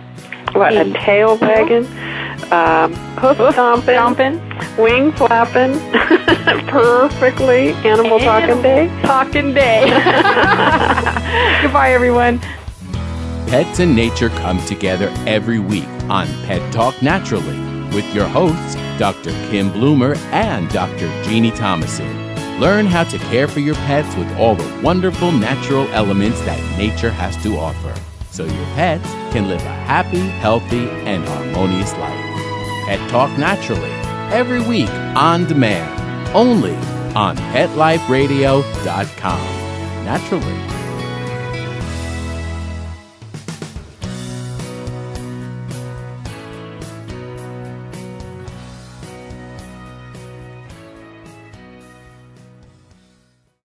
What, 0.52 0.76
a 0.76 0.92
tail 0.92 1.36
wagging, 1.38 1.84
um, 2.52 2.94
hoof 3.18 3.36
stomping, 3.52 3.82
Stomping. 3.94 4.40
wing 4.78 5.10
flapping, 5.12 5.72
perfectly 6.68 7.70
animal 7.84 8.20
talking 8.20 8.62
day. 8.62 8.88
Talking 9.02 9.52
day. 9.52 9.80
Goodbye, 11.62 11.92
everyone. 11.92 12.38
Pets 13.48 13.80
and 13.80 13.96
nature 13.96 14.28
come 14.30 14.64
together 14.64 15.12
every 15.26 15.58
week 15.58 15.88
on 16.08 16.26
Pet 16.44 16.72
Talk 16.72 17.00
Naturally 17.02 17.58
with 17.94 18.14
your 18.14 18.26
hosts, 18.28 18.76
Dr. 18.98 19.30
Kim 19.50 19.70
Bloomer 19.72 20.14
and 20.30 20.68
Dr. 20.70 21.08
Jeannie 21.24 21.50
Thomason. 21.50 22.23
Learn 22.60 22.86
how 22.86 23.04
to 23.04 23.18
care 23.18 23.48
for 23.48 23.60
your 23.60 23.74
pets 23.74 24.14
with 24.16 24.30
all 24.36 24.54
the 24.54 24.80
wonderful 24.82 25.32
natural 25.32 25.86
elements 25.88 26.40
that 26.42 26.60
nature 26.78 27.10
has 27.10 27.36
to 27.42 27.56
offer 27.56 27.94
so 28.30 28.44
your 28.44 28.66
pets 28.74 29.08
can 29.32 29.48
live 29.48 29.60
a 29.60 29.74
happy, 29.86 30.18
healthy, 30.18 30.88
and 31.06 31.24
harmonious 31.24 31.92
life. 31.94 32.24
Pet 32.86 33.10
Talk 33.10 33.36
Naturally 33.38 33.90
every 34.32 34.60
week 34.60 34.90
on 35.16 35.46
demand 35.46 35.90
only 36.34 36.74
on 37.14 37.36
PetLifeRadio.com. 37.36 39.40
Naturally. 40.04 40.83